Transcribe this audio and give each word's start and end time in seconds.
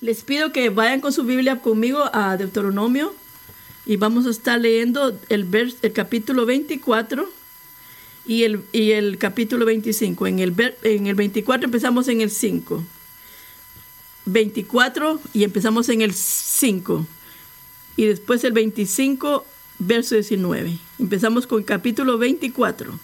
Les 0.00 0.22
pido 0.22 0.52
que 0.52 0.70
vayan 0.70 1.00
con 1.00 1.12
su 1.12 1.24
Biblia 1.24 1.60
conmigo 1.60 2.08
a 2.12 2.36
Deuteronomio 2.36 3.14
y 3.86 3.96
vamos 3.96 4.26
a 4.26 4.30
estar 4.30 4.60
leyendo 4.60 5.18
el, 5.28 5.50
vers- 5.50 5.76
el 5.82 5.92
capítulo 5.92 6.46
24 6.46 7.28
y 8.26 8.44
el, 8.44 8.62
y 8.72 8.92
el 8.92 9.18
capítulo 9.18 9.64
25. 9.64 10.26
En 10.26 10.38
el, 10.38 10.54
en 10.82 11.06
el 11.06 11.14
24 11.14 11.64
empezamos 11.64 12.06
en 12.08 12.20
el 12.20 12.30
5. 12.30 12.84
24 14.26 15.20
y 15.32 15.44
empezamos 15.44 15.88
en 15.88 16.02
el 16.02 16.12
5. 16.14 17.06
Y 17.96 18.04
después 18.04 18.44
el 18.44 18.52
25, 18.52 19.44
verso 19.78 20.14
19. 20.14 20.78
Empezamos 21.00 21.46
con 21.46 21.60
el 21.60 21.64
capítulo 21.64 22.18
24, 22.18 22.98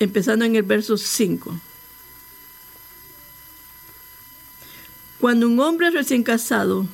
empezando 0.00 0.44
en 0.44 0.56
el 0.56 0.64
verso 0.64 0.96
5. 0.98 1.58
Cuando 5.22 5.46
un 5.46 5.60
hombre 5.60 5.88
recién 5.92 6.24
casado 6.24 6.84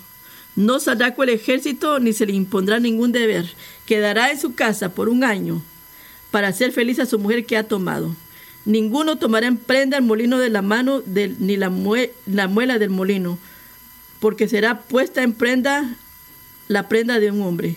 no 0.55 0.81
saldrá 0.81 1.15
con 1.15 1.31
el 1.31 1.37
ejército 1.37 1.99
ni 1.99 2.13
se 2.13 2.27
le 2.27 2.35
impondrá 2.35 2.79
ningún 2.79 3.11
deber, 3.11 3.47
quedará 3.87 4.31
en 4.31 4.39
su 4.39 4.55
casa 4.55 4.91
por 4.91 5.09
un 5.09 5.25
año 5.25 5.63
para 6.31 6.49
hacer 6.49 6.73
feliz 6.73 6.99
a 6.99 7.07
su 7.07 7.19
mujer 7.19 7.47
que 7.47 7.57
ha 7.57 7.63
tomado. 7.67 8.15
Ninguno 8.67 9.17
tomará 9.17 9.47
en 9.47 9.57
prenda 9.57 9.97
el 9.97 10.05
molino 10.05 10.37
de 10.39 10.51
la 10.51 10.61
mano 10.61 11.03
ni 11.07 11.57
la, 11.57 11.71
mue- 11.71 12.11
la 12.27 12.49
muela 12.49 12.79
del 12.79 12.91
molino, 12.91 13.39
porque 14.21 14.47
será 14.47 14.83
puesta 14.83 15.23
en 15.23 15.33
prenda 15.33 15.97
la 16.67 16.87
prenda 16.87 17.19
de 17.19 17.31
un 17.31 17.41
hombre. 17.41 17.77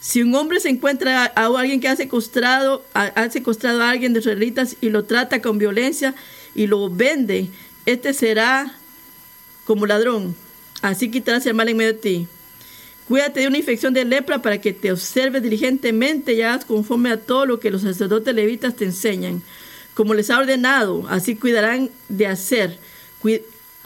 Si 0.00 0.20
un 0.20 0.34
hombre 0.34 0.58
se 0.58 0.68
encuentra 0.68 1.26
a, 1.36 1.42
a 1.44 1.60
alguien 1.60 1.78
que 1.78 1.86
ha 1.86 1.94
secuestrado, 1.94 2.84
a- 2.92 3.04
ha 3.04 3.30
secuestrado 3.30 3.82
a 3.82 3.90
alguien 3.90 4.14
de 4.14 4.18
israelitas 4.18 4.74
y 4.80 4.88
lo 4.88 5.04
trata 5.04 5.40
con 5.40 5.58
violencia 5.58 6.12
y 6.56 6.66
lo 6.66 6.90
vende, 6.90 7.50
este 7.86 8.14
será 8.14 8.74
como 9.72 9.86
ladrón. 9.86 10.34
Así 10.82 11.10
quitarás 11.10 11.46
el 11.46 11.54
mal 11.54 11.68
en 11.68 11.76
medio 11.78 11.92
de 11.94 11.98
ti. 11.98 12.26
Cuídate 13.08 13.40
de 13.40 13.46
una 13.48 13.56
infección 13.58 13.94
de 13.94 14.04
lepra 14.04 14.42
para 14.42 14.60
que 14.60 14.72
te 14.72 14.92
observes 14.92 15.42
diligentemente 15.42 16.34
y 16.34 16.42
hagas 16.42 16.64
conforme 16.66 17.10
a 17.10 17.16
todo 17.16 17.46
lo 17.46 17.58
que 17.58 17.70
los 17.70 17.82
sacerdotes 17.82 18.34
levitas 18.34 18.76
te 18.76 18.84
enseñan. 18.84 19.42
Como 19.94 20.12
les 20.14 20.28
ha 20.30 20.38
ordenado, 20.38 21.06
así 21.08 21.36
cuidarán 21.36 21.90
de 22.10 22.26
hacer. 22.26 22.78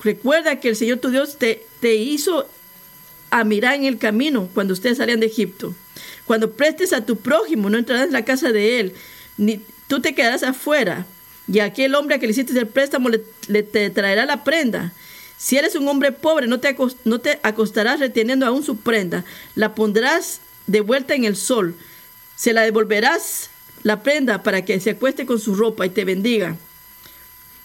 Recuerda 0.02 0.58
que 0.60 0.68
el 0.70 0.76
Señor 0.76 0.98
tu 0.98 1.10
Dios 1.10 1.38
te, 1.38 1.64
te 1.80 1.94
hizo 1.94 2.46
a 3.30 3.44
mirar 3.44 3.74
en 3.74 3.84
el 3.84 3.98
camino 3.98 4.48
cuando 4.54 4.72
ustedes 4.74 4.98
salían 4.98 5.20
de 5.20 5.26
Egipto. 5.26 5.74
Cuando 6.26 6.52
prestes 6.52 6.92
a 6.92 7.04
tu 7.06 7.16
prójimo, 7.16 7.70
no 7.70 7.78
entrarás 7.78 8.06
en 8.06 8.12
la 8.12 8.24
casa 8.24 8.50
de 8.52 8.80
él, 8.80 8.92
ni 9.36 9.60
tú 9.86 10.00
te 10.00 10.14
quedarás 10.14 10.42
afuera. 10.42 11.06
Y 11.48 11.60
aquel 11.60 11.94
hombre 11.94 12.16
a 12.16 12.18
que 12.18 12.26
le 12.26 12.32
hiciste 12.32 12.58
el 12.58 12.66
préstamo 12.66 13.08
le, 13.08 13.22
le- 13.48 13.62
te 13.62 13.88
traerá 13.90 14.26
la 14.26 14.42
prenda. 14.44 14.92
Si 15.38 15.56
eres 15.56 15.74
un 15.76 15.86
hombre 15.88 16.12
pobre, 16.12 16.46
no 16.46 16.60
te, 16.60 16.74
acos- 16.74 16.96
no 17.04 17.18
te 17.20 17.40
acostarás 17.42 18.00
reteniendo 18.00 18.46
aún 18.46 18.62
su 18.64 18.76
prenda. 18.78 19.24
La 19.54 19.74
pondrás 19.74 20.40
de 20.66 20.80
vuelta 20.80 21.14
en 21.14 21.24
el 21.24 21.36
sol. 21.36 21.74
Se 22.36 22.52
la 22.52 22.62
devolverás 22.62 23.50
la 23.82 24.02
prenda 24.02 24.42
para 24.42 24.64
que 24.64 24.80
se 24.80 24.90
acueste 24.90 25.26
con 25.26 25.38
su 25.38 25.54
ropa 25.54 25.86
y 25.86 25.90
te 25.90 26.04
bendiga. 26.04 26.56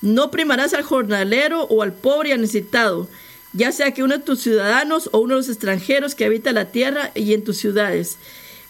No 0.02 0.32
primarás 0.32 0.74
al 0.74 0.84
jornalero 0.84 1.64
o 1.64 1.82
al 1.84 1.94
pobre 1.94 2.30
y 2.30 2.32
al 2.34 2.42
necesitado, 2.42 3.08
ya 3.54 3.72
sea 3.72 3.94
que 3.94 4.04
uno 4.04 4.18
de 4.18 4.24
tus 4.24 4.40
ciudadanos 4.42 5.10
o 5.12 5.20
uno 5.20 5.36
de 5.36 5.42
los 5.42 5.50
extranjeros 5.50 6.16
que 6.16 6.26
habita 6.26 6.52
la 6.52 6.72
tierra 6.72 7.12
y 7.16 7.34
en 7.34 7.44
tus 7.44 7.58
ciudades. 7.58 8.18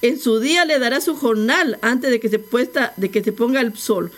En 0.02 0.20
su 0.20 0.40
día 0.40 0.66
le 0.66 0.80
darás 0.80 1.06
su 1.06 1.16
jornal 1.16 1.78
antes 1.82 2.10
de 2.12 2.20
que 2.20 2.30
se 2.30 2.40
puesta, 2.40 2.94
de 2.98 3.10
que 3.12 3.24
se 3.24 3.32
ponga 3.32 3.62
el 3.62 3.78
sol, 3.78 4.12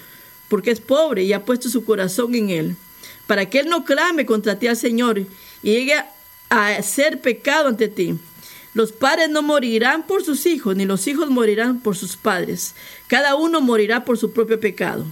porque 0.48 0.72
es 0.72 0.80
pobre 0.80 1.24
y 1.24 1.34
ha 1.34 1.46
puesto 1.46 1.70
su 1.70 1.84
corazón 1.86 2.34
en 2.36 2.50
él, 2.50 2.76
para 3.28 3.50
que 3.50 3.60
él 3.60 3.70
no 3.70 3.86
clame 3.86 4.26
contra 4.26 4.58
ti 4.60 4.68
al 4.68 4.78
Señor 4.78 5.20
y 5.20 5.28
llegue 5.64 5.96
a 6.50 6.68
hacer 6.68 7.22
pecado 7.22 7.68
ante 7.70 7.88
ti. 7.88 8.16
Los 8.74 8.92
padres 8.92 9.30
no 9.30 9.42
morirán 9.44 10.08
por 10.08 10.24
sus 10.24 10.46
hijos, 10.46 10.76
ni 10.76 10.86
los 10.86 11.06
hijos 11.08 11.30
morirán 11.30 11.80
por 11.80 11.96
sus 11.96 12.18
padres. 12.18 12.74
Cada 13.08 13.36
uno 13.36 13.62
morirá 13.62 14.04
por 14.04 14.18
su 14.18 14.32
propio 14.34 14.60
pecado. 14.60 15.06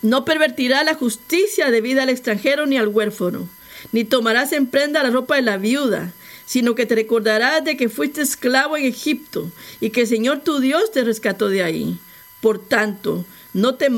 No 0.00 0.24
pervertirá 0.24 0.84
la 0.84 0.94
justicia 0.94 1.70
debida 1.70 2.04
al 2.04 2.08
extranjero 2.08 2.66
ni 2.66 2.76
al 2.78 2.86
huérfano, 2.88 3.48
ni 3.90 4.04
tomarás 4.04 4.52
en 4.52 4.66
prenda 4.68 5.02
la 5.02 5.10
ropa 5.10 5.36
de 5.36 5.42
la 5.42 5.56
viuda, 5.56 6.12
sino 6.46 6.74
que 6.76 6.86
te 6.86 6.94
recordarás 6.94 7.64
de 7.64 7.76
que 7.76 7.88
fuiste 7.88 8.22
esclavo 8.22 8.76
en 8.76 8.84
Egipto 8.84 9.50
y 9.80 9.90
que 9.90 10.02
el 10.02 10.06
Señor 10.06 10.40
tu 10.40 10.60
Dios 10.60 10.92
te 10.92 11.02
rescató 11.02 11.48
de 11.48 11.64
ahí. 11.64 11.98
Por 12.40 12.60
tanto, 12.64 13.24
no 13.52 13.74
te- 13.74 13.90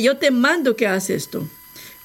yo 0.00 0.18
te 0.18 0.30
mando 0.30 0.76
que 0.76 0.86
hagas 0.86 1.10
esto. 1.10 1.46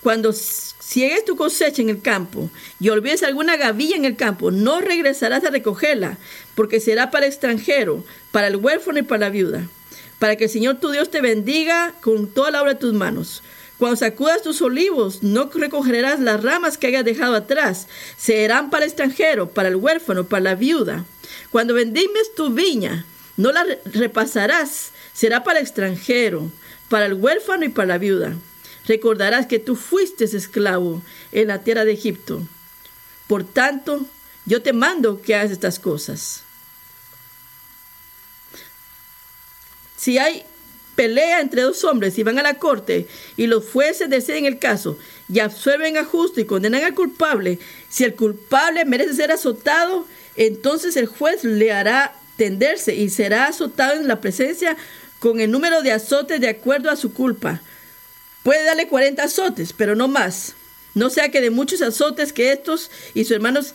Cuando 0.05 0.33
ciegues 0.33 1.25
tu 1.25 1.35
cosecha 1.35 1.81
en 1.81 1.89
el 1.89 1.99
campo 1.99 2.51
y 2.79 2.89
olvides 2.89 3.23
alguna 3.23 3.57
gavilla 3.57 3.95
en 3.95 4.05
el 4.05 4.15
campo, 4.15 4.51
no 4.51 4.79
regresarás 4.79 5.43
a 5.43 5.49
recogerla, 5.49 6.19
porque 6.53 6.79
será 6.79 7.09
para 7.09 7.25
extranjero, 7.25 8.03
para 8.31 8.45
el 8.45 8.57
huérfano 8.57 8.99
y 8.99 9.01
para 9.01 9.21
la 9.21 9.29
viuda 9.31 9.67
para 10.19 10.35
que 10.35 10.43
el 10.43 10.49
Señor 10.51 10.75
tu 10.79 10.91
Dios 10.91 11.09
te 11.09 11.21
bendiga 11.21 11.93
con 12.01 12.27
toda 12.27 12.51
la 12.51 12.61
obra 12.61 12.75
de 12.75 12.79
tus 12.79 12.93
manos. 12.93 13.41
Cuando 13.79 13.97
sacudas 13.97 14.43
tus 14.43 14.61
olivos, 14.61 15.23
no 15.23 15.49
recogerás 15.53 16.19
las 16.19 16.41
ramas 16.43 16.77
que 16.77 16.87
hayas 16.87 17.03
dejado 17.03 17.35
atrás. 17.35 17.87
Serán 18.15 18.69
para 18.69 18.85
el 18.85 18.91
extranjero, 18.91 19.49
para 19.49 19.69
el 19.69 19.75
huérfano, 19.75 20.25
para 20.25 20.43
la 20.43 20.55
viuda. 20.55 21.03
Cuando 21.49 21.73
bendimes 21.73 22.33
tu 22.35 22.51
viña, 22.51 23.05
no 23.37 23.51
la 23.51 23.63
re- 23.63 23.81
repasarás. 23.85 24.91
Será 25.13 25.43
para 25.43 25.59
el 25.59 25.65
extranjero, 25.65 26.51
para 26.89 27.07
el 27.07 27.15
huérfano 27.15 27.65
y 27.65 27.69
para 27.69 27.87
la 27.87 27.97
viuda. 27.97 28.35
Recordarás 28.87 29.47
que 29.47 29.59
tú 29.59 29.75
fuiste 29.75 30.25
esclavo 30.25 31.01
en 31.31 31.47
la 31.47 31.63
tierra 31.63 31.85
de 31.85 31.93
Egipto. 31.93 32.41
Por 33.27 33.43
tanto, 33.43 34.05
yo 34.45 34.61
te 34.61 34.73
mando 34.73 35.21
que 35.21 35.35
hagas 35.35 35.51
estas 35.51 35.79
cosas. 35.79 36.43
Si 39.97 40.17
hay 40.17 40.43
pelea 40.95 41.41
entre 41.41 41.63
dos 41.63 41.83
hombres 41.83 42.17
y 42.17 42.23
van 42.23 42.39
a 42.39 42.43
la 42.43 42.55
corte 42.55 43.07
y 43.35 43.47
los 43.47 43.65
jueces 43.65 44.09
deciden 44.09 44.45
el 44.45 44.59
caso 44.59 44.97
y 45.27 45.39
absuelven 45.39 45.97
a 45.97 46.05
justo 46.05 46.39
y 46.39 46.45
condenan 46.45 46.83
al 46.83 46.93
culpable, 46.93 47.59
si 47.89 48.03
el 48.03 48.15
culpable 48.15 48.85
merece 48.85 49.13
ser 49.13 49.31
azotado, 49.31 50.05
entonces 50.35 50.95
el 50.95 51.07
juez 51.07 51.43
le 51.43 51.71
hará 51.71 52.15
tenderse 52.37 52.93
y 52.95 53.09
será 53.09 53.47
azotado 53.47 53.99
en 53.99 54.07
la 54.07 54.21
presencia 54.21 54.77
con 55.19 55.39
el 55.39 55.51
número 55.51 55.81
de 55.81 55.91
azotes 55.91 56.39
de 56.39 56.49
acuerdo 56.49 56.91
a 56.91 56.95
su 56.95 57.13
culpa. 57.13 57.61
Puede 58.45 58.63
darle 58.63 58.87
40 58.87 59.23
azotes, 59.23 59.73
pero 59.73 59.95
no 59.95 60.07
más. 60.07 60.53
No 60.93 61.09
sea 61.09 61.31
que 61.31 61.41
de 61.41 61.49
muchos 61.49 61.81
azotes 61.81 62.31
que 62.31 62.51
estos 62.51 62.91
y 63.15 63.23
sus 63.23 63.31
hermanos 63.31 63.73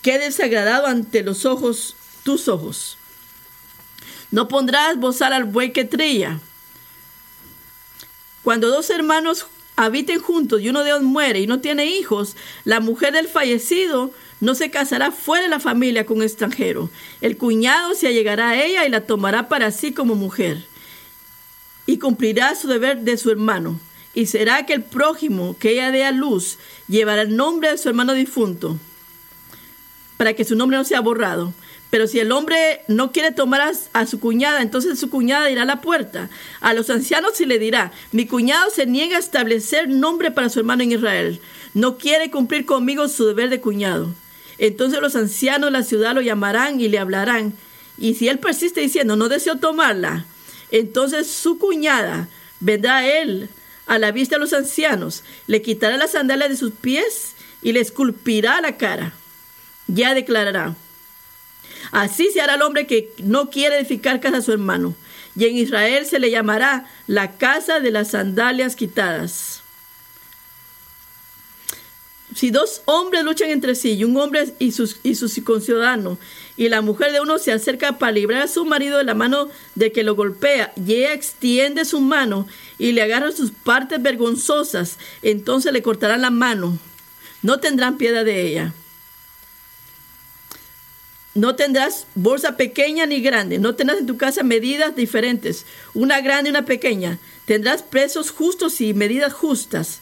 quede 0.00 0.24
desagradado 0.24 0.86
ante 0.86 1.22
los 1.22 1.44
ojos, 1.44 1.96
tus 2.22 2.48
ojos. 2.48 2.96
No 4.30 4.48
pondrás 4.48 4.96
bozal 4.96 5.34
al 5.34 5.44
buey 5.44 5.70
que 5.70 5.84
trilla. 5.84 6.40
Cuando 8.42 8.70
dos 8.70 8.88
hermanos 8.88 9.48
habiten 9.76 10.18
juntos 10.18 10.62
y 10.62 10.70
uno 10.70 10.82
de 10.82 10.92
ellos 10.92 11.02
muere 11.02 11.40
y 11.40 11.46
no 11.46 11.60
tiene 11.60 11.84
hijos, 11.84 12.36
la 12.64 12.80
mujer 12.80 13.12
del 13.12 13.28
fallecido 13.28 14.12
no 14.40 14.54
se 14.54 14.70
casará 14.70 15.12
fuera 15.12 15.44
de 15.44 15.50
la 15.50 15.60
familia 15.60 16.06
con 16.06 16.16
un 16.16 16.22
extranjero. 16.22 16.88
El 17.20 17.36
cuñado 17.36 17.94
se 17.94 18.06
allegará 18.06 18.48
a 18.48 18.64
ella 18.64 18.86
y 18.86 18.88
la 18.88 19.02
tomará 19.02 19.50
para 19.50 19.70
sí 19.72 19.92
como 19.92 20.14
mujer 20.14 20.64
y 21.84 21.98
cumplirá 21.98 22.54
su 22.54 22.66
deber 22.66 23.00
de 23.02 23.18
su 23.18 23.30
hermano. 23.30 23.78
Y 24.16 24.24
será 24.28 24.64
que 24.64 24.72
el 24.72 24.82
prójimo 24.82 25.56
que 25.58 25.72
ella 25.72 25.90
dé 25.90 26.02
a 26.02 26.10
luz 26.10 26.56
llevará 26.88 27.20
el 27.20 27.36
nombre 27.36 27.70
de 27.70 27.76
su 27.76 27.90
hermano 27.90 28.14
difunto, 28.14 28.78
para 30.16 30.32
que 30.32 30.46
su 30.46 30.56
nombre 30.56 30.78
no 30.78 30.84
sea 30.84 31.00
borrado. 31.00 31.52
Pero 31.90 32.06
si 32.06 32.18
el 32.18 32.32
hombre 32.32 32.80
no 32.88 33.12
quiere 33.12 33.30
tomar 33.30 33.74
a, 33.92 34.06
su 34.06 34.18
cuñada, 34.18 34.62
entonces 34.62 34.98
su 34.98 35.10
cuñada 35.10 35.50
irá 35.50 35.62
a 35.62 35.66
la 35.66 35.82
puerta. 35.82 36.30
A 36.62 36.72
los 36.72 36.88
ancianos 36.88 37.36
se 37.36 37.44
le 37.44 37.58
dirá, 37.58 37.92
mi 38.10 38.26
cuñado 38.26 38.70
se 38.70 38.86
niega 38.86 39.16
a 39.16 39.20
establecer 39.20 39.90
nombre 39.90 40.30
para 40.30 40.48
su 40.48 40.60
hermano 40.60 40.82
en 40.82 40.92
Israel. 40.92 41.38
No 41.74 41.98
quiere 41.98 42.30
cumplir 42.30 42.64
conmigo 42.64 43.08
su 43.08 43.26
deber 43.26 43.50
de 43.50 43.60
cuñado. 43.60 44.14
Entonces 44.56 45.02
los 45.02 45.14
ancianos 45.14 45.66
de 45.66 45.78
la 45.78 45.84
ciudad 45.84 46.14
lo 46.14 46.22
llamarán 46.22 46.80
y 46.80 46.88
le 46.88 46.98
hablarán. 46.98 47.52
Y 47.98 48.14
si 48.14 48.28
él 48.28 48.38
persiste 48.38 48.80
diciendo, 48.80 49.14
no 49.14 49.28
deseo 49.28 49.56
tomarla, 49.56 50.24
entonces 50.70 51.26
su 51.26 51.58
cuñada 51.58 52.30
vendrá 52.60 52.96
a 52.96 53.06
él 53.06 53.50
a 53.86 53.98
la 53.98 54.10
vista 54.10 54.36
de 54.36 54.40
los 54.40 54.52
ancianos, 54.52 55.22
le 55.46 55.62
quitará 55.62 55.96
las 55.96 56.12
sandalias 56.12 56.50
de 56.50 56.56
sus 56.56 56.72
pies 56.72 57.34
y 57.62 57.72
le 57.72 57.80
esculpirá 57.80 58.60
la 58.60 58.76
cara. 58.76 59.12
Ya 59.86 60.14
declarará. 60.14 60.74
Así 61.92 62.30
se 62.32 62.40
hará 62.40 62.54
el 62.54 62.62
hombre 62.62 62.86
que 62.86 63.12
no 63.18 63.50
quiere 63.50 63.78
edificar 63.78 64.20
casa 64.20 64.38
a 64.38 64.42
su 64.42 64.52
hermano. 64.52 64.94
Y 65.36 65.44
en 65.44 65.56
Israel 65.56 66.06
se 66.06 66.18
le 66.18 66.30
llamará 66.30 66.86
la 67.06 67.36
casa 67.36 67.80
de 67.80 67.90
las 67.90 68.10
sandalias 68.10 68.74
quitadas. 68.74 69.62
Si 72.34 72.50
dos 72.50 72.82
hombres 72.84 73.24
luchan 73.24 73.50
entre 73.50 73.74
sí, 73.74 73.92
y 73.92 74.04
un 74.04 74.16
hombre 74.18 74.52
y 74.58 74.72
sus, 74.72 74.98
y 75.02 75.14
sus 75.14 75.40
conciudadanos, 75.42 76.18
y 76.56 76.68
la 76.68 76.82
mujer 76.82 77.12
de 77.12 77.20
uno 77.20 77.38
se 77.38 77.52
acerca 77.52 77.98
para 77.98 78.12
librar 78.12 78.42
a 78.42 78.48
su 78.48 78.66
marido 78.66 78.98
de 78.98 79.04
la 79.04 79.14
mano 79.14 79.48
de 79.74 79.90
que 79.90 80.02
lo 80.02 80.14
golpea, 80.16 80.72
y 80.76 80.96
ella 80.96 81.14
extiende 81.14 81.86
su 81.86 82.00
mano 82.00 82.46
y 82.78 82.92
le 82.92 83.02
agarra 83.02 83.32
sus 83.32 83.50
partes 83.50 84.02
vergonzosas, 84.02 84.98
entonces 85.22 85.72
le 85.72 85.82
cortarán 85.82 86.22
la 86.22 86.30
mano. 86.30 86.78
no 87.42 87.60
tendrán 87.60 87.96
piedad 87.96 88.24
de 88.24 88.46
ella. 88.46 88.74
No 91.36 91.54
tendrás 91.54 92.06
bolsa 92.14 92.56
pequeña 92.56 93.04
ni 93.04 93.20
grande, 93.20 93.58
no 93.58 93.74
tendrás 93.74 93.98
en 94.00 94.06
tu 94.06 94.16
casa 94.16 94.42
medidas 94.42 94.96
diferentes, 94.96 95.66
una 95.92 96.22
grande 96.22 96.48
y 96.48 96.52
una 96.52 96.64
pequeña. 96.64 97.18
Tendrás 97.44 97.82
precios 97.82 98.30
justos 98.30 98.80
y 98.80 98.94
medidas 98.94 99.34
justas, 99.34 100.00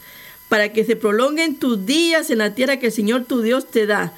para 0.48 0.72
que 0.72 0.84
se 0.84 0.94
prolonguen 0.94 1.56
tus 1.56 1.84
días 1.84 2.30
en 2.30 2.38
la 2.38 2.54
tierra 2.54 2.78
que 2.78 2.86
el 2.86 2.92
Señor 2.92 3.24
tu 3.24 3.40
Dios 3.40 3.68
te 3.68 3.84
da. 3.86 4.12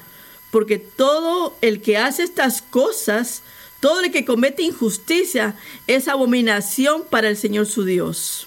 Porque 0.51 0.77
todo 0.77 1.57
el 1.61 1.81
que 1.81 1.97
hace 1.97 2.21
estas 2.21 2.61
cosas, 2.61 3.41
todo 3.79 4.01
el 4.01 4.11
que 4.11 4.23
comete 4.23 4.61
injusticia, 4.61 5.55
es 5.87 6.07
abominación 6.07 7.03
para 7.09 7.29
el 7.29 7.35
Señor 7.35 7.65
su 7.65 7.83
Dios. 7.83 8.46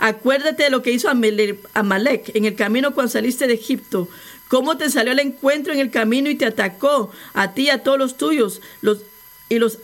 Acuérdate 0.00 0.64
de 0.64 0.70
lo 0.70 0.82
que 0.82 0.90
hizo 0.90 1.08
Amalek 1.08 2.34
en 2.34 2.46
el 2.46 2.56
camino 2.56 2.94
cuando 2.94 3.12
saliste 3.12 3.46
de 3.46 3.54
Egipto 3.54 4.08
cómo 4.50 4.76
te 4.76 4.90
salió 4.90 5.12
el 5.12 5.20
encuentro 5.20 5.72
en 5.72 5.78
el 5.78 5.92
camino 5.92 6.28
y 6.28 6.34
te 6.34 6.44
atacó 6.44 7.12
a 7.34 7.54
ti 7.54 7.66
y 7.66 7.70
a 7.70 7.84
todos 7.84 7.98
los 7.98 8.16
tuyos, 8.16 8.60
y 9.48 9.58
los 9.60 9.78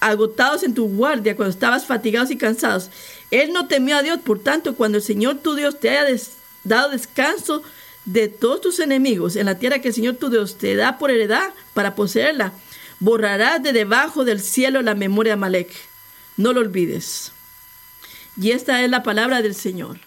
agotados 0.00 0.64
en 0.64 0.74
tu 0.74 0.88
guardia 0.88 1.36
cuando 1.36 1.52
estabas 1.52 1.86
fatigados 1.86 2.32
y 2.32 2.36
cansados. 2.36 2.90
Él 3.30 3.52
no 3.52 3.68
temió 3.68 3.96
a 3.96 4.02
Dios, 4.02 4.18
por 4.18 4.40
tanto, 4.40 4.74
cuando 4.74 4.98
el 4.98 5.04
Señor 5.04 5.36
tu 5.36 5.54
Dios 5.54 5.78
te 5.78 5.90
haya 5.90 6.20
dado 6.64 6.90
descanso 6.90 7.62
de 8.04 8.26
todos 8.26 8.60
tus 8.60 8.80
enemigos 8.80 9.36
en 9.36 9.46
la 9.46 9.60
tierra 9.60 9.78
que 9.78 9.88
el 9.88 9.94
Señor 9.94 10.16
tu 10.16 10.30
Dios 10.30 10.58
te 10.58 10.74
da 10.74 10.98
por 10.98 11.12
heredad 11.12 11.50
para 11.72 11.94
poseerla, 11.94 12.52
borrarás 12.98 13.62
de 13.62 13.72
debajo 13.72 14.24
del 14.24 14.40
cielo 14.40 14.82
la 14.82 14.96
memoria 14.96 15.30
de 15.30 15.34
Amalek. 15.34 15.70
No 16.36 16.52
lo 16.52 16.60
olvides. 16.60 17.30
Y 18.36 18.50
esta 18.52 18.82
es 18.82 18.90
la 18.90 19.02
palabra 19.02 19.42
del 19.42 19.54
Señor. 19.54 19.98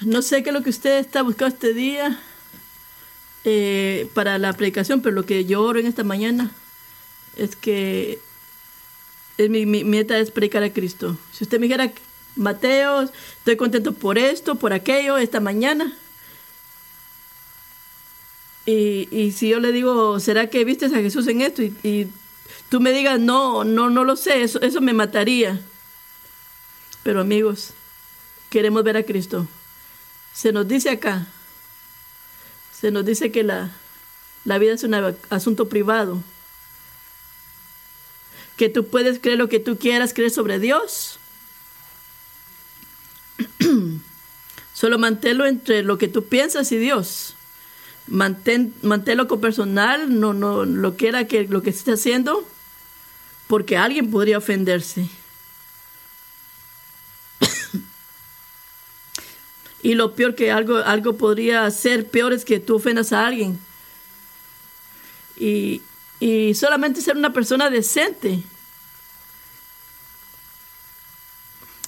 No 0.00 0.22
sé 0.22 0.42
qué 0.42 0.50
es 0.50 0.54
lo 0.54 0.62
que 0.62 0.70
usted 0.70 0.98
está 0.98 1.22
buscando 1.22 1.54
este 1.54 1.72
día. 1.72 2.20
Eh, 3.48 4.10
para 4.12 4.38
la 4.38 4.52
predicación, 4.54 5.02
pero 5.02 5.14
lo 5.14 5.24
que 5.24 5.44
yo 5.44 5.62
oro 5.62 5.78
en 5.78 5.86
esta 5.86 6.02
mañana 6.02 6.50
es 7.36 7.54
que 7.54 8.18
es 9.38 9.48
mi, 9.48 9.64
meta 9.66 10.18
es 10.18 10.32
predicar 10.32 10.64
a 10.64 10.72
Cristo. 10.72 11.16
Si 11.30 11.44
usted 11.44 11.60
me 11.60 11.66
dijera, 11.68 11.92
Mateo, 12.34 13.02
estoy 13.02 13.56
contento 13.56 13.92
por 13.92 14.18
esto, 14.18 14.56
por 14.56 14.72
aquello, 14.72 15.16
esta 15.16 15.38
mañana. 15.38 15.96
Y, 18.66 19.30
si 19.30 19.50
yo 19.50 19.60
le 19.60 19.70
digo, 19.70 20.18
¿será 20.18 20.50
que 20.50 20.64
viste 20.64 20.86
a 20.86 20.90
Jesús 20.90 21.28
en 21.28 21.40
esto? 21.40 21.62
Y, 21.62 22.08
tú 22.68 22.80
me 22.80 22.90
digas, 22.90 23.20
no, 23.20 23.62
no, 23.62 23.90
no 23.90 24.02
lo 24.02 24.16
sé, 24.16 24.42
eso 24.42 24.80
me 24.80 24.92
mataría. 24.92 25.60
Pero 27.06 27.20
amigos, 27.20 27.70
queremos 28.50 28.82
ver 28.82 28.96
a 28.96 29.04
Cristo. 29.04 29.46
Se 30.34 30.50
nos 30.50 30.66
dice 30.66 30.90
acá, 30.90 31.28
se 32.72 32.90
nos 32.90 33.04
dice 33.04 33.30
que 33.30 33.44
la, 33.44 33.70
vida 34.44 34.72
es 34.72 34.82
un 34.82 34.92
asunto 35.30 35.68
privado. 35.68 36.20
Que 38.56 38.68
tú 38.68 38.88
puedes 38.88 39.20
creer 39.20 39.38
lo 39.38 39.48
que 39.48 39.60
tú 39.60 39.78
quieras 39.78 40.14
creer 40.14 40.32
sobre 40.32 40.58
Dios. 40.58 41.20
Solo 44.74 44.98
manténlo 44.98 45.46
entre 45.46 45.84
lo 45.84 45.98
que 45.98 46.08
tú 46.08 46.24
piensas 46.24 46.72
y 46.72 46.76
Dios. 46.76 47.36
Mantén, 48.08 48.74
manténlo 48.82 49.28
con 49.28 49.40
personal, 49.40 50.18
no, 50.18 50.34
no 50.34 50.64
lo 50.64 50.96
quiera 50.96 51.28
que 51.28 51.46
lo 51.46 51.62
que 51.62 51.70
esté 51.70 51.92
haciendo, 51.92 52.44
porque 53.46 53.76
alguien 53.76 54.10
podría 54.10 54.38
ofenderse. 54.38 55.08
Y 59.86 59.94
lo 59.94 60.16
peor 60.16 60.34
que 60.34 60.50
algo, 60.50 60.78
algo 60.78 61.16
podría 61.16 61.70
ser 61.70 62.08
peor 62.08 62.32
es 62.32 62.44
que 62.44 62.58
tú 62.58 62.74
ofendas 62.74 63.12
a 63.12 63.24
alguien. 63.24 63.56
Y, 65.36 65.80
solamente 66.56 67.00
ser 67.00 67.16
una 67.16 67.32
persona 67.32 67.70
decente. 67.70 68.42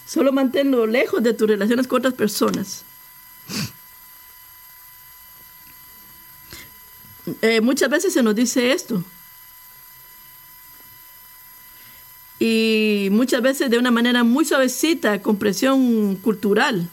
Solo 0.06 0.30
manténlo 0.30 0.86
lejos 0.86 1.24
de 1.24 1.34
tus 1.34 1.48
relaciones 1.48 1.88
con 1.88 1.98
otras 1.98 2.14
personas. 2.14 2.84
Eh, 7.42 7.60
muchas 7.60 7.90
veces 7.90 8.12
se 8.12 8.22
nos 8.22 8.36
dice 8.36 8.70
esto. 8.70 9.02
Y 12.38 13.08
muchas 13.10 13.42
veces 13.42 13.68
de 13.68 13.78
una 13.78 13.90
manera 13.90 14.22
muy 14.22 14.44
suavecita, 14.44 15.20
con 15.20 15.36
presión 15.36 16.14
cultural. 16.14 16.88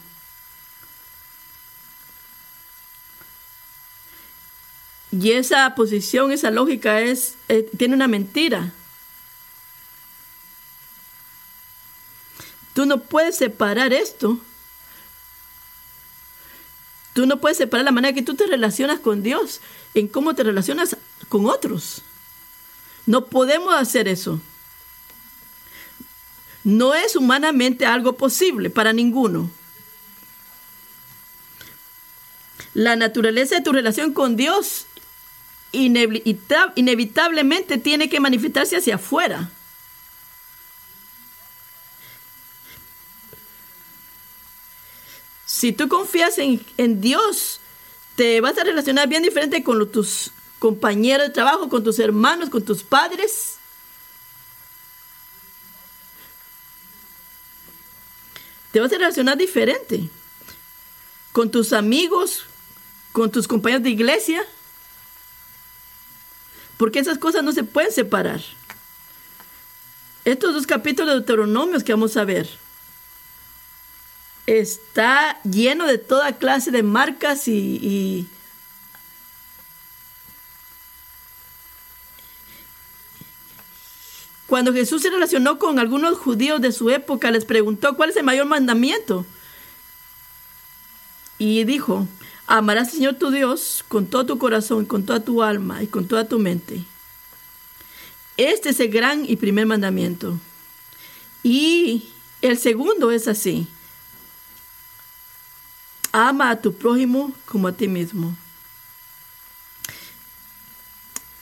Y 5.18 5.32
esa 5.32 5.74
posición, 5.74 6.30
esa 6.32 6.50
lógica 6.50 7.00
es, 7.00 7.36
eh, 7.48 7.68
tiene 7.76 7.94
una 7.94 8.08
mentira. 8.08 8.72
Tú 12.74 12.84
no 12.84 13.00
puedes 13.00 13.36
separar 13.36 13.92
esto. 13.92 14.38
Tú 17.14 17.24
no 17.24 17.40
puedes 17.40 17.56
separar 17.56 17.84
la 17.84 17.92
manera 17.92 18.14
que 18.14 18.22
tú 18.22 18.34
te 18.34 18.46
relacionas 18.46 19.00
con 19.00 19.22
Dios 19.22 19.62
en 19.94 20.08
cómo 20.08 20.34
te 20.34 20.42
relacionas 20.42 20.98
con 21.30 21.46
otros. 21.46 22.02
No 23.06 23.26
podemos 23.26 23.74
hacer 23.74 24.08
eso. 24.08 24.40
No 26.62 26.94
es 26.94 27.16
humanamente 27.16 27.86
algo 27.86 28.16
posible 28.16 28.68
para 28.68 28.92
ninguno. 28.92 29.50
La 32.74 32.96
naturaleza 32.96 33.54
de 33.54 33.62
tu 33.62 33.72
relación 33.72 34.12
con 34.12 34.36
Dios 34.36 34.85
inevitablemente 35.76 37.78
tiene 37.78 38.08
que 38.08 38.20
manifestarse 38.20 38.76
hacia 38.76 38.96
afuera. 38.96 39.50
Si 45.56 45.72
tú 45.72 45.88
confías 45.88 46.36
en, 46.38 47.00
Dios, 47.00 47.60
te 48.14 48.40
vas 48.42 48.58
a 48.58 48.64
relacionar 48.64 49.08
bien 49.08 49.22
diferente 49.22 49.64
con 49.64 49.90
tus 49.90 50.30
compañeros 50.58 51.28
de 51.28 51.32
trabajo, 51.32 51.68
con 51.68 51.82
tus 51.82 51.98
hermanos, 51.98 52.50
con 52.50 52.62
tus 52.62 52.82
padres. 52.82 53.56
Te 58.70 58.80
vas 58.80 58.92
a 58.92 58.98
relacionar 58.98 59.38
diferente 59.38 60.10
con 61.32 61.50
tus 61.50 61.72
amigos, 61.72 62.44
con 63.12 63.30
tus 63.30 63.48
compañeros 63.48 63.82
de 63.82 63.90
iglesia. 63.90 64.44
Porque 66.76 66.98
esas 66.98 67.18
cosas 67.18 67.42
no 67.42 67.52
se 67.52 67.64
pueden 67.64 67.92
separar. 67.92 68.40
Estos 70.24 70.54
dos 70.54 70.66
capítulos 70.66 71.08
de 71.08 71.14
Deuteronomios 71.20 71.84
que 71.84 71.92
vamos 71.92 72.16
a 72.16 72.24
ver 72.24 72.48
está 74.46 75.40
lleno 75.42 75.86
de 75.86 75.98
toda 75.98 76.32
clase 76.32 76.70
de 76.70 76.82
marcas 76.82 77.48
y, 77.48 78.28
Cuando 84.46 84.72
Jesús 84.72 85.02
se 85.02 85.10
relacionó 85.10 85.58
con 85.58 85.80
algunos 85.80 86.18
judíos 86.18 86.60
de 86.60 86.70
su 86.70 86.90
época, 86.90 87.32
les 87.32 87.44
preguntó 87.44 87.96
cuál 87.96 88.10
es 88.10 88.16
el 88.16 88.22
mayor 88.22 88.46
mandamiento. 88.46 89.26
Y 91.36 91.64
dijo, 91.64 92.06
Amarás 92.46 92.88
al 92.88 92.94
Señor 92.94 93.14
tu 93.14 93.30
Dios 93.30 93.84
con 93.88 94.06
todo 94.06 94.24
tu 94.24 94.38
corazón, 94.38 94.84
con 94.84 95.04
toda 95.04 95.20
tu 95.20 95.42
alma 95.42 95.82
y 95.82 95.88
con 95.88 96.06
toda 96.06 96.28
tu 96.28 96.38
mente. 96.38 96.84
Este 98.36 98.68
es 98.68 98.80
el 98.80 98.90
gran 98.90 99.24
y 99.28 99.36
primer 99.36 99.66
mandamiento. 99.66 100.38
Y 101.42 102.08
el 102.42 102.58
segundo 102.58 103.10
es 103.10 103.26
así. 103.26 103.66
Ama 106.12 106.50
a 106.50 106.60
tu 106.60 106.72
prójimo 106.74 107.32
como 107.46 107.68
a 107.68 107.72
ti 107.72 107.88
mismo. 107.88 108.36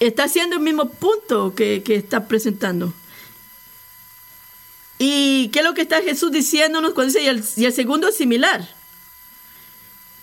Está 0.01 0.25
haciendo 0.25 0.57
el 0.57 0.63
mismo 0.63 0.89
punto 0.89 1.55
que, 1.55 1.83
está 1.87 2.27
presentando. 2.29 2.93
¿Y 4.99 5.49
qué 5.49 5.59
es 5.59 5.65
lo 5.65 5.75
que 5.75 5.83
está 5.83 6.01
Jesús 6.03 6.33
diciéndonos 6.33 6.95
cuando 6.95 7.13
dice, 7.13 7.23
y 7.57 7.65
el 7.65 7.73
segundo 7.73 8.09
es 8.09 8.17
similar? 8.17 8.69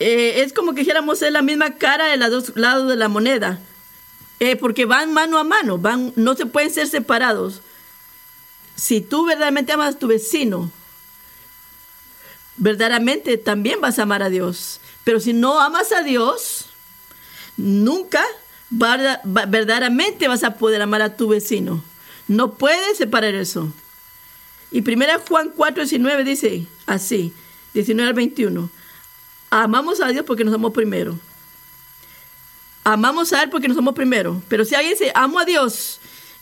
Eh, 0.03 0.41
es 0.41 0.51
como 0.51 0.73
que 0.73 0.79
dijéramos 0.79 1.21
es 1.21 1.31
la 1.31 1.43
misma 1.43 1.75
cara 1.75 2.07
de 2.07 2.17
los 2.17 2.31
dos 2.31 2.53
lados 2.55 2.89
de 2.89 2.95
la 2.95 3.07
moneda, 3.07 3.59
eh, 4.39 4.55
porque 4.55 4.85
van 4.85 5.13
mano 5.13 5.37
a 5.37 5.43
mano, 5.43 5.77
van, 5.77 6.11
no 6.15 6.33
se 6.35 6.47
pueden 6.47 6.71
ser 6.71 6.87
separados. 6.87 7.61
Si 8.75 8.99
tú 8.99 9.25
verdaderamente 9.27 9.73
amas 9.73 9.93
a 9.93 9.99
tu 9.99 10.07
vecino, 10.07 10.71
verdaderamente 12.57 13.37
también 13.37 13.79
vas 13.79 13.99
a 13.99 14.03
amar 14.03 14.23
a 14.23 14.29
Dios. 14.29 14.81
Pero 15.03 15.19
si 15.19 15.33
no 15.33 15.61
amas 15.61 15.91
a 15.91 16.01
Dios, 16.01 16.69
nunca 17.55 18.23
verdaderamente 18.71 20.27
vas 20.27 20.43
a 20.43 20.55
poder 20.55 20.81
amar 20.81 21.03
a 21.03 21.15
tu 21.15 21.27
vecino. 21.27 21.83
No 22.27 22.55
puedes 22.55 22.97
separar 22.97 23.35
eso. 23.35 23.71
Y 24.71 24.79
1 24.79 25.05
Juan 25.27 25.51
4, 25.55 25.83
19 25.83 26.23
dice 26.23 26.65
así, 26.87 27.33
19 27.75 28.07
al 28.07 28.15
21. 28.15 28.80
Amamos 29.53 29.99
a 29.99 30.07
Dios 30.07 30.23
porque 30.25 30.45
nos 30.45 30.53
amó 30.53 30.71
primero. 30.71 31.19
amamos 32.85 33.33
a 33.33 33.43
Él 33.43 33.49
porque 33.49 33.67
nos 33.67 33.75
somos 33.75 33.93
primero. 33.93 34.41
Pero 34.47 34.63
si 34.63 34.75
alguien 34.75 34.93
dice, 34.93 35.11
amo 35.13 35.39
a 35.39 35.45
Dios 35.45 35.99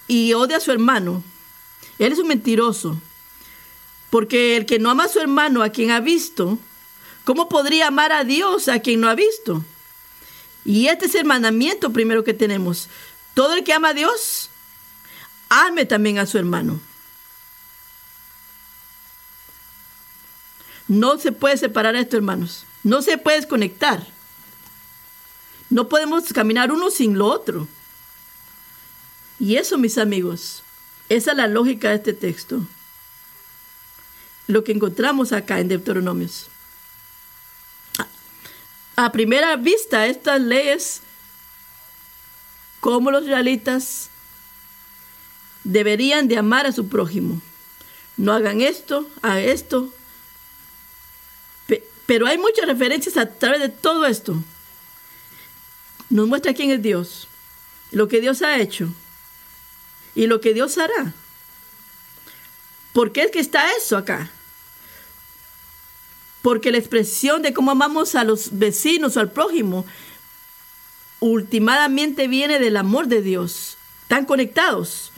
y 0.07 0.33
odia 0.33 0.57
a 0.57 0.59
su 0.59 0.71
hermano, 0.71 1.23
Él 1.97 2.13
es 2.13 2.19
un 2.19 2.27
mentiroso. 2.27 3.01
Porque 4.11 4.57
el 4.57 4.67
que 4.67 4.77
no 4.77 4.91
ama 4.91 5.05
a 5.05 5.09
su 5.09 5.19
hermano, 5.19 5.63
a 5.63 5.69
quien 5.69 5.89
ha 5.89 5.99
visto, 5.99 6.59
¿cómo 7.25 7.49
podría 7.49 7.87
amar 7.87 8.11
a 8.11 8.23
Dios 8.23 8.67
a 8.67 8.79
quien 8.79 9.01
no 9.01 9.09
ha 9.09 9.15
visto? 9.15 9.65
Y 10.63 10.87
este 10.87 11.07
es 11.07 11.15
el 11.15 11.25
mandamiento 11.25 11.91
primero 11.91 12.23
que 12.23 12.35
tenemos. 12.35 12.89
Todo 13.33 13.55
el 13.55 13.63
que 13.63 13.73
ama 13.73 13.89
a 13.89 13.93
Dios, 13.93 14.51
ame 15.49 15.85
también 15.85 16.19
a 16.19 16.27
su 16.27 16.37
hermano. 16.37 16.79
No 20.87 21.17
se 21.17 21.31
puede 21.31 21.57
separar 21.57 21.95
esto, 21.95 22.15
hermanos. 22.15 22.65
No 22.83 23.01
se 23.01 23.17
puede 23.17 23.37
desconectar. 23.37 24.05
No 25.69 25.87
podemos 25.87 26.31
caminar 26.33 26.71
uno 26.71 26.89
sin 26.89 27.17
lo 27.17 27.27
otro. 27.27 27.67
Y 29.39 29.55
eso, 29.55 29.77
mis 29.77 29.97
amigos, 29.97 30.63
esa 31.07 31.31
es 31.31 31.37
la 31.37 31.47
lógica 31.47 31.89
de 31.89 31.95
este 31.95 32.13
texto. 32.13 32.61
Lo 34.47 34.63
que 34.63 34.71
encontramos 34.71 35.31
acá 35.31 35.59
en 35.59 35.67
Deuteronomios. 35.67 36.47
A 38.95 39.11
primera 39.11 39.55
vista, 39.55 40.07
estas 40.07 40.41
leyes, 40.41 41.01
como 42.79 43.11
los 43.11 43.23
israelitas 43.23 44.09
deberían 45.63 46.27
de 46.27 46.37
amar 46.37 46.65
a 46.65 46.71
su 46.71 46.89
prójimo. 46.89 47.41
No 48.17 48.33
hagan 48.33 48.61
esto, 48.61 49.07
a 49.21 49.39
esto. 49.39 49.93
Pero 52.09 52.25
hay 52.25 52.39
muchas 52.39 52.65
referencias 52.65 53.17
a 53.17 53.27
través 53.27 53.61
de 53.61 53.69
todo 53.69 54.07
esto 54.07 54.35
nos 56.09 56.27
muestra 56.27 56.55
quién 56.55 56.71
es 56.71 56.81
Dios, 56.81 57.27
lo 57.91 58.07
que 58.07 58.19
Dios 58.19 58.41
ha 58.41 58.57
hecho 58.57 58.91
y 60.15 60.25
lo 60.25 60.41
que 60.41 60.55
Dios 60.55 60.79
hará. 60.79 61.13
¿Por 62.93 63.11
qué 63.11 63.21
es 63.25 63.29
que 63.29 63.39
está 63.39 63.63
eso 63.73 63.95
acá? 63.95 64.31
Porque 66.41 66.71
la 66.71 66.79
expresión 66.79 67.43
de 67.43 67.53
cómo 67.53 67.69
amamos 67.69 68.15
a 68.15 68.23
los 68.23 68.57
vecinos 68.57 69.15
o 69.15 69.19
al 69.19 69.31
prójimo 69.31 69.85
últimamente 71.19 72.27
viene 72.27 72.57
del 72.57 72.77
amor 72.77 73.05
de 73.05 73.21
Dios. 73.21 73.77
Están 74.01 74.25
conectados. 74.25 75.11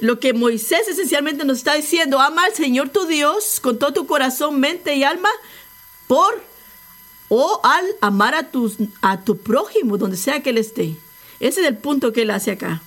Lo 0.00 0.18
que 0.18 0.32
Moisés 0.32 0.88
esencialmente 0.88 1.44
nos 1.44 1.58
está 1.58 1.74
diciendo, 1.74 2.20
ama 2.20 2.46
al 2.46 2.54
Señor 2.54 2.88
tu 2.88 3.06
Dios 3.06 3.60
con 3.60 3.78
todo 3.78 3.92
tu 3.92 4.08
corazón, 4.08 4.58
mente 4.58 4.96
y 4.96 5.04
alma 5.04 5.30
por 6.06 6.42
o 7.28 7.60
al 7.64 7.84
amar 8.00 8.34
a, 8.34 8.50
tus, 8.50 8.76
a 9.00 9.22
tu 9.22 9.38
prójimo, 9.38 9.98
donde 9.98 10.16
sea 10.16 10.42
que 10.42 10.50
él 10.50 10.58
esté. 10.58 10.96
Ese 11.40 11.62
es 11.62 11.66
el 11.66 11.76
punto 11.76 12.12
que 12.12 12.22
él 12.22 12.30
hace 12.30 12.52
acá. 12.52 12.80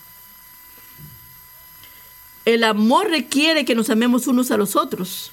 El 2.45 2.63
amor 2.63 3.09
requiere 3.09 3.65
que 3.65 3.75
nos 3.75 3.89
amemos 3.89 4.27
unos 4.27 4.51
a 4.51 4.57
los 4.57 4.75
otros. 4.75 5.31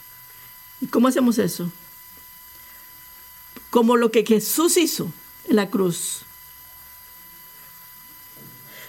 ¿Y 0.81 0.87
cómo 0.87 1.09
hacemos 1.09 1.39
eso? 1.39 1.71
Como 3.71 3.97
lo 3.97 4.11
que 4.11 4.25
Jesús 4.27 4.77
hizo 4.77 5.13
en 5.49 5.57
la 5.57 5.71
cruz. 5.71 6.23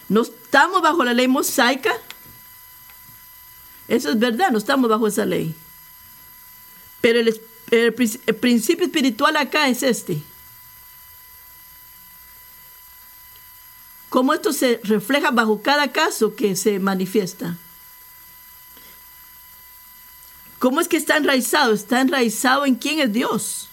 No 0.09 0.23
estamos 0.23 0.81
bajo 0.81 1.03
la 1.03 1.13
ley 1.13 1.27
mosaica. 1.27 1.93
Eso 3.87 4.09
es 4.09 4.19
verdad, 4.19 4.49
no 4.51 4.57
estamos 4.57 4.89
bajo 4.89 5.07
esa 5.07 5.25
ley. 5.25 5.55
Pero 7.01 7.19
el 7.19 7.27
Espíritu 7.27 7.54
el, 7.71 7.93
principio 7.93 8.85
espiritual 8.85 9.35
acá 9.37 9.67
es 9.67 9.83
este. 9.83 10.21
Cómo 14.09 14.33
esto 14.33 14.53
se 14.53 14.79
refleja 14.83 15.31
bajo 15.31 15.61
cada 15.61 15.91
caso 15.91 16.35
que 16.35 16.55
se 16.55 16.79
manifiesta. 16.79 17.57
¿Cómo 20.59 20.79
es 20.79 20.87
que 20.87 20.97
está 20.97 21.17
enraizado? 21.17 21.73
Está 21.73 22.01
enraizado 22.01 22.65
en 22.65 22.75
quién 22.75 22.99
es 22.99 23.11
Dios. 23.11 23.69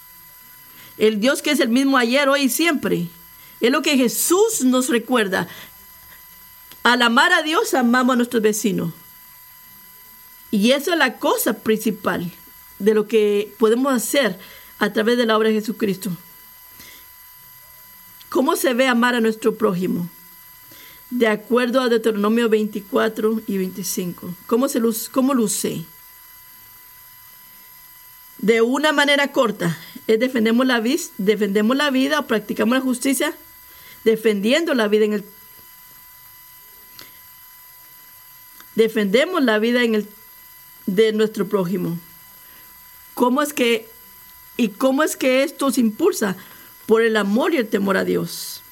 El 0.98 1.20
Dios 1.20 1.42
que 1.42 1.52
es 1.52 1.60
el 1.60 1.68
mismo 1.68 1.96
ayer, 1.96 2.28
hoy 2.28 2.42
y 2.42 2.48
siempre. 2.48 3.08
Es 3.60 3.70
lo 3.70 3.82
que 3.82 3.96
Jesús 3.96 4.62
nos 4.64 4.88
recuerda. 4.88 5.46
Al 6.82 7.02
amar 7.02 7.32
a 7.32 7.42
Dios, 7.42 7.74
amamos 7.74 8.14
a 8.14 8.16
nuestros 8.16 8.42
vecinos. 8.42 8.92
Y 10.50 10.72
eso 10.72 10.92
es 10.92 10.98
la 10.98 11.18
cosa 11.18 11.54
principal 11.54 12.30
de 12.82 12.94
lo 12.94 13.06
que 13.06 13.54
podemos 13.58 13.92
hacer 13.92 14.38
a 14.78 14.92
través 14.92 15.16
de 15.16 15.24
la 15.24 15.36
obra 15.36 15.48
de 15.48 15.54
Jesucristo. 15.54 16.10
¿Cómo 18.28 18.56
se 18.56 18.74
ve 18.74 18.88
amar 18.88 19.14
a 19.14 19.20
nuestro 19.20 19.54
prójimo? 19.54 20.08
De 21.10 21.28
acuerdo 21.28 21.80
a 21.80 21.88
Deuteronomio 21.88 22.48
24 22.48 23.42
y 23.46 23.58
25. 23.58 24.34
¿Cómo, 24.46 24.68
se 24.68 24.80
luce, 24.80 25.10
cómo 25.12 25.32
luce? 25.32 25.84
De 28.38 28.62
una 28.62 28.92
manera 28.92 29.30
corta, 29.30 29.78
es 30.08 30.18
defendemos 30.18 30.66
la, 30.66 30.82
defendemos 31.18 31.76
la 31.76 31.90
vida 31.90 32.18
o 32.18 32.26
practicamos 32.26 32.76
la 32.76 32.82
justicia, 32.82 33.32
defendiendo 34.02 34.74
la 34.74 34.88
vida 34.88 35.04
en 35.04 35.12
el 35.12 35.24
defendemos 38.74 39.44
la 39.44 39.58
vida 39.58 39.84
en 39.84 39.94
el 39.94 40.08
de 40.86 41.12
nuestro 41.12 41.46
prójimo. 41.46 41.98
¿Cómo 43.14 43.42
es 43.42 43.52
que 43.52 43.88
y 44.56 44.68
cómo 44.68 45.02
es 45.02 45.16
que 45.16 45.42
esto 45.42 45.70
se 45.70 45.80
impulsa? 45.80 46.36
Por 46.86 47.02
el 47.02 47.16
amor 47.16 47.54
y 47.54 47.58
el 47.58 47.68
temor 47.68 47.96
a 47.96 48.04
Dios. 48.04 48.62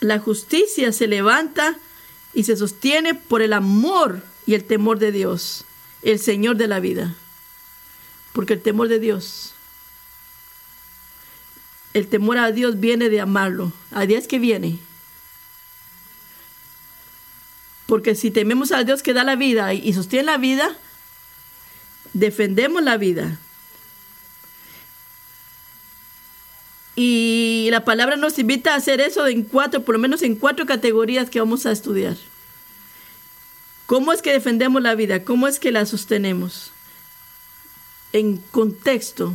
La 0.00 0.18
justicia 0.18 0.92
se 0.92 1.06
levanta 1.06 1.76
y 2.34 2.44
se 2.44 2.56
sostiene 2.56 3.14
por 3.14 3.42
el 3.42 3.52
amor 3.52 4.22
y 4.46 4.54
el 4.54 4.64
temor 4.64 4.98
de 4.98 5.12
Dios, 5.12 5.64
el 6.02 6.18
Señor 6.18 6.56
de 6.56 6.68
la 6.68 6.80
vida. 6.80 7.14
Porque 8.32 8.54
el 8.54 8.62
temor 8.62 8.88
de 8.88 9.00
Dios, 9.00 9.54
el 11.94 12.06
temor 12.06 12.38
a 12.38 12.52
Dios 12.52 12.78
viene 12.78 13.08
de 13.08 13.20
amarlo. 13.20 13.72
A 13.90 14.06
Dios 14.06 14.28
que 14.28 14.38
viene. 14.38 14.78
Porque 17.88 18.14
si 18.14 18.30
tememos 18.30 18.70
al 18.70 18.84
Dios 18.84 19.02
que 19.02 19.14
da 19.14 19.24
la 19.24 19.34
vida 19.34 19.72
y 19.72 19.94
sostiene 19.94 20.26
la 20.26 20.36
vida, 20.36 20.76
defendemos 22.12 22.82
la 22.82 22.98
vida. 22.98 23.38
Y 26.96 27.68
la 27.70 27.86
palabra 27.86 28.16
nos 28.16 28.38
invita 28.38 28.74
a 28.74 28.76
hacer 28.76 29.00
eso 29.00 29.26
en 29.26 29.42
cuatro, 29.42 29.86
por 29.86 29.94
lo 29.94 29.98
menos 29.98 30.20
en 30.20 30.34
cuatro 30.34 30.66
categorías 30.66 31.30
que 31.30 31.40
vamos 31.40 31.64
a 31.64 31.72
estudiar. 31.72 32.18
¿Cómo 33.86 34.12
es 34.12 34.20
que 34.20 34.34
defendemos 34.34 34.82
la 34.82 34.94
vida? 34.94 35.24
¿Cómo 35.24 35.48
es 35.48 35.58
que 35.58 35.72
la 35.72 35.86
sostenemos? 35.86 36.72
En 38.12 38.36
contexto. 38.36 39.34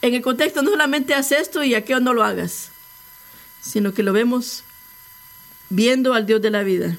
En 0.00 0.14
el 0.14 0.22
contexto 0.22 0.62
no 0.62 0.70
solamente 0.70 1.14
haz 1.14 1.32
esto 1.32 1.64
y 1.64 1.74
aquello 1.74 1.98
no 1.98 2.14
lo 2.14 2.22
hagas, 2.22 2.70
sino 3.60 3.94
que 3.94 4.04
lo 4.04 4.12
vemos 4.12 4.62
viendo 5.70 6.14
al 6.14 6.26
Dios 6.26 6.40
de 6.42 6.50
la 6.50 6.62
vida. 6.62 6.96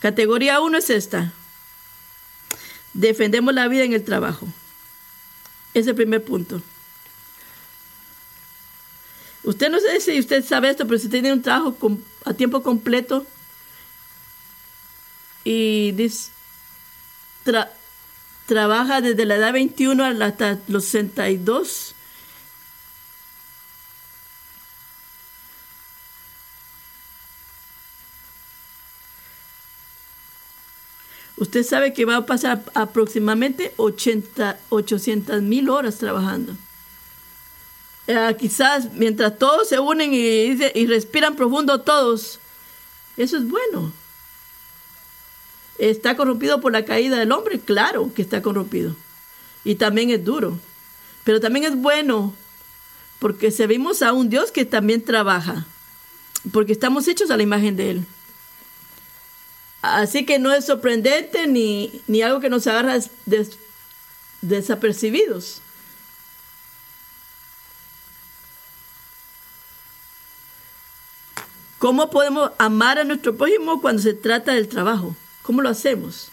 Categoría 0.00 0.60
1 0.60 0.78
es 0.78 0.90
esta. 0.90 1.32
Defendemos 2.94 3.54
la 3.54 3.68
vida 3.68 3.84
en 3.84 3.92
el 3.92 4.04
trabajo. 4.04 4.48
Es 5.74 5.86
el 5.86 5.94
primer 5.94 6.24
punto. 6.24 6.62
Usted 9.44 9.70
no 9.70 9.78
sé 9.80 10.00
si 10.00 10.18
usted 10.18 10.44
sabe 10.44 10.70
esto, 10.70 10.86
pero 10.86 10.98
si 10.98 11.08
tiene 11.08 11.32
un 11.32 11.42
trabajo 11.42 11.76
a 12.24 12.34
tiempo 12.34 12.62
completo 12.62 13.26
y 15.44 15.94
trabaja 18.46 19.00
desde 19.00 19.24
la 19.24 19.36
edad 19.36 19.52
21 19.52 20.04
hasta 20.22 20.58
los 20.68 20.84
62, 20.84 21.94
usted 31.40 31.62
sabe 31.64 31.92
que 31.92 32.04
va 32.04 32.16
a 32.16 32.26
pasar 32.26 32.64
aproximadamente 32.74 33.72
80, 33.76 34.58
800 34.68 35.42
mil 35.42 35.68
horas 35.68 35.98
trabajando. 35.98 36.54
Eh, 38.06 38.36
quizás 38.38 38.92
mientras 38.94 39.38
todos 39.38 39.68
se 39.68 39.78
unen 39.78 40.14
y, 40.14 40.18
y 40.18 40.86
respiran 40.86 41.36
profundo 41.36 41.80
todos, 41.80 42.40
eso 43.16 43.36
es 43.36 43.48
bueno. 43.48 43.92
¿Está 45.78 46.16
corrompido 46.16 46.60
por 46.60 46.72
la 46.72 46.84
caída 46.84 47.18
del 47.18 47.32
hombre? 47.32 47.60
Claro 47.60 48.12
que 48.14 48.22
está 48.22 48.42
corrompido. 48.42 48.94
Y 49.64 49.76
también 49.76 50.10
es 50.10 50.24
duro. 50.24 50.58
Pero 51.24 51.40
también 51.40 51.64
es 51.66 51.76
bueno 51.76 52.34
porque 53.18 53.50
servimos 53.50 54.02
a 54.02 54.12
un 54.12 54.28
Dios 54.28 54.50
que 54.50 54.64
también 54.64 55.02
trabaja. 55.02 55.66
Porque 56.52 56.72
estamos 56.72 57.06
hechos 57.08 57.30
a 57.30 57.36
la 57.36 57.42
imagen 57.42 57.76
de 57.76 57.90
Él. 57.90 58.06
Así 59.80 60.26
que 60.26 60.38
no 60.38 60.52
es 60.52 60.66
sorprendente 60.66 61.46
ni, 61.46 62.02
ni 62.06 62.22
algo 62.22 62.40
que 62.40 62.50
nos 62.50 62.66
agarra 62.66 62.98
desapercibidos. 64.42 65.62
¿Cómo 71.78 72.10
podemos 72.10 72.50
amar 72.58 72.98
a 72.98 73.04
nuestro 73.04 73.36
prójimo 73.36 73.80
cuando 73.80 74.02
se 74.02 74.12
trata 74.12 74.52
del 74.52 74.68
trabajo? 74.68 75.14
¿Cómo 75.42 75.62
lo 75.62 75.68
hacemos? 75.68 76.32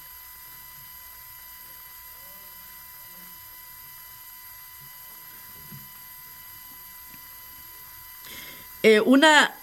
Eh, 8.82 9.00
una, 9.02 9.56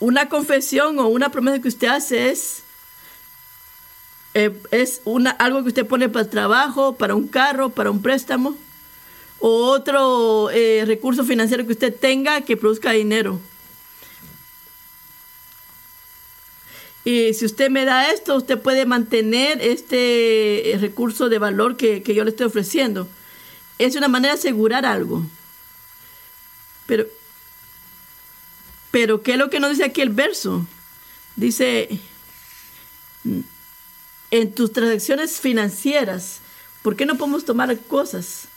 una 0.00 0.28
confesión 0.28 0.98
o 0.98 1.08
una 1.08 1.30
promesa 1.30 1.60
que 1.60 1.68
usted 1.68 1.88
hace 1.88 2.30
es, 2.30 2.63
eh, 4.34 4.52
es 4.70 5.00
una, 5.04 5.30
algo 5.30 5.62
que 5.62 5.68
usted 5.68 5.86
pone 5.86 6.08
para 6.08 6.24
el 6.24 6.30
trabajo, 6.30 6.96
para 6.96 7.14
un 7.14 7.28
carro, 7.28 7.70
para 7.70 7.90
un 7.90 8.02
préstamo 8.02 8.56
o 9.38 9.66
otro 9.66 10.50
eh, 10.50 10.84
recurso 10.86 11.24
financiero 11.24 11.66
que 11.66 11.72
usted 11.72 11.94
tenga 11.94 12.40
que 12.42 12.56
produzca 12.56 12.92
dinero. 12.92 13.40
Y 17.04 17.34
si 17.34 17.44
usted 17.44 17.68
me 17.70 17.84
da 17.84 18.10
esto, 18.10 18.36
usted 18.36 18.58
puede 18.58 18.86
mantener 18.86 19.60
este 19.60 20.76
recurso 20.80 21.28
de 21.28 21.38
valor 21.38 21.76
que, 21.76 22.02
que 22.02 22.14
yo 22.14 22.24
le 22.24 22.30
estoy 22.30 22.46
ofreciendo. 22.46 23.06
Es 23.78 23.94
una 23.96 24.08
manera 24.08 24.34
de 24.34 24.40
asegurar 24.40 24.86
algo. 24.86 25.22
Pero 26.86 27.06
pero 28.94 29.24
¿qué 29.24 29.32
es 29.32 29.38
lo 29.38 29.50
que 29.50 29.58
nos 29.58 29.70
dice 29.70 29.82
aquí 29.82 30.02
el 30.02 30.10
verso? 30.10 30.64
Dice, 31.34 31.98
en 34.34 34.52
tus 34.52 34.72
transacciones 34.72 35.38
financieras, 35.38 36.40
¿por 36.82 36.96
qué 36.96 37.06
no 37.06 37.16
podemos 37.16 37.44
tomar 37.44 37.78
cosas? 37.78 38.48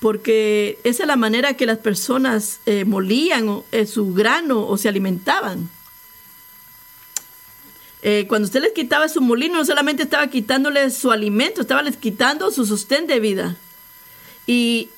Porque 0.00 0.78
esa 0.84 1.02
es 1.02 1.06
la 1.06 1.16
manera 1.16 1.52
que 1.54 1.66
las 1.66 1.76
personas 1.76 2.60
eh, 2.64 2.86
molían 2.86 3.62
eh, 3.70 3.84
su 3.84 4.14
grano 4.14 4.66
o 4.66 4.78
se 4.78 4.88
alimentaban. 4.88 5.68
Eh, 8.00 8.24
cuando 8.26 8.46
usted 8.46 8.62
les 8.62 8.72
quitaba 8.72 9.10
su 9.10 9.20
molino, 9.20 9.58
no 9.58 9.64
solamente 9.66 10.04
estaba 10.04 10.28
quitándoles 10.28 10.96
su 10.96 11.12
alimento, 11.12 11.60
estaba 11.60 11.82
les 11.82 11.98
quitando 11.98 12.50
su 12.50 12.64
sostén 12.64 13.06
de 13.06 13.20
vida. 13.20 13.56
Y 14.46 14.88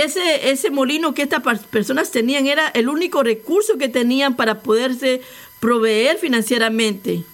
ese, 0.00 0.50
ese 0.50 0.70
molino 0.70 1.14
que 1.14 1.22
estas 1.22 1.42
personas 1.66 2.10
tenían 2.10 2.46
era 2.46 2.68
el 2.68 2.88
único 2.88 3.22
recurso 3.22 3.78
que 3.78 3.88
tenían 3.88 4.34
para 4.34 4.62
poderse 4.62 5.20
proveer 5.66 6.16
financieramente. 6.18 7.24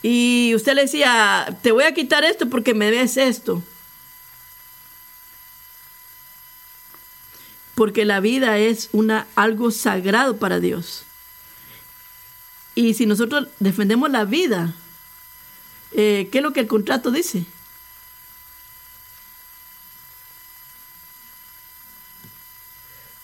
Y 0.00 0.54
usted 0.54 0.72
le 0.72 0.80
decía, 0.80 1.58
te 1.62 1.70
voy 1.70 1.84
a 1.84 1.92
quitar 1.92 2.24
esto 2.24 2.48
porque 2.48 2.72
me 2.72 2.90
ves 2.90 3.18
esto. 3.18 3.62
Porque 7.74 8.06
la 8.06 8.20
vida 8.20 8.56
es 8.56 8.88
una, 8.92 9.26
algo 9.34 9.70
sagrado 9.70 10.38
para 10.38 10.60
Dios. 10.60 11.02
Y 12.74 12.94
si 12.94 13.04
nosotros 13.04 13.48
defendemos 13.58 14.10
la 14.10 14.24
vida, 14.24 14.72
eh, 15.92 16.30
¿qué 16.32 16.38
es 16.38 16.42
lo 16.42 16.54
que 16.54 16.60
el 16.60 16.68
contrato 16.68 17.10
dice? 17.10 17.44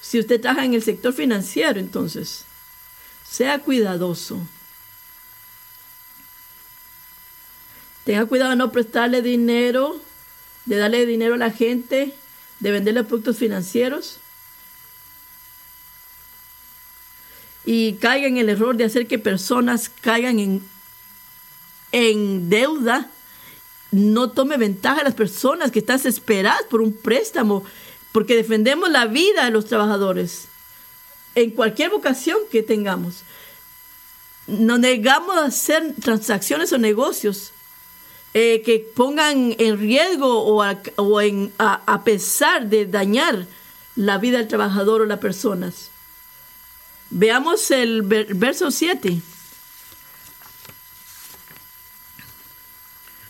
Si 0.03 0.21
usted 0.21 0.39
trabaja 0.39 0.67
en 0.67 0.75
el 0.75 0.83
sector 0.83 1.15
financiero, 1.15 1.81
entonces, 1.81 2.45
sea 3.37 3.59
cuidadoso. 3.59 4.41
Tenga 8.05 8.25
cuidado 8.25 8.51
de 8.51 8.57
no 8.57 8.73
prestarle 8.73 9.21
dinero, 9.21 10.01
de 10.65 10.77
darle 10.77 11.05
dinero 11.05 11.35
a 11.35 11.39
la 11.39 11.51
gente, 11.51 12.15
de 12.61 12.71
venderle 12.71 13.05
productos 13.05 13.37
financieros. 13.37 14.21
Y 17.67 17.95
caiga 17.95 18.27
en 18.27 18.39
el 18.39 18.49
error 18.49 18.75
de 18.75 18.85
hacer 18.85 19.07
que 19.07 19.19
personas 19.19 19.91
caigan 20.01 20.39
en, 20.39 20.63
en 21.93 22.49
deuda. 22.49 23.11
No 23.91 24.31
tome 24.31 24.57
ventaja 24.57 25.03
a 25.03 25.05
las 25.05 25.15
personas 25.15 25.71
que 25.73 25.81
están 25.81 25.99
desesperadas 25.99 26.63
por 26.71 26.81
un 26.81 26.95
préstamo 26.95 27.65
porque 28.13 28.35
defendemos 28.35 28.89
la 28.89 29.05
vida 29.05 29.45
de 29.45 29.51
los 29.51 29.67
trabajadores 29.67 30.49
en 31.37 31.51
cualquier 31.51 31.91
vocación 31.91 32.39
que 32.51 32.65
tengamos. 32.65 33.23
No 34.49 34.79
negamos 34.79 35.37
a 35.37 35.45
hacer 35.45 35.95
transacciones 36.03 36.73
o 36.73 36.79
negocios 36.79 37.53
eh, 38.33 38.63
que 38.65 38.81
pongan 38.81 39.55
en 39.59 39.79
riesgo 39.79 40.45
o, 40.45 40.63
a, 40.63 40.81
en, 41.23 41.53
a, 41.59 42.05
pesar 42.05 42.69
de 42.69 42.87
dañar 42.87 43.47
la 43.95 44.19
vida 44.19 44.39
del 44.39 44.49
trabajador 44.49 45.03
o 45.03 45.07
las 45.07 45.19
personas. 45.19 45.91
Veamos 47.11 47.71
el 47.71 48.03
verso 48.03 48.71
7. 48.71 49.21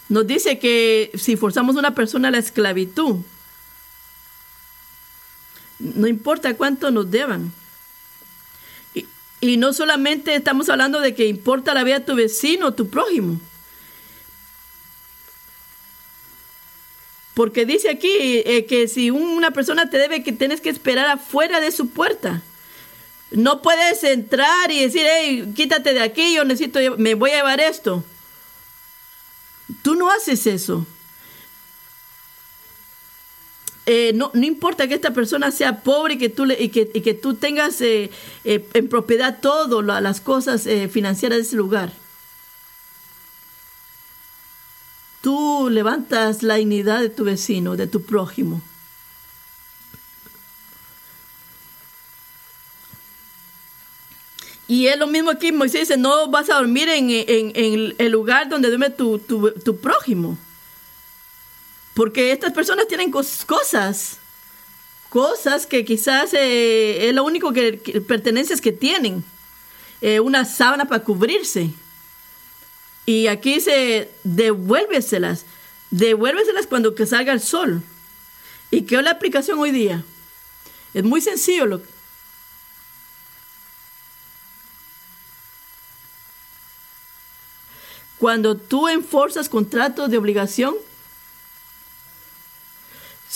Nos 0.08 0.26
dice 0.26 0.60
que 0.60 1.10
si 1.14 1.36
forzamos 1.36 1.74
a 1.74 1.80
una 1.80 1.94
persona 1.94 2.28
a 2.28 2.30
la 2.30 2.38
esclavitud, 2.38 3.16
no 5.80 6.06
importa 6.06 6.56
cuánto 6.56 6.92
nos 6.92 7.10
deban. 7.10 7.52
Y, 9.46 9.56
no 9.56 9.72
solamente 9.72 10.34
estamos 10.34 10.68
hablando 10.68 11.00
de 11.00 11.14
que 11.14 11.26
importa 11.26 11.74
la 11.74 11.84
vida 11.84 12.00
de 12.00 12.04
tu 12.04 12.14
vecino, 12.14 12.74
tu 12.74 12.88
prójimo. 12.88 13.40
Porque 17.34 17.66
dice 17.66 17.90
aquí 17.90 18.08
eh, 18.10 18.66
que 18.66 18.88
si 18.88 19.10
una 19.10 19.50
persona 19.50 19.90
te 19.90 19.98
debe, 19.98 20.22
que 20.22 20.32
tienes 20.32 20.60
que 20.60 20.70
esperar 20.70 21.06
afuera 21.06 21.60
de 21.60 21.70
su 21.70 21.88
puerta. 21.90 22.42
No 23.30 23.60
puedes 23.60 24.02
entrar 24.04 24.70
y 24.70 24.80
decir, 24.80 25.06
hey, 25.08 25.52
quítate 25.54 25.92
de 25.92 26.00
aquí, 26.00 26.34
yo 26.34 26.44
necesito, 26.44 26.78
me 26.96 27.14
voy 27.14 27.30
a 27.30 27.36
llevar 27.36 27.60
esto. 27.60 28.04
Tú 29.82 29.96
no 29.96 30.10
haces 30.10 30.46
eso. 30.46 30.86
Eh, 33.88 34.10
no, 34.14 34.32
no, 34.34 34.44
importa 34.44 34.88
que 34.88 34.94
esta 34.94 35.12
persona 35.12 35.52
sea 35.52 35.84
pobre 35.84 36.14
y 36.14 36.18
que 36.18 36.28
tú, 36.28 36.44
y 36.46 36.70
que, 36.70 36.90
y 36.92 37.02
que 37.02 37.14
tú 37.14 37.34
tengas 37.34 37.80
eh, 37.80 38.10
eh, 38.44 38.68
en 38.74 38.88
propiedad 38.88 39.38
todo, 39.40 39.80
las 39.80 40.20
cosas 40.20 40.66
financieras 40.90 41.38
de 41.38 41.42
ese 41.42 41.56
lugar. 41.56 41.92
Tú 45.20 45.68
levantas 45.70 46.42
la 46.42 46.56
dignidad 46.56 47.00
de 47.00 47.10
tu 47.10 47.24
vecino, 47.24 47.76
de 47.76 47.86
tu 47.86 48.02
prójimo. 48.02 48.60
Y 54.66 54.88
es 54.88 54.98
lo 54.98 55.06
mismo 55.06 55.30
aquí, 55.30 55.52
Moisés 55.52 55.82
dice, 55.82 55.96
no 55.96 56.28
vas 56.28 56.50
a 56.50 56.54
dormir 56.56 56.88
en, 56.88 57.08
el 57.98 58.10
lugar 58.10 58.48
donde 58.48 58.66
duerme 58.66 58.90
tu, 58.90 59.20
tu 59.20 59.76
prójimo. 59.76 60.36
Porque 61.96 62.30
estas 62.30 62.52
personas 62.52 62.88
tienen 62.88 63.10
cosas, 63.10 64.18
cosas 65.08 65.66
que 65.66 65.82
quizás 65.86 66.34
eh, 66.34 67.08
es 67.08 67.14
lo 67.14 67.24
único 67.24 67.54
que, 67.54 67.72
pertenencias 68.06 68.60
que 68.60 68.70
tienen. 68.70 69.24
Eh, 70.02 70.20
una 70.20 70.44
sábana 70.44 70.84
para 70.84 71.02
cubrirse. 71.02 71.70
Y 73.06 73.28
aquí 73.28 73.54
dice, 73.54 74.10
devuélveselas. 74.24 75.46
Devuélveselas 75.90 76.66
cuando 76.66 76.94
que 76.94 77.06
salga 77.06 77.32
el 77.32 77.40
sol. 77.40 77.82
¿Y 78.70 78.82
qué 78.82 78.96
es 78.96 79.02
la 79.02 79.12
aplicación 79.12 79.58
hoy 79.58 79.70
día? 79.70 80.04
Es 80.92 81.02
muy 81.02 81.22
sencillo. 81.22 81.64
Lo, 81.64 81.80
cuando 88.18 88.54
tú 88.54 88.86
enforzas 88.86 89.48
contratos 89.48 90.10
de 90.10 90.18
obligación, 90.18 90.74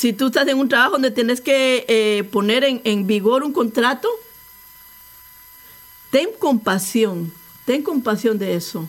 si 0.01 0.15
tú 0.15 0.29
estás 0.29 0.49
en 0.49 0.59
un 0.59 0.71
trabajo 0.71 0.93
donde 0.93 1.11
tienes 1.11 1.43
que 1.43 1.85
eh, 1.87 2.25
poner 2.25 2.65
en, 2.65 3.07
vigor 3.07 3.43
un 3.43 3.53
contrato, 3.53 4.09
ten 6.11 6.31
compasión, 6.39 7.31
ten 7.67 7.83
compasión 7.83 8.39
de 8.39 8.55
eso. 8.55 8.89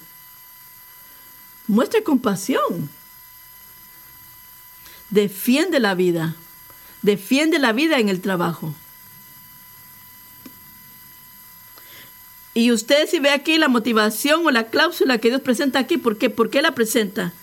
Muestra 1.67 2.01
compasión. 2.01 2.89
Defiende 5.09 5.81
la 5.81 5.95
vida. 5.95 6.33
Defiende 7.01 7.59
la 7.59 7.73
vida 7.73 7.99
en 7.99 8.07
el 8.07 8.21
trabajo. 8.21 8.73
Y 12.53 12.71
usted 12.71 13.09
si 13.09 13.19
ve 13.19 13.31
aquí 13.31 13.57
la 13.57 13.67
motivación 13.67 14.45
o 14.45 14.51
la 14.51 14.69
cláusula 14.69 15.17
que 15.17 15.27
Dios 15.27 15.41
presenta 15.41 15.79
aquí, 15.79 15.97
¿por 15.97 16.17
qué? 16.17 16.29
¿Por 16.29 16.49
qué 16.49 16.61
la 16.61 16.73
presenta? 16.73 17.33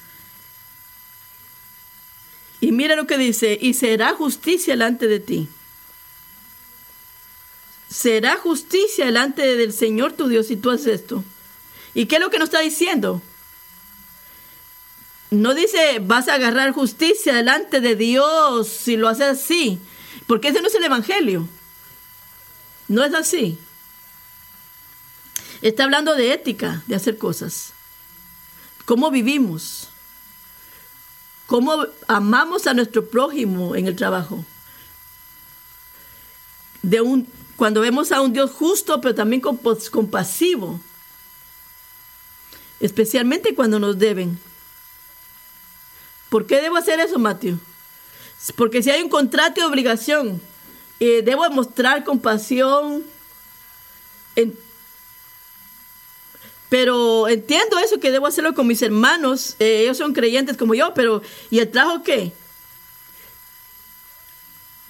Y 2.60 2.72
mira 2.72 2.96
lo 2.96 3.06
que 3.06 3.18
dice, 3.18 3.58
y 3.60 3.74
será 3.74 4.14
justicia 4.14 4.74
delante 4.74 5.06
de 5.06 5.20
ti. 5.20 5.48
Será 7.88 8.36
justicia 8.36 9.06
delante 9.06 9.56
del 9.56 9.72
Señor 9.72 10.12
tu 10.12 10.28
Dios 10.28 10.48
si 10.48 10.56
tú 10.56 10.70
haces 10.70 11.00
esto. 11.00 11.24
¿Y 11.94 12.06
qué 12.06 12.16
es 12.16 12.20
lo 12.20 12.30
que 12.30 12.38
nos 12.38 12.48
está 12.48 12.60
diciendo? 12.60 13.22
No 15.30 15.54
dice 15.54 15.98
vas 16.00 16.28
a 16.28 16.34
agarrar 16.34 16.72
justicia 16.72 17.34
delante 17.34 17.80
de 17.80 17.96
Dios 17.96 18.68
si 18.68 18.96
lo 18.96 19.08
haces 19.08 19.26
así, 19.26 19.78
porque 20.26 20.48
ese 20.48 20.60
no 20.60 20.68
es 20.68 20.74
el 20.74 20.84
Evangelio. 20.84 21.48
No 22.88 23.04
es 23.04 23.14
así. 23.14 23.58
Está 25.60 25.84
hablando 25.84 26.14
de 26.14 26.32
ética, 26.32 26.82
de 26.86 26.94
hacer 26.94 27.18
cosas. 27.18 27.72
¿Cómo 28.84 29.10
vivimos? 29.10 29.87
¿Cómo 31.48 31.86
amamos 32.08 32.66
a 32.66 32.74
nuestro 32.74 33.08
prójimo 33.08 33.74
en 33.74 33.86
el 33.86 33.96
trabajo? 33.96 34.44
De 36.82 37.00
un, 37.00 37.26
cuando 37.56 37.80
vemos 37.80 38.12
a 38.12 38.20
un 38.20 38.34
Dios 38.34 38.50
justo, 38.50 39.00
pero 39.00 39.14
también 39.14 39.40
compasivo. 39.40 40.78
Especialmente 42.80 43.54
cuando 43.54 43.78
nos 43.78 43.98
deben. 43.98 44.38
¿Por 46.28 46.46
qué 46.46 46.60
debo 46.60 46.76
hacer 46.76 47.00
eso, 47.00 47.18
Mateo? 47.18 47.58
Porque 48.54 48.82
si 48.82 48.90
hay 48.90 49.02
un 49.02 49.08
contrato 49.08 49.62
de 49.62 49.66
obligación, 49.66 50.42
eh, 51.00 51.22
debo 51.24 51.48
mostrar 51.48 52.04
compasión. 52.04 53.04
Pero 56.68 57.28
entiendo 57.28 57.78
eso 57.78 57.98
que 57.98 58.10
debo 58.10 58.26
hacerlo 58.26 58.54
con 58.54 58.66
mis 58.66 58.82
hermanos. 58.82 59.56
Eh, 59.58 59.82
ellos 59.82 59.96
son 59.96 60.12
creyentes 60.12 60.56
como 60.56 60.74
yo, 60.74 60.92
pero 60.94 61.22
¿y 61.50 61.60
el 61.60 61.70
trabajo 61.70 62.02
qué? 62.02 62.32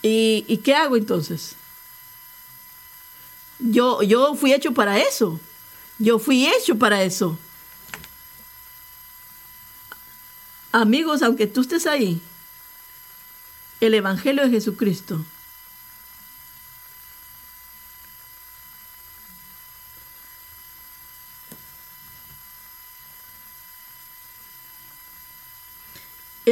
¿Y, 0.02 0.44
¿Y, 0.48 0.58
qué 0.58 0.74
hago 0.74 0.96
entonces? 0.96 1.56
Yo, 3.58 4.02
yo 4.02 4.34
fui 4.34 4.52
hecho 4.52 4.72
para 4.72 4.98
eso. 4.98 5.40
Yo 5.98 6.18
fui 6.18 6.46
hecho 6.46 6.76
para 6.76 7.02
eso. 7.02 7.38
Amigos, 10.70 11.22
aunque 11.22 11.46
tú 11.46 11.62
estés 11.62 11.86
ahí, 11.86 12.20
el 13.80 13.94
Evangelio 13.94 14.44
de 14.44 14.50
Jesucristo 14.50 15.24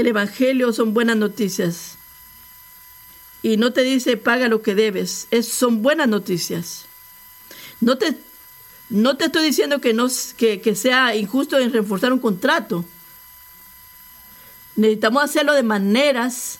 el 0.00 0.06
Evangelio 0.08 0.72
son 0.72 0.94
buenas 0.94 1.16
noticias. 1.16 1.96
Y 3.42 3.56
no 3.56 3.72
te 3.72 3.82
dice 3.82 4.16
paga 4.16 4.48
lo 4.48 4.62
que 4.62 4.74
debes, 4.74 5.28
es, 5.30 5.48
son 5.48 5.82
buenas 5.82 6.08
noticias. 6.08 6.86
No 7.80 7.98
te, 7.98 8.16
no 8.88 9.16
te 9.16 9.26
estoy 9.26 9.44
diciendo 9.44 9.80
que, 9.80 9.92
no, 9.92 10.08
que, 10.36 10.60
que 10.60 10.74
sea 10.74 11.14
injusto 11.14 11.58
en 11.58 11.72
reforzar 11.72 12.12
un 12.12 12.18
contrato. 12.18 12.84
Necesitamos 14.74 15.22
hacerlo 15.22 15.54
de 15.54 15.62
maneras 15.62 16.58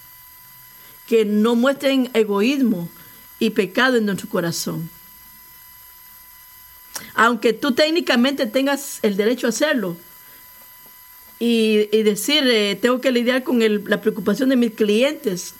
que 1.07 1.25
no 1.25 1.55
muestren 1.55 2.11
egoísmo 2.15 2.89
y 3.39 3.51
pecado 3.51 3.97
en 3.97 4.07
nuestro 4.07 4.29
corazón. 4.29 4.89
Aunque 7.15 7.53
tú 7.53 7.73
técnicamente 7.73 8.47
tengas 8.47 8.99
el 9.03 9.17
derecho 9.17 9.47
a 9.47 9.51
hacerlo 9.51 9.97
y, 11.39 12.03
decir, 12.03 12.45
eh, 12.47 12.77
tengo 12.81 13.01
que 13.01 13.13
lidiar 13.13 13.43
con 13.43 13.61
la 13.89 14.01
preocupación 14.01 14.49
de 14.49 14.57
mis 14.57 14.73
clientes, 14.73 15.55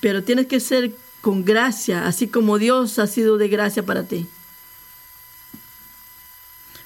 pero 0.00 0.24
tienes 0.24 0.46
que 0.46 0.60
ser 0.60 0.92
con 1.20 1.44
gracia, 1.44 2.06
así 2.06 2.28
como 2.28 2.58
Dios 2.58 2.98
ha 2.98 3.06
sido 3.06 3.38
de 3.38 3.48
gracia 3.48 3.84
para 3.84 4.02
ti. 4.02 4.26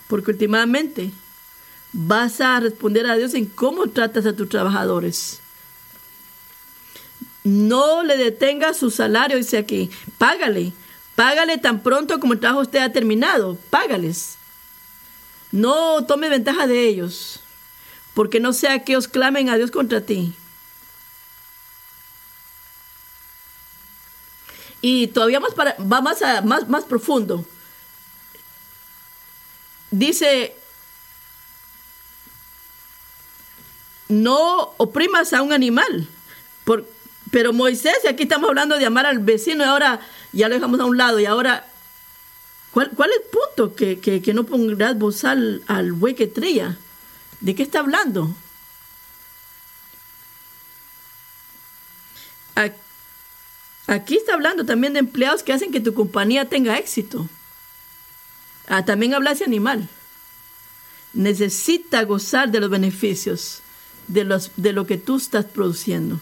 Porque 0.06 0.30
últimamente 0.30 1.10
vas 1.92 2.40
a 2.40 2.60
responder 2.60 3.06
a 3.06 3.16
Dios 3.16 3.34
en 3.34 3.46
cómo 3.46 3.88
tratas 3.88 4.26
a 4.26 4.34
tus 4.34 4.48
trabajadores. 4.48 5.40
No 7.44 8.02
le 8.04 8.16
detengas 8.16 8.76
su 8.76 8.90
salario, 8.90 9.36
dice 9.36 9.58
aquí. 9.58 9.90
Págale. 10.18 10.72
Págale 11.16 11.58
tan 11.58 11.82
pronto 11.82 12.20
como 12.20 12.34
el 12.34 12.40
trabajo 12.40 12.62
esté 12.62 12.88
terminado. 12.90 13.58
Págales. 13.70 14.37
No 15.52 16.04
tome 16.06 16.28
ventaja 16.28 16.66
de 16.66 16.86
ellos. 16.86 17.40
Porque 18.14 18.40
no 18.40 18.52
sea 18.52 18.84
que 18.84 18.96
os 18.96 19.08
clamen 19.08 19.48
a 19.48 19.56
Dios 19.56 19.70
contra 19.70 20.00
ti. 20.00 20.34
Y 24.80 25.08
todavía 25.08 25.40
más 25.40 25.54
para, 25.54 25.76
va 25.80 26.00
más, 26.00 26.20
más, 26.44 26.68
más 26.68 26.84
profundo. 26.84 27.44
Dice 29.90 30.54
no 34.08 34.74
oprimas 34.78 35.32
a 35.32 35.42
un 35.42 35.52
animal. 35.52 36.08
pero 37.30 37.52
Moisés, 37.52 37.98
aquí 38.08 38.24
estamos 38.24 38.48
hablando 38.48 38.78
de 38.78 38.86
amar 38.86 39.06
al 39.06 39.18
vecino 39.18 39.64
y 39.64 39.66
ahora 39.66 40.00
ya 40.32 40.48
lo 40.48 40.54
dejamos 40.54 40.80
a 40.80 40.84
un 40.86 40.96
lado 40.96 41.20
y 41.20 41.26
ahora, 41.26 41.66
¿cuál, 42.78 42.90
cuál 42.90 43.10
es 43.10 43.16
el 43.16 43.22
punto? 43.32 43.74
Que, 43.74 43.98
que, 43.98 44.34
no 44.34 44.44
pongas 44.44 44.96
bozal 44.96 45.64
al 45.66 45.92
buey 45.92 46.14
que 46.14 46.28
trilla. 46.28 46.76
¿De 47.40 47.56
qué 47.56 47.64
está 47.64 47.80
hablando? 47.80 48.32
Aquí 53.88 54.16
está 54.16 54.34
hablando 54.34 54.64
también 54.64 54.92
de 54.92 55.00
empleados 55.00 55.42
que 55.42 55.52
hacen 55.52 55.72
que 55.72 55.80
tu 55.80 55.92
compañía 55.92 56.48
tenga 56.48 56.78
éxito. 56.78 57.28
Ah, 58.68 58.84
también 58.84 59.12
habla 59.12 59.32
ese 59.32 59.42
animal. 59.44 59.88
Necesita 61.14 62.04
gozar 62.04 62.52
de 62.52 62.60
los 62.60 62.70
beneficios 62.70 63.62
de, 64.06 64.22
los, 64.22 64.52
de 64.56 64.72
lo 64.72 64.86
que 64.86 64.98
tú 64.98 65.16
estás 65.16 65.46
produciendo. 65.46 66.20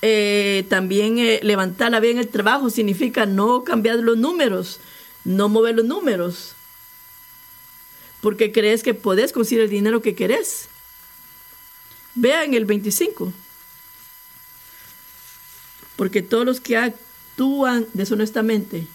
Eh, 0.00 0.64
también 0.68 1.18
eh, 1.18 1.40
levantar 1.42 1.90
la 1.90 2.00
vida 2.00 2.12
en 2.12 2.18
el 2.18 2.28
trabajo 2.28 2.70
significa 2.70 3.26
no 3.26 3.64
cambiar 3.64 3.96
los 3.96 4.16
números, 4.16 4.80
no 5.24 5.48
mover 5.48 5.74
los 5.74 5.84
números, 5.84 6.54
porque 8.20 8.52
crees 8.52 8.82
que 8.82 8.94
podés 8.94 9.32
conseguir 9.32 9.64
el 9.64 9.70
dinero 9.70 10.02
que 10.02 10.14
querés. 10.14 10.68
Vean 12.14 12.54
el 12.54 12.64
25. 12.64 13.32
Porque 15.96 16.22
todos 16.22 16.44
los 16.44 16.60
que 16.60 16.76
actúan 16.76 17.86
deshonestamente 17.92 18.86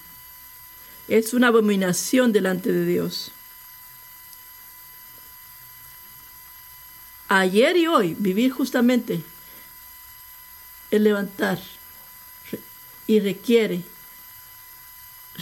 es 1.08 1.34
una 1.34 1.48
abominación 1.48 2.32
delante 2.32 2.72
de 2.72 2.86
Dios. 2.86 3.34
ayer 7.40 7.78
y 7.78 7.88
hoy, 7.88 8.16
vivir 8.20 8.52
justamente, 8.52 9.24
es 10.94 11.02
levantar 11.02 11.60
y 13.08 13.20
requiere, 13.20 13.82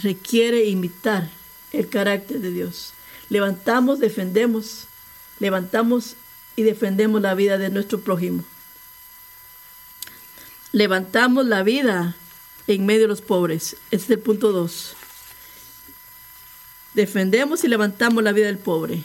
requiere 0.02 0.64
imitar 0.64 1.28
el 1.72 1.90
carácter 1.90 2.40
de 2.40 2.50
Dios. 2.50 2.94
Levantamos, 3.28 4.00
defendemos, 4.00 4.86
levantamos 5.40 6.16
y 6.56 6.62
defendemos 6.62 7.20
la 7.20 7.34
vida 7.34 7.58
de 7.58 7.68
nuestro 7.68 8.00
prójimo. 8.00 8.44
Levantamos 10.72 11.44
la 11.44 11.62
vida 11.62 12.16
en 12.66 12.86
medio 12.86 13.02
de 13.02 13.08
los 13.08 13.20
pobres. 13.20 13.76
Ese 13.90 14.04
es 14.04 14.10
el 14.10 14.20
punto 14.20 14.52
2. 14.52 14.94
Defendemos 16.94 17.62
y 17.62 17.68
levantamos 17.68 18.24
la 18.24 18.32
vida 18.32 18.46
del 18.46 18.58
pobre. 18.58 19.04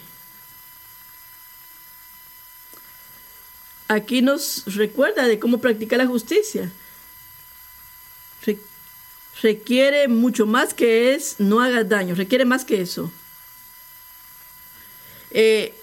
Aquí 3.88 4.21
nos 4.21 4.63
recuerda 4.76 5.26
de 5.26 5.39
cómo 5.39 5.60
practicar 5.60 6.00
la 6.00 6.08
justicia. 6.08 6.71
requiere 9.41 10.08
mucho 10.08 10.47
más 10.47 10.73
que 10.73 11.13
es 11.13 11.36
no 11.38 11.62
hagas 11.62 11.88
daño, 11.88 12.15
requiere 12.15 12.43
más 12.43 12.65
que 12.65 12.82
eso. 12.82 13.12
Eh, 15.30 15.76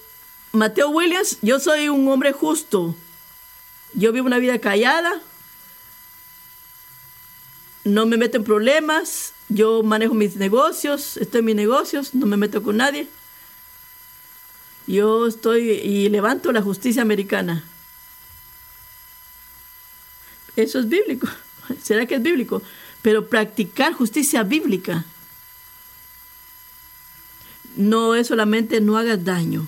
Mateo 0.52 0.88
Williams, 0.88 1.38
yo 1.42 1.60
soy 1.60 1.88
un 1.88 2.08
hombre 2.08 2.32
justo. 2.32 2.94
Yo 3.92 4.12
vivo 4.12 4.26
una 4.26 4.38
vida 4.38 4.58
callada. 4.58 5.20
No 7.84 8.06
me 8.06 8.16
meto 8.16 8.38
en 8.38 8.44
problemas. 8.44 9.32
Yo 9.48 9.82
manejo 9.82 10.14
mis 10.14 10.36
negocios. 10.36 11.16
Estoy 11.16 11.40
en 11.40 11.44
mis 11.44 11.56
negocios. 11.56 12.14
No 12.14 12.26
me 12.26 12.36
meto 12.36 12.62
con 12.62 12.78
nadie. 12.78 13.06
Yo 14.86 15.26
estoy 15.26 15.70
y 15.70 16.08
levanto 16.08 16.52
la 16.52 16.62
justicia 16.62 17.02
americana. 17.02 17.64
Eso 20.56 20.78
es 20.78 20.88
bíblico. 20.88 21.28
¿Será 21.82 22.06
que 22.06 22.16
es 22.16 22.22
bíblico? 22.22 22.62
Pero 23.02 23.28
practicar 23.28 23.92
justicia 23.92 24.42
bíblica 24.42 25.04
no 27.76 28.14
es 28.14 28.28
solamente 28.28 28.80
no 28.80 28.96
hagas 28.96 29.24
daño. 29.24 29.66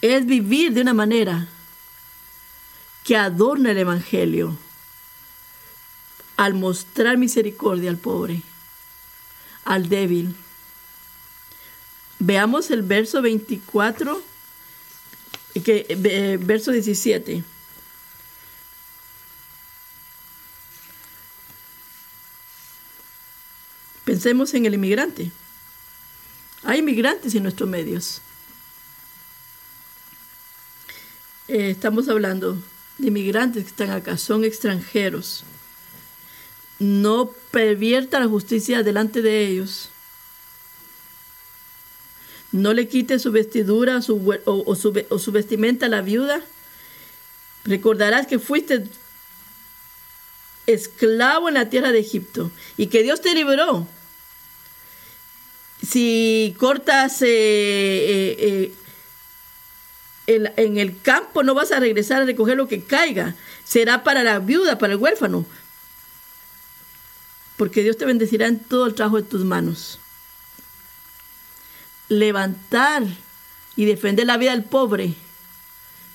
Es 0.00 0.24
vivir 0.26 0.72
de 0.72 0.80
una 0.80 0.94
manera 0.94 1.48
que 3.04 3.16
adorna 3.16 3.72
el 3.72 3.78
Evangelio 3.78 4.56
al 6.36 6.54
mostrar 6.54 7.18
misericordia 7.18 7.90
al 7.90 7.98
pobre, 7.98 8.42
al 9.64 9.88
débil. 9.90 10.34
Veamos 12.18 12.70
el 12.70 12.82
verso 12.82 13.20
24 13.20 14.22
que 15.64 15.86
eh, 15.88 16.38
verso 16.40 16.70
17. 16.70 17.44
Pensemos 24.20 24.52
en 24.52 24.66
el 24.66 24.74
inmigrante. 24.74 25.32
Hay 26.62 26.80
inmigrantes 26.80 27.34
en 27.34 27.42
nuestros 27.42 27.66
medios. 27.66 28.20
Eh, 31.48 31.70
estamos 31.70 32.06
hablando 32.10 32.58
de 32.98 33.08
inmigrantes 33.08 33.62
que 33.64 33.70
están 33.70 33.88
acá, 33.88 34.18
son 34.18 34.44
extranjeros. 34.44 35.44
No 36.78 37.30
pervierta 37.50 38.20
la 38.20 38.28
justicia 38.28 38.82
delante 38.82 39.22
de 39.22 39.46
ellos. 39.46 39.88
No 42.52 42.74
le 42.74 42.88
quite 42.88 43.18
su 43.18 43.32
vestidura 43.32 44.00
o, 44.00 44.02
su, 44.02 45.04
o 45.08 45.18
su 45.18 45.32
vestimenta 45.32 45.86
a 45.86 45.88
la 45.88 46.02
viuda. 46.02 46.42
Recordarás 47.64 48.26
que 48.26 48.38
fuiste 48.38 48.84
esclavo 50.66 51.48
en 51.48 51.54
la 51.54 51.70
tierra 51.70 51.90
de 51.90 52.00
Egipto 52.00 52.50
y 52.76 52.88
que 52.88 53.02
Dios 53.02 53.22
te 53.22 53.34
liberó 53.34 53.88
si 55.86 56.54
cortas 56.58 57.22
eh, 57.22 57.26
eh, 57.28 58.74
eh, 60.26 60.52
en 60.56 60.78
el 60.78 61.00
campo, 61.00 61.42
no 61.42 61.54
vas 61.54 61.72
a 61.72 61.80
regresar 61.80 62.22
a 62.22 62.26
recoger 62.26 62.56
lo 62.56 62.68
que 62.68 62.82
caiga. 62.82 63.34
Será 63.64 64.04
para 64.04 64.22
la 64.22 64.38
viuda, 64.38 64.78
para 64.78 64.92
el 64.92 64.98
huérfano. 64.98 65.46
Porque 67.56 67.82
Dios 67.82 67.96
te 67.96 68.04
bendecirá 68.04 68.46
en 68.46 68.58
todo 68.58 68.86
el 68.86 68.94
trabajo 68.94 69.16
de 69.16 69.28
tus 69.28 69.44
manos. 69.44 69.98
Levantar 72.08 73.04
y 73.76 73.84
defender 73.84 74.26
la 74.26 74.36
vida 74.36 74.50
del 74.50 74.64
pobre. 74.64 75.14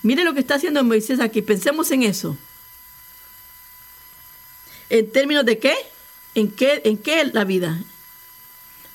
Mire 0.04 0.24
lo 0.24 0.34
que 0.34 0.42
está 0.42 0.56
haciendo 0.56 0.84
Moisés 0.84 1.20
aquí. 1.20 1.42
Pensemos 1.42 1.90
en 1.92 2.04
eso. 2.04 2.38
¿En 4.90 5.10
términos 5.12 5.46
de 5.46 5.58
qué? 5.58 5.76
¿En 6.36 6.52
qué, 6.52 6.82
en 6.86 6.98
qué 6.98 7.26
la 7.34 7.44
vida? 7.44 7.80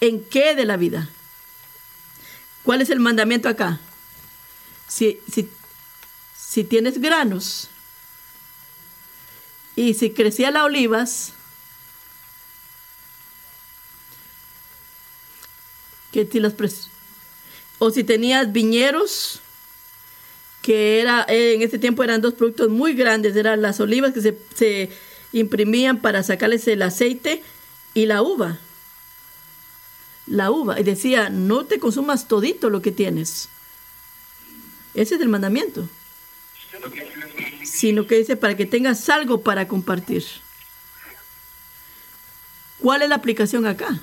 ¿En 0.01 0.25
qué 0.25 0.55
de 0.55 0.65
la 0.65 0.77
vida? 0.77 1.09
¿Cuál 2.63 2.81
es 2.81 2.91
el 2.91 3.01
mandamiento 3.01 3.49
acá? 3.49 3.81
Si, 4.89 5.21
si, 6.37 6.65
tienes 6.65 7.01
granos 7.01 7.69
y 9.77 9.95
si 9.95 10.11
crecía 10.11 10.51
las 10.51 10.65
olivas, 10.65 11.33
que 16.13 16.29
las 16.35 16.55
o 17.79 17.91
si 17.91 18.03
tenías 18.03 18.53
viñeros, 18.53 19.41
que 20.61 21.01
era 21.01 21.25
en 21.29 21.63
ese 21.63 21.79
tiempo 21.79 22.03
eran 22.03 22.21
dos 22.21 22.35
productos 22.35 22.69
muy 22.69 22.95
grandes, 22.95 23.37
eran 23.37 23.63
las 23.63 23.81
olivas 23.81 24.13
que 24.13 24.21
se, 24.21 24.39
se 24.55 24.91
imprimían 25.33 26.01
para 26.01 26.23
sacarles 26.23 26.67
el 26.69 26.83
aceite 26.83 27.43
y 27.95 28.07
la 28.07 28.23
uva 28.23 28.59
la 30.31 30.53
uva 30.53 30.79
y 30.79 30.85
decía, 30.85 31.29
no 31.29 31.67
te 31.67 31.81
consumas 31.81 32.29
todito 32.29 32.71
lo 32.71 32.81
que 32.81 32.93
tienes. 32.93 33.49
Ese 34.95 35.17
es 35.17 35.21
el 35.21 35.29
mandamiento. 35.29 35.89
Sino 37.65 38.07
que 38.07 38.19
dice 38.19 38.37
para 38.37 38.57
que 38.57 38.65
tengas 38.65 39.09
algo 39.09 39.43
para 39.43 39.67
compartir. 39.67 40.25
¿Cuál 42.79 43.03
es 43.03 43.09
la 43.09 43.17
aplicación 43.17 43.67
acá? 43.67 44.01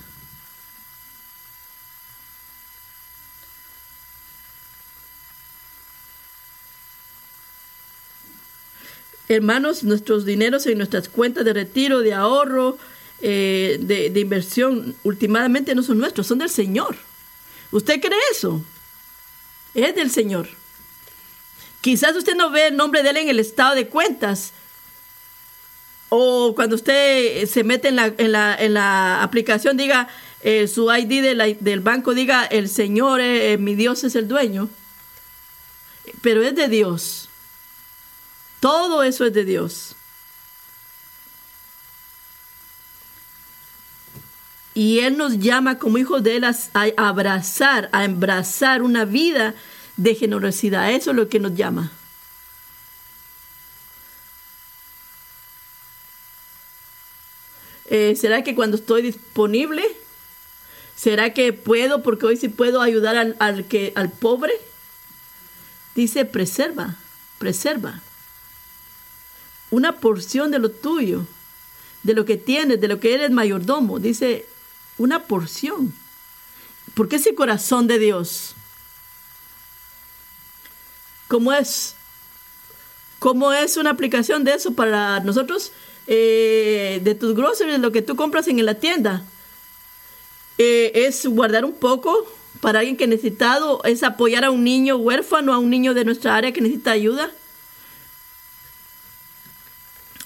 Hermanos, 9.30 9.84
nuestros 9.84 10.26
dineros 10.26 10.66
en 10.68 10.78
nuestras 10.78 11.08
cuentas 11.08 11.46
de 11.46 11.54
retiro, 11.54 12.02
de 12.02 12.14
ahorro, 12.14 12.78
eh, 13.22 13.78
de, 13.80 14.20
inversión 14.20 14.96
últimamente 15.04 15.74
no 15.74 15.82
son 15.84 15.98
nuestros, 15.98 16.28
son 16.28 16.40
del 16.40 16.50
Señor. 16.50 16.98
¿Usted 17.72 18.00
cree 18.00 18.20
eso? 18.32 18.64
Es 19.74 19.96
del 19.96 20.12
Señor. 20.12 20.50
Quizás 21.82 22.16
usted 22.16 22.36
no 22.36 22.50
ve 22.52 22.68
el 22.68 22.78
nombre 22.78 23.04
de 23.04 23.10
él 23.10 23.18
en 23.18 23.30
el 23.30 23.40
estado 23.40 23.76
de 23.76 23.88
cuentas. 23.88 24.54
O 26.10 26.54
cuando 26.56 26.76
usted 26.76 27.46
se 27.48 27.64
mete 27.64 27.90
en 27.90 27.98
la, 27.98 28.14
en 28.18 28.32
la, 28.32 28.56
en 28.56 28.74
la 28.74 29.24
aplicación, 29.24 29.76
diga 29.76 30.08
eh, 30.42 30.68
su 30.68 30.90
ID 30.94 31.58
del 31.60 31.80
banco, 31.82 32.14
diga 32.14 32.46
el 32.46 32.70
Señor, 32.70 33.20
eh, 33.20 33.58
mi 33.58 33.76
Dios 33.76 34.04
es 34.04 34.16
el 34.16 34.28
dueño. 34.28 34.70
Pero 36.22 36.44
es 36.44 36.56
de 36.56 36.70
Dios. 36.70 37.30
Todo 38.60 39.04
eso 39.04 39.26
es 39.26 39.34
de 39.34 39.44
Dios. 39.44 39.97
Y 44.78 45.00
Él 45.00 45.18
nos 45.18 45.40
llama 45.40 45.80
como 45.80 45.98
hijos 45.98 46.22
de 46.22 46.36
Él 46.36 46.44
a, 46.44 46.56
abrazar, 46.98 47.90
a 47.94 48.06
embrazar 48.06 48.84
una 48.84 49.06
vida 49.06 49.56
de 49.96 50.14
generosidad. 50.14 50.92
Eso 50.92 51.10
es 51.10 51.18
lo 51.18 51.30
que 51.30 51.40
nos 51.40 51.56
llama. 51.56 51.92
Eh, 57.90 58.16
¿Será 58.16 58.44
que 58.44 58.54
cuando 58.54 58.78
estoy 58.78 59.02
disponible? 59.02 59.84
¿Será 60.96 61.34
que 61.34 61.54
puedo, 61.54 62.04
porque 62.04 62.28
hoy 62.28 62.38
sí 62.38 62.48
puedo 62.48 62.80
ayudar 62.80 63.18
al, 63.18 63.36
al, 63.40 63.66
que, 63.66 63.94
al 63.96 64.12
pobre? 64.12 64.54
Dice, 65.96 66.24
preserva, 66.24 66.98
preserva. 67.40 68.00
Una 69.72 69.94
porción 69.94 70.52
de 70.52 70.60
lo 70.60 70.70
tuyo, 70.70 71.26
de 72.04 72.14
lo 72.14 72.26
que 72.26 72.38
tienes, 72.38 72.80
de 72.80 72.88
lo 72.88 73.00
que 73.00 73.16
eres 73.16 73.32
mayordomo. 73.32 73.98
Dice, 73.98 74.46
una 74.98 75.24
porción. 75.24 75.94
Porque 76.94 77.18
ese 77.18 77.36
corazón 77.36 77.88
de 77.88 78.00
Dios, 78.00 78.56
¿cómo 81.28 81.54
es? 81.54 81.96
¿Cómo 83.20 83.54
es 83.54 83.78
una 83.78 83.92
aplicación 83.92 84.44
de 84.44 84.54
eso 84.54 84.74
para 84.74 85.20
nosotros? 85.20 85.72
Eh, 86.08 87.02
de 87.04 87.16
tus 87.16 87.36
groceries, 87.36 87.80
lo 87.80 87.92
que 87.92 88.02
tú 88.02 88.16
compras 88.16 88.48
en 88.48 88.64
la 88.66 88.76
tienda. 88.76 89.24
Eh, 90.58 90.92
es 90.94 91.26
guardar 91.26 91.66
un 91.66 91.74
poco 91.74 92.26
para 92.62 92.80
alguien 92.80 92.98
que 92.98 93.06
necesitado, 93.08 93.84
es 93.84 94.04
apoyar 94.04 94.44
a 94.44 94.52
un 94.52 94.64
niño 94.64 94.96
huérfano, 94.98 95.54
a 95.54 95.60
un 95.60 95.70
niño 95.70 95.94
de 95.94 96.06
nuestra 96.06 96.36
área 96.36 96.52
que 96.52 96.62
necesita 96.62 96.92
ayuda 96.92 97.32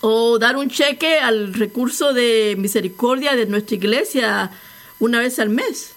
o 0.02 0.40
dar 0.40 0.58
un 0.58 0.70
cheque 0.70 1.20
al 1.20 1.54
recurso 1.54 2.14
de 2.14 2.56
misericordia 2.58 3.36
de 3.36 3.46
nuestra 3.46 3.76
iglesia 3.76 4.52
una 5.00 5.20
vez 5.20 5.38
al 5.40 5.50
mes. 5.50 5.94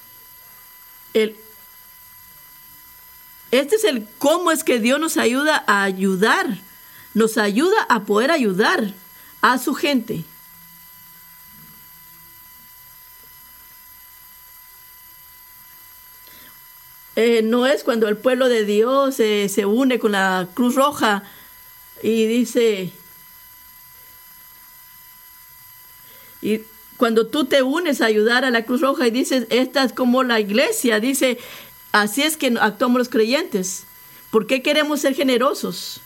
Este 1.14 1.36
es 3.76 3.84
el 3.84 4.06
cómo 4.18 4.50
es 4.50 4.64
que 4.64 4.78
Dios 4.78 5.00
nos 5.00 5.16
ayuda 5.16 5.64
a 5.66 5.84
ayudar, 5.84 6.58
nos 7.14 7.38
ayuda 7.38 7.86
a 7.88 8.04
poder 8.04 8.30
ayudar 8.30 8.92
a 9.40 9.58
su 9.58 9.74
gente. 9.74 10.24
Eh, 17.16 17.42
no 17.42 17.66
es 17.66 17.84
cuando 17.84 18.08
el 18.08 18.16
pueblo 18.16 18.48
de 18.48 18.64
Dios 18.64 19.20
eh, 19.20 19.48
se 19.48 19.66
une 19.66 20.00
con 20.00 20.12
la 20.12 20.48
Cruz 20.52 20.74
Roja 20.74 21.22
y 22.02 22.26
dice, 22.26 22.92
Y 26.44 26.60
cuando 26.98 27.26
tú 27.26 27.46
te 27.46 27.62
unes 27.62 28.02
a 28.02 28.06
ayudar 28.06 28.44
a 28.44 28.50
la 28.50 28.66
Cruz 28.66 28.82
Roja 28.82 29.06
y 29.06 29.10
dices, 29.10 29.46
esta 29.48 29.82
es 29.82 29.94
como 29.94 30.22
la 30.22 30.40
iglesia, 30.40 31.00
dice, 31.00 31.38
así 31.90 32.22
es 32.22 32.36
que 32.36 32.54
actuamos 32.60 32.98
los 32.98 33.08
creyentes. 33.08 33.84
¿Por 34.30 34.46
qué 34.46 34.60
queremos 34.60 35.00
ser 35.00 35.14
generosos? 35.14 36.02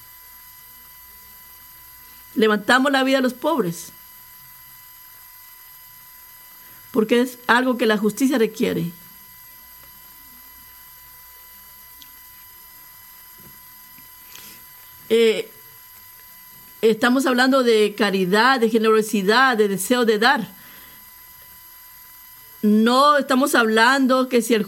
Levantamos 2.37 2.93
la 2.93 3.03
vida 3.03 3.17
de 3.17 3.25
los 3.25 3.35
pobres. 3.35 3.91
Porque 6.93 7.21
es 7.21 7.39
algo 7.49 7.77
que 7.77 7.87
la 7.87 7.99
justicia 7.99 8.39
requiere. 8.39 8.93
Eh, 15.09 15.51
Estamos 16.81 17.27
hablando 17.27 17.65
de 17.65 17.95
caridad, 17.97 18.61
de 18.61 18.71
generosidad, 18.71 19.57
de 19.57 19.67
deseo 19.67 20.05
de 20.05 20.19
dar. 20.19 20.47
No 22.63 23.19
estamos 23.19 23.57
hablando 23.57 24.29
que 24.29 24.43
si 24.43 24.55
el, 24.55 24.67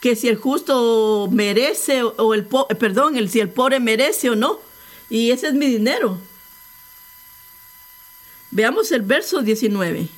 que 0.00 0.16
si 0.16 0.28
el 0.28 0.36
justo 0.36 1.28
merece 1.30 2.02
o 2.02 2.34
el 2.34 2.44
perdón, 2.44 3.16
el, 3.16 3.30
si 3.30 3.38
el 3.38 3.50
pobre 3.50 3.78
merece 3.78 4.30
o 4.30 4.36
no. 4.36 4.58
Y 5.08 5.30
ese 5.30 5.48
es 5.48 5.54
mi 5.54 5.66
dinero. 5.66 6.18
Veamos 8.50 8.90
el 8.90 9.02
verso 9.02 9.42
19. 9.42 10.08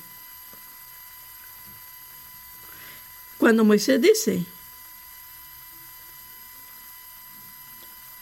Cuando 3.37 3.63
Moisés 3.63 4.01
dice, 4.01 4.43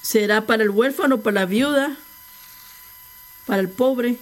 será 0.01 0.45
para 0.45 0.63
el 0.63 0.69
huérfano, 0.69 1.21
para 1.21 1.41
la 1.41 1.45
viuda, 1.45 1.97
para 3.45 3.61
el 3.61 3.69
pobre. 3.69 4.17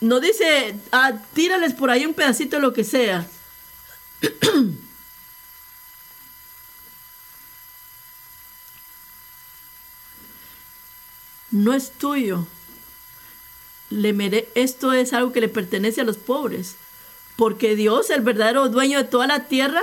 No 0.00 0.20
dice, 0.20 0.76
ah, 0.92 1.12
tírales 1.32 1.72
por 1.72 1.90
ahí 1.90 2.06
un 2.06 2.14
pedacito 2.14 2.56
de 2.56 2.62
lo 2.62 2.72
que 2.72 2.84
sea. 2.84 3.26
no 11.50 11.72
es 11.72 11.92
tuyo. 11.92 12.46
Le 13.88 14.12
mere 14.12 14.48
esto 14.54 14.92
es 14.92 15.12
algo 15.12 15.32
que 15.32 15.40
le 15.40 15.48
pertenece 15.48 16.00
a 16.02 16.04
los 16.04 16.16
pobres. 16.18 16.76
Porque 17.36 17.76
Dios, 17.76 18.10
el 18.10 18.20
verdadero 18.20 18.68
dueño 18.68 18.98
de 18.98 19.04
toda 19.04 19.26
la 19.26 19.46
tierra, 19.46 19.82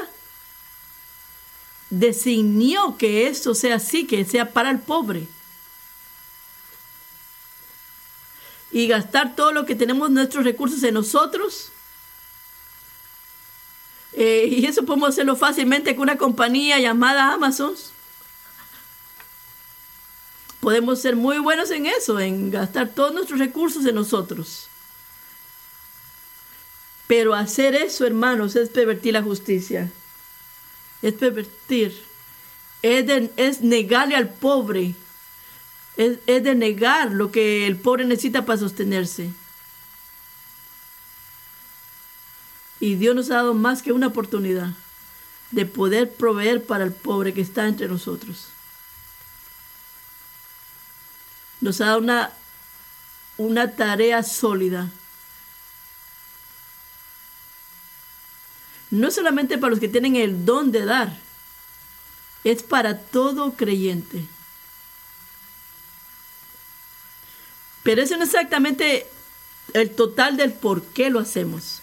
designó 1.92 2.98
que 2.98 3.28
esto 3.28 3.54
sea 3.54 3.76
así, 3.76 4.08
que 4.08 4.26
sea 4.26 4.52
para 4.52 4.72
el 4.72 4.80
pobre. 4.80 5.28
Y 8.72 8.88
gastar 8.88 9.36
todo 9.36 9.52
lo 9.52 9.66
que 9.66 9.76
tenemos, 9.76 10.10
nuestros 10.10 10.46
recursos 10.46 10.82
en 10.84 10.96
nosotros. 10.96 11.72
Eh, 14.14 14.48
y 14.50 14.66
eso 14.66 14.84
podemos 14.84 15.10
hacerlo 15.10 15.36
fácilmente 15.36 15.96
con 15.96 16.04
una 16.04 16.18
compañía 16.18 16.80
llamada 16.80 17.34
Amazon. 17.34 17.76
Podemos 20.62 21.02
ser 21.02 21.16
muy 21.16 21.40
buenos 21.40 21.72
en 21.72 21.86
eso, 21.86 22.20
en 22.20 22.52
gastar 22.52 22.90
todos 22.90 23.14
nuestros 23.14 23.40
recursos 23.40 23.86
en 23.86 23.96
nosotros. 23.96 24.68
Pero 27.08 27.34
hacer 27.34 27.76
eso, 27.76 28.06
hermanos, 28.06 28.56
es 28.56 28.70
pervertir 28.70 29.14
la 29.14 29.24
justicia. 29.24 29.92
Es 31.02 31.14
pervertir. 31.14 32.04
Es, 32.82 33.62
negarle 33.62 34.16
al 34.16 34.30
pobre. 34.30 34.96
Es, 35.98 36.20
es 36.26 36.44
negar 36.56 37.12
lo 37.12 37.32
que 37.32 37.68
el 37.68 37.78
pobre 37.78 38.06
necesita 38.06 38.46
para 38.46 38.60
sostenerse. 38.60 39.32
Y 42.80 42.96
Dios 42.96 43.16
nos 43.16 43.30
ha 43.30 43.36
dado 43.36 43.54
más 43.54 43.82
que 43.82 43.92
una 43.92 44.08
oportunidad 44.08 44.72
de 45.52 45.66
poder 45.66 46.12
proveer 46.12 46.64
para 46.64 46.84
el 46.84 46.94
pobre 46.94 47.34
que 47.34 47.42
está 47.42 47.68
entre 47.68 47.88
nosotros. 47.88 48.48
nos 51.62 51.80
ha 51.80 51.86
dado 51.86 52.00
una, 52.00 52.32
una 53.38 53.72
tarea 53.72 54.24
sólida. 54.24 54.90
No 58.92 59.10
solamente 59.10 59.58
para 59.58 59.72
los 59.72 59.80
que 59.80 59.88
tienen 59.88 60.16
el 60.16 60.46
don 60.46 60.72
de 60.72 60.86
dar, 60.86 61.18
es 62.44 62.62
para 62.64 63.00
todo 63.00 63.54
creyente. 63.54 64.26
Pero 67.84 68.02
eso 68.02 68.18
no 68.18 68.24
es 68.24 68.30
exactamente 68.30 69.08
el 69.74 69.92
total 69.92 70.38
del 70.38 70.54
por 70.54 70.84
qué 70.84 71.10
lo 71.10 71.20
hacemos. 71.20 71.82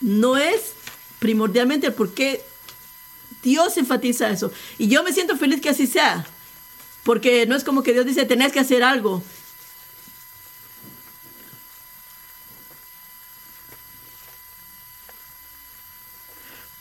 No 0.00 0.36
es 0.36 0.74
primordialmente 1.18 1.86
el 1.86 1.94
por 1.94 2.12
qué 2.12 2.44
Dios 3.42 3.76
enfatiza 3.78 4.30
eso. 4.30 4.52
Y 4.78 4.88
yo 4.88 5.02
me 5.02 5.12
siento 5.12 5.36
feliz 5.36 5.60
que 5.60 5.70
así 5.70 5.86
sea. 5.86 6.26
Porque 7.04 7.46
no 7.46 7.56
es 7.56 7.64
como 7.64 7.82
que 7.82 7.92
Dios 7.92 8.06
dice, 8.06 8.24
tenés 8.24 8.52
que 8.52 8.60
hacer 8.60 8.82
algo. 8.82 9.22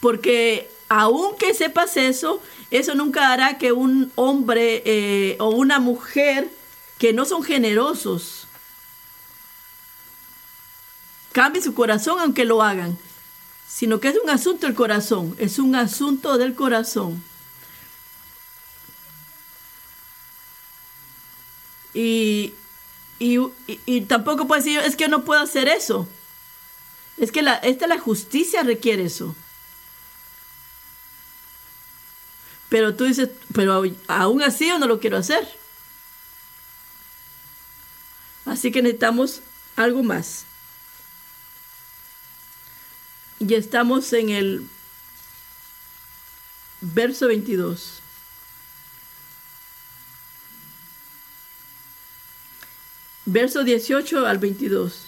Porque 0.04 0.70
aunque 0.90 1.54
sepas 1.54 1.96
eso, 1.96 2.42
eso 2.72 2.94
nunca 2.94 3.32
hará 3.32 3.58
que 3.58 3.72
un 3.72 4.12
hombre 4.16 4.84
eh, 4.86 5.38
o 5.40 5.52
una 5.52 5.80
mujer 5.80 6.50
que 6.98 7.14
no 7.14 7.24
son 7.24 7.42
generosos 7.42 8.48
cambie 11.32 11.62
su 11.62 11.74
corazón 11.74 12.20
aunque 12.20 12.44
lo 12.44 12.62
hagan, 12.62 12.98
sino 13.66 14.02
que 14.02 14.10
es 14.10 14.18
un 14.22 14.30
asunto 14.30 14.68
del 14.68 14.76
corazón, 14.76 15.38
es 15.40 15.58
un 15.58 15.74
asunto 15.74 16.38
del 16.38 16.54
corazón. 16.54 17.24
Y, 21.94 22.54
tampoco 24.10 24.48
puede 24.48 24.64
decir, 24.64 24.80
es 24.80 24.98
que 24.98 25.06
yo 25.06 25.10
no 25.10 25.24
puedo 25.24 25.40
hacer 25.40 25.70
eso. 25.70 26.10
Es 27.18 27.32
que 27.32 27.42
la, 27.42 27.56
esta 27.56 27.88
la 27.88 28.00
justicia 28.00 28.64
requiere 28.64 29.06
eso. 29.06 29.34
Pero 32.74 32.96
tú 32.96 33.04
dices, 33.04 33.30
pero 33.54 33.84
aún 34.08 34.42
así 34.42 34.68
yo 34.68 34.80
no 34.80 34.88
lo 34.88 35.00
quiero 35.00 35.18
hacer. 35.18 35.48
Así 38.46 38.72
que 38.72 38.82
necesitamos 38.82 39.42
algo 39.76 40.02
más. 40.02 40.46
Y 43.38 43.54
estamos 43.54 44.12
en 44.14 44.30
el 44.30 44.68
verso 46.82 47.28
22. 47.28 48.00
verso 53.26 53.64
18 53.64 54.26
al 54.26 54.40
22, 54.40 55.06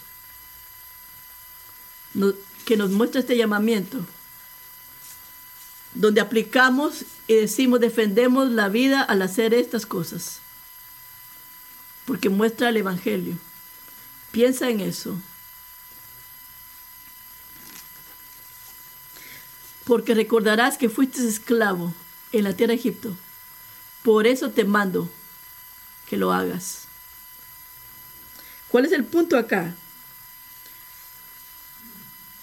que 2.63 2.78
nos 2.78 2.91
muestra 2.91 3.21
este 3.21 3.36
llamamiento, 3.36 4.06
donde 5.95 6.21
aplicamos 6.21 7.05
y 7.27 7.36
decimos, 7.36 7.79
defendemos 7.79 8.51
la 8.51 8.69
vida 8.69 9.01
al 9.01 9.21
hacer 9.21 9.53
estas 9.53 9.86
cosas, 9.86 10.39
porque 12.05 12.29
muestra 12.29 12.69
el 12.69 12.77
Evangelio. 12.77 13.38
Piensa 14.31 14.69
en 14.69 14.81
eso. 14.81 15.17
Porque 19.86 20.13
recordarás 20.13 20.77
que 20.77 20.89
fuiste 20.89 21.25
esclavo 21.27 21.93
en 22.31 22.43
la 22.43 22.53
tierra 22.53 22.71
de 22.71 22.79
Egipto. 22.79 23.15
Por 24.03 24.27
eso 24.27 24.51
te 24.51 24.65
mando 24.65 25.10
que 26.08 26.17
lo 26.17 26.34
hagas. 26.34 26.88
¿Cuál 28.67 28.86
es 28.86 28.91
el 28.91 29.05
punto 29.05 29.38
acá? 29.38 29.73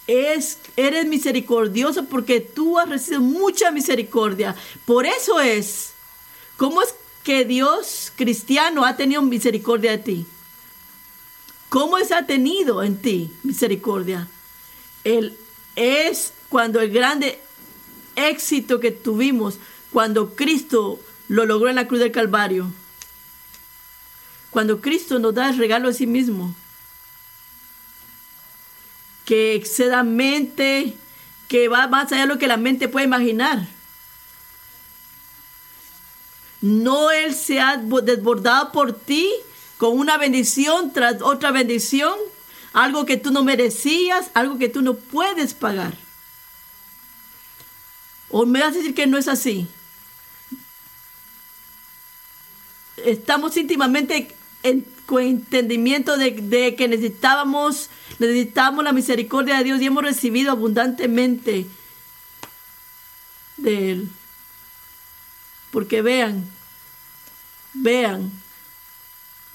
Es, 0.07 0.59
eres 0.75 1.05
misericordioso 1.05 2.05
porque 2.05 2.41
tú 2.41 2.77
has 2.77 2.89
recibido 2.89 3.21
mucha 3.21 3.71
misericordia. 3.71 4.55
Por 4.85 5.05
eso 5.05 5.39
es. 5.39 5.91
¿Cómo 6.57 6.81
es 6.81 6.93
que 7.23 7.45
Dios 7.45 8.11
cristiano 8.15 8.85
ha 8.85 8.97
tenido 8.97 9.21
misericordia 9.21 9.91
de 9.91 9.97
ti? 9.97 10.25
¿Cómo 11.69 11.97
es 11.97 12.11
ha 12.11 12.25
tenido 12.25 12.83
en 12.83 12.97
ti 12.97 13.31
misericordia? 13.43 14.27
Él 15.03 15.35
es 15.75 16.33
cuando 16.49 16.81
el 16.81 16.91
grande 16.91 17.39
éxito 18.15 18.79
que 18.79 18.91
tuvimos, 18.91 19.57
cuando 19.91 20.35
Cristo 20.35 20.99
lo 21.27 21.45
logró 21.45 21.69
en 21.69 21.75
la 21.75 21.87
cruz 21.87 21.99
del 22.01 22.11
Calvario 22.11 22.71
cuando 24.53 24.79
Cristo 24.79 25.17
nos 25.17 25.33
da 25.33 25.49
el 25.49 25.57
regalo 25.57 25.87
de 25.87 25.95
sí 25.95 26.05
mismo, 26.05 26.53
que 29.25 29.55
exceda 29.55 30.03
mente, 30.03 30.95
que 31.47 31.67
va 31.67 31.87
más 31.87 32.11
allá 32.11 32.21
de 32.21 32.27
lo 32.27 32.37
que 32.37 32.47
la 32.47 32.57
mente 32.57 32.87
puede 32.87 33.05
imaginar. 33.05 33.67
No 36.61 37.11
Él 37.11 37.35
se 37.35 37.59
ha 37.59 37.77
desbordado 37.77 38.71
por 38.71 38.93
ti 38.93 39.29
con 39.77 39.97
una 39.97 40.17
bendición 40.17 40.93
tras 40.93 41.21
otra 41.21 41.51
bendición, 41.51 42.13
algo 42.71 43.05
que 43.05 43.17
tú 43.17 43.31
no 43.31 43.43
merecías, 43.43 44.31
algo 44.33 44.57
que 44.57 44.69
tú 44.69 44.81
no 44.81 44.95
puedes 44.95 45.53
pagar. 45.53 45.93
¿O 48.29 48.45
me 48.45 48.61
vas 48.61 48.69
a 48.69 48.77
decir 48.77 48.95
que 48.95 49.07
no 49.07 49.17
es 49.17 49.27
así? 49.27 49.67
Estamos 52.97 53.55
íntimamente 53.57 54.35
con 55.05 55.21
entendimiento 55.21 56.17
de, 56.17 56.75
que 56.75 56.87
necesitábamos, 56.87 57.89
necesitábamos 58.19 58.83
la 58.83 58.93
misericordia 58.93 59.57
de 59.57 59.63
Dios 59.63 59.81
y 59.81 59.85
hemos 59.85 60.03
recibido 60.03 60.51
abundantemente 60.51 61.65
de 63.57 63.91
Él. 63.91 64.09
Porque 65.71 66.01
vean, 66.01 66.45
vean, 67.73 68.31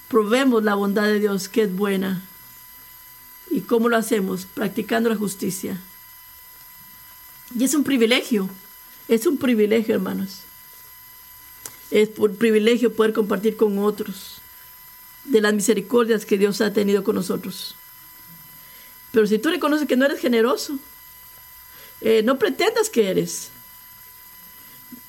probemos 0.09 0.63
la 0.63 0.75
bondad 0.75 1.03
de 1.03 1.19
Dios 1.19 1.47
que 1.47 1.63
es 1.63 1.75
buena. 1.75 2.21
¿Y 3.49 3.61
cómo 3.61 3.89
lo 3.89 3.97
hacemos? 3.97 4.45
Practicando 4.45 5.09
la 5.09 5.15
justicia. 5.15 5.79
Y 7.57 7.63
es 7.63 7.73
un 7.73 7.83
privilegio, 7.83 8.49
es 9.07 9.25
un 9.25 9.37
privilegio, 9.37 9.95
hermanos. 9.95 10.41
Es 11.89 12.09
un 12.17 12.35
privilegio 12.35 12.93
poder 12.93 13.13
compartir 13.13 13.57
con 13.57 13.79
otros 13.79 14.41
de 15.23 15.41
las 15.41 15.53
misericordias 15.53 16.25
que 16.25 16.37
Dios 16.37 16.61
ha 16.61 16.73
tenido 16.73 17.03
con 17.03 17.15
nosotros. 17.15 17.75
Pero 19.11 19.27
si 19.27 19.39
tú 19.39 19.49
reconoces 19.49 19.87
que 19.87 19.95
no 19.95 20.05
eres 20.05 20.19
generoso, 20.19 20.77
eh, 22.01 22.21
no 22.23 22.37
pretendas 22.37 22.89
que 22.89 23.09
eres. 23.09 23.49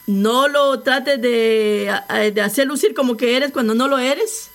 No 0.06 0.48
lo 0.48 0.80
trates 0.80 1.20
de, 1.20 1.92
de, 2.34 2.40
hacer 2.40 2.66
lucir 2.66 2.94
como 2.94 3.16
que 3.16 3.36
eres 3.36 3.52
cuando 3.52 3.74
no 3.74 3.86
lo 3.86 3.98
eres. 3.98 4.50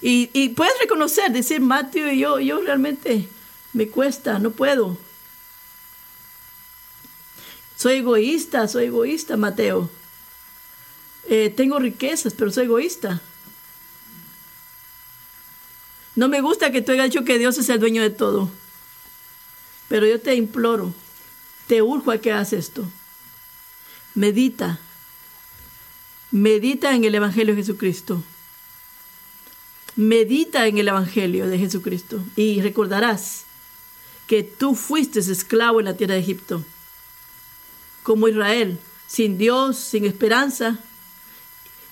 Y, 0.00 0.50
puedes 0.50 0.78
reconocer, 0.78 1.32
decir, 1.32 1.60
Mateo, 1.60 2.12
yo, 2.12 2.38
yo 2.38 2.60
realmente 2.60 3.28
me 3.72 3.88
cuesta, 3.88 4.38
no 4.38 4.50
puedo. 4.50 4.96
Soy 7.76 7.94
egoísta, 7.96 8.68
soy 8.68 8.84
egoísta, 8.86 9.36
Mateo. 9.36 9.90
Eh, 11.28 11.52
tengo 11.56 11.78
riquezas, 11.78 12.34
pero 12.34 12.52
soy 12.52 12.66
egoísta. 12.66 13.20
No 16.14 16.28
me 16.28 16.40
gusta 16.40 16.70
que 16.70 16.82
tú 16.82 16.92
hayas 16.92 17.06
dicho 17.06 17.24
que 17.24 17.38
Dios 17.38 17.58
es 17.58 17.68
el 17.68 17.80
dueño 17.80 18.02
de 18.02 18.10
todo. 18.10 18.50
Pero 19.88 20.06
yo 20.06 20.20
te 20.20 20.34
imploro, 20.34 20.92
te 21.66 21.82
urjo 21.82 22.10
a 22.10 22.18
que 22.18 22.32
hagas 22.32 22.52
esto. 22.52 22.84
Medita. 24.14 24.78
Medita 26.30 26.94
en 26.94 27.04
el 27.04 27.14
Evangelio 27.14 27.54
de 27.54 27.62
Jesucristo. 27.62 28.22
Medita 29.94 30.66
en 30.66 30.78
el 30.78 30.88
Evangelio 30.88 31.46
de 31.46 31.58
Jesucristo 31.58 32.22
y 32.34 32.60
recordarás 32.60 33.44
que 34.26 34.42
tú 34.42 34.74
fuiste 34.74 35.20
esclavo 35.20 35.78
en 35.78 35.86
la 35.86 35.96
tierra 35.96 36.14
de 36.14 36.20
Egipto, 36.20 36.64
como 38.02 38.28
Israel, 38.28 38.78
sin 39.06 39.38
Dios, 39.38 39.78
sin 39.78 40.04
esperanza. 40.04 40.78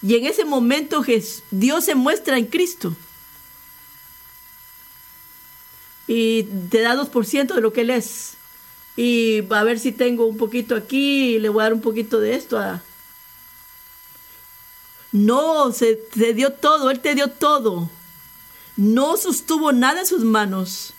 Y 0.02 0.16
en 0.16 0.26
ese 0.26 0.44
momento 0.44 1.02
Dios 1.50 1.84
se 1.84 1.94
muestra 1.94 2.36
en 2.36 2.46
Cristo 2.46 2.94
y 6.06 6.44
te 6.70 6.82
da 6.82 6.94
2% 6.94 7.54
de 7.54 7.60
lo 7.60 7.72
que 7.72 7.82
Él 7.82 7.90
es. 7.90 8.34
Y 8.96 9.42
a 9.50 9.62
ver 9.64 9.78
si 9.78 9.92
tengo 9.92 10.26
un 10.26 10.36
poquito 10.36 10.76
aquí 10.76 11.38
le 11.38 11.48
voy 11.48 11.60
a 11.60 11.64
dar 11.64 11.74
un 11.74 11.80
poquito 11.80 12.20
de 12.20 12.34
esto 12.34 12.58
a... 12.58 12.82
No, 15.12 15.72
se, 15.72 16.00
dio 16.34 16.52
todo, 16.52 16.90
Él 16.90 17.00
te 17.00 17.14
dio 17.14 17.28
todo. 17.28 17.88
No 18.76 19.16
sostuvo 19.16 19.72
nada 19.72 20.00
en 20.00 20.06
sus 20.06 20.24
manos. 20.24 20.92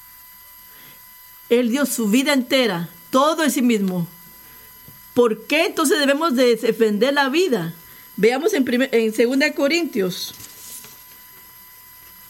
Él 1.50 1.70
dio 1.70 1.86
su 1.86 2.08
vida 2.08 2.34
entera, 2.34 2.90
todo 3.10 3.44
en 3.44 3.52
sí 3.52 3.62
mismo. 3.62 4.08
¿Por 5.14 5.46
qué 5.48 5.66
entonces 5.66 6.00
debemos 6.00 6.36
de 6.36 6.56
defender 6.56 7.14
la 7.14 7.30
vida? 7.30 7.74
Veamos 8.16 8.54
en, 8.54 8.66
en 8.92 9.40
2 9.40 9.52
Corintios 9.56 10.34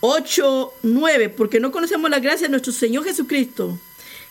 8, 0.07 0.73
9, 0.83 1.29
porque 1.29 1.59
no 1.59 1.71
conocemos 1.71 2.11
la 2.11 2.19
gracia 2.19 2.45
de 2.45 2.51
nuestro 2.51 2.71
Señor 2.71 3.05
Jesucristo, 3.05 3.79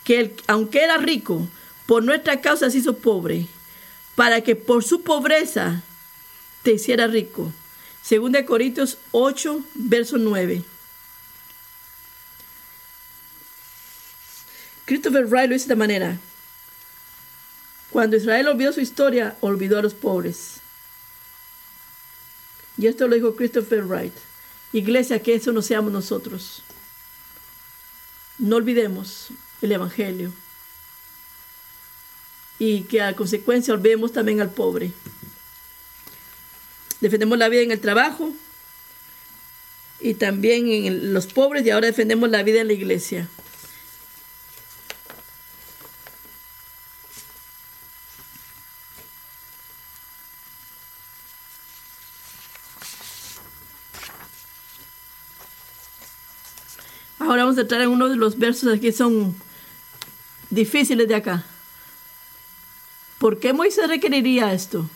que 0.05 0.21
él, 0.21 0.35
aunque 0.47 0.81
era 0.81 0.97
rico, 0.97 1.49
por 1.85 2.01
nuestra 2.01 2.39
causa 2.39 2.69
se 2.69 2.77
hizo 2.77 2.95
pobre, 2.95 3.47
para 4.15 4.39
que 4.39 4.55
por 4.55 4.85
su 4.85 5.01
pobreza 5.01 5.83
te 6.63 6.71
hiciera 6.71 7.07
rico. 7.07 7.51
2 8.09 8.43
Corintios 8.47 8.97
8, 9.11 9.65
verso 9.73 10.17
9. 10.17 10.63
Christopher 14.85 15.25
Wright 15.25 15.49
lo 15.49 15.55
dice 15.55 15.67
de 15.67 15.73
esta 15.73 15.75
manera. 15.75 16.17
Cuando 17.89 18.15
Israel 18.15 18.47
olvidó 18.47 18.71
su 18.71 18.79
historia, 18.79 19.35
olvidó 19.41 19.79
a 19.79 19.81
los 19.81 19.93
pobres. 19.93 20.61
Y 22.77 22.87
esto 22.87 23.09
lo 23.09 23.15
dijo 23.15 23.35
Christopher 23.35 23.83
Wright. 23.83 24.13
Iglesia, 24.75 25.23
que 25.23 25.35
eso 25.35 25.53
no 25.53 25.61
seamos 25.61 25.93
nosotros. 25.93 26.61
No 28.37 28.57
olvidemos 28.57 29.29
el 29.61 29.71
Evangelio. 29.71 30.33
Y 32.59 32.81
que 32.81 33.01
a 33.01 33.15
consecuencia 33.15 33.73
olvidemos 33.73 34.11
también 34.11 34.41
al 34.41 34.49
pobre. 34.49 34.91
Defendemos 36.99 37.37
la 37.37 37.47
vida 37.47 37.61
en 37.61 37.71
el 37.71 37.79
trabajo 37.79 38.33
y 40.01 40.15
también 40.15 40.67
en 40.67 41.13
los 41.13 41.27
pobres 41.27 41.65
y 41.65 41.69
ahora 41.69 41.87
defendemos 41.87 42.29
la 42.29 42.43
vida 42.43 42.59
en 42.59 42.67
la 42.67 42.73
iglesia. 42.73 43.29
Ahora 57.25 57.43
vamos 57.43 57.57
a 57.57 57.61
entrar 57.61 57.81
en 57.81 57.89
uno 57.89 58.07
de 58.07 58.17
los 58.17 58.37
versos 58.37 58.79
que 58.79 58.91
son 58.91 59.35
difíciles 60.51 61.07
de 61.07 61.15
acá. 61.15 61.43
¿Por 63.17 63.39
qué 63.39 63.51
Moisés 63.51 63.87
requeriría 63.87 64.53
esto? 64.53 64.87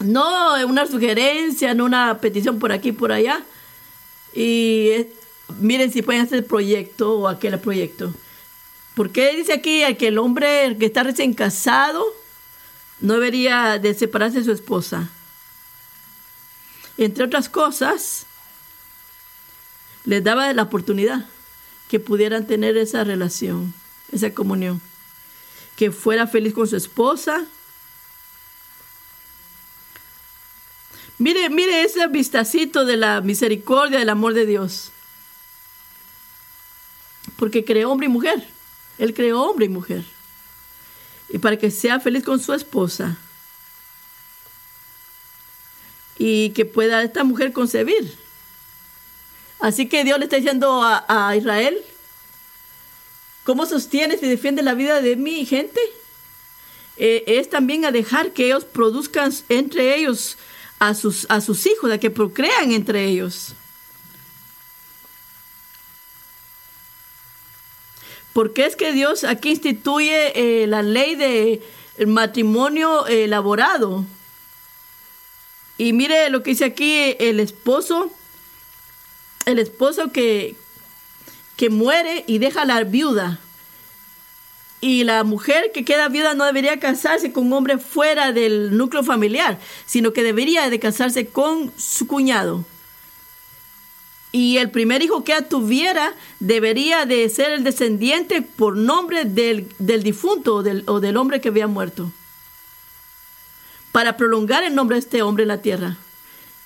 No 0.00 0.54
una 0.66 0.86
sugerencia, 0.86 1.72
no 1.72 1.86
una 1.86 2.18
petición 2.20 2.58
por 2.58 2.70
aquí 2.70 2.92
por 2.92 3.12
allá. 3.12 3.42
Y 4.34 4.88
eh, 4.90 5.12
miren 5.60 5.90
si 5.90 6.02
pueden 6.02 6.22
hacer 6.22 6.38
el 6.38 6.44
proyecto 6.44 7.14
o 7.14 7.28
aquel 7.28 7.58
proyecto. 7.58 8.12
¿Por 8.94 9.10
qué 9.10 9.34
dice 9.34 9.54
aquí 9.54 9.82
que 9.96 10.08
el 10.08 10.18
hombre 10.18 10.76
que 10.78 10.86
está 10.86 11.02
recién 11.02 11.32
casado 11.32 12.04
no 13.00 13.14
debería 13.14 13.78
de 13.78 13.94
separarse 13.94 14.38
de 14.38 14.44
su 14.44 14.52
esposa? 14.52 15.08
Entre 16.98 17.24
otras 17.24 17.48
cosas, 17.48 18.26
les 20.04 20.22
daba 20.22 20.52
la 20.52 20.62
oportunidad 20.62 21.26
que 21.88 22.00
pudieran 22.00 22.46
tener 22.46 22.76
esa 22.76 23.04
relación, 23.04 23.74
esa 24.12 24.32
comunión, 24.32 24.80
que 25.76 25.90
fuera 25.90 26.26
feliz 26.26 26.54
con 26.54 26.68
su 26.68 26.76
esposa. 26.76 27.44
Mire, 31.18 31.48
mire 31.48 31.82
ese 31.82 32.06
vistacito 32.08 32.84
de 32.84 32.96
la 32.96 33.20
misericordia, 33.20 33.98
del 33.98 34.10
amor 34.10 34.34
de 34.34 34.46
Dios. 34.46 34.90
Porque 37.36 37.64
creó 37.64 37.90
hombre 37.90 38.06
y 38.06 38.10
mujer. 38.10 38.46
Él 38.98 39.14
creó 39.14 39.42
hombre 39.42 39.66
y 39.66 39.68
mujer. 39.68 40.04
Y 41.28 41.38
para 41.38 41.56
que 41.56 41.70
sea 41.70 42.00
feliz 42.00 42.24
con 42.24 42.40
su 42.40 42.52
esposa. 42.52 43.16
Y 46.18 46.50
que 46.50 46.64
pueda 46.64 47.02
esta 47.02 47.24
mujer 47.24 47.52
concebir. 47.52 48.23
Así 49.60 49.88
que 49.88 50.04
Dios 50.04 50.18
le 50.18 50.24
está 50.24 50.36
diciendo 50.36 50.82
a, 50.82 51.34
Israel, 51.36 51.78
¿cómo 53.44 53.66
sostienes 53.66 54.22
y 54.22 54.28
defiendes 54.28 54.64
la 54.64 54.74
vida 54.74 55.00
de 55.00 55.16
mi 55.16 55.46
gente? 55.46 55.80
Eh, 56.96 57.24
es 57.26 57.50
también 57.50 57.84
a 57.84 57.90
dejar 57.90 58.32
que 58.32 58.46
ellos 58.46 58.64
produzcan 58.64 59.32
entre 59.48 59.96
ellos 59.96 60.36
a 60.78 60.94
sus, 60.94 61.26
a 61.28 61.40
sus 61.40 61.66
hijos, 61.66 61.90
a 61.90 61.98
que 61.98 62.10
procrean 62.10 62.72
entre 62.72 63.06
ellos. 63.06 63.54
Porque 68.34 68.66
es 68.66 68.74
que 68.74 68.92
Dios 68.92 69.24
aquí 69.24 69.50
instituye 69.50 70.32
eh, 70.34 70.66
la 70.66 70.82
ley 70.82 71.14
de 71.14 71.62
matrimonio 72.06 73.06
elaborado. 73.06 74.04
Y 75.78 75.92
mire 75.92 76.28
lo 76.30 76.42
que 76.42 76.50
dice 76.50 76.64
aquí 76.64 77.16
el 77.18 77.40
esposo 77.40 78.10
el 79.46 79.58
esposo 79.58 80.12
que, 80.12 80.56
que 81.56 81.70
muere 81.70 82.24
y 82.26 82.38
deja 82.38 82.62
a 82.62 82.66
la 82.66 82.84
viuda. 82.84 83.38
Y 84.80 85.04
la 85.04 85.24
mujer 85.24 85.72
que 85.72 85.84
queda 85.84 86.08
viuda 86.08 86.34
no 86.34 86.44
debería 86.44 86.78
casarse 86.78 87.32
con 87.32 87.46
un 87.46 87.54
hombre 87.54 87.78
fuera 87.78 88.32
del 88.32 88.76
núcleo 88.76 89.02
familiar, 89.02 89.58
sino 89.86 90.12
que 90.12 90.22
debería 90.22 90.68
de 90.68 90.78
casarse 90.78 91.26
con 91.26 91.72
su 91.78 92.06
cuñado. 92.06 92.64
Y 94.30 94.58
el 94.58 94.70
primer 94.70 95.00
hijo 95.00 95.22
que 95.22 95.40
tuviera 95.42 96.12
debería 96.40 97.06
de 97.06 97.28
ser 97.28 97.52
el 97.52 97.62
descendiente 97.62 98.42
por 98.42 98.76
nombre 98.76 99.24
del, 99.24 99.68
difunto 100.02 100.56
o 100.56 100.62
del, 100.62 100.82
o 100.86 100.98
del 100.98 101.16
hombre 101.16 101.40
que 101.40 101.50
había 101.50 101.68
muerto. 101.68 102.10
Para 103.92 104.16
prolongar 104.16 104.64
el 104.64 104.74
nombre 104.74 104.96
de 104.96 105.00
este 105.00 105.22
hombre 105.22 105.44
en 105.44 105.48
la 105.48 105.62
tierra. 105.62 105.96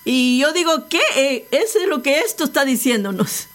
Y 0.04 0.38
yo 0.40 0.52
digo, 0.52 0.88
¿qué? 0.88 1.00
Eh, 1.16 1.48
eso 1.50 1.78
es 1.80 1.88
lo 1.88 2.02
que 2.02 2.20
esto 2.20 2.44
está 2.44 2.64
diciéndonos. 2.64 3.48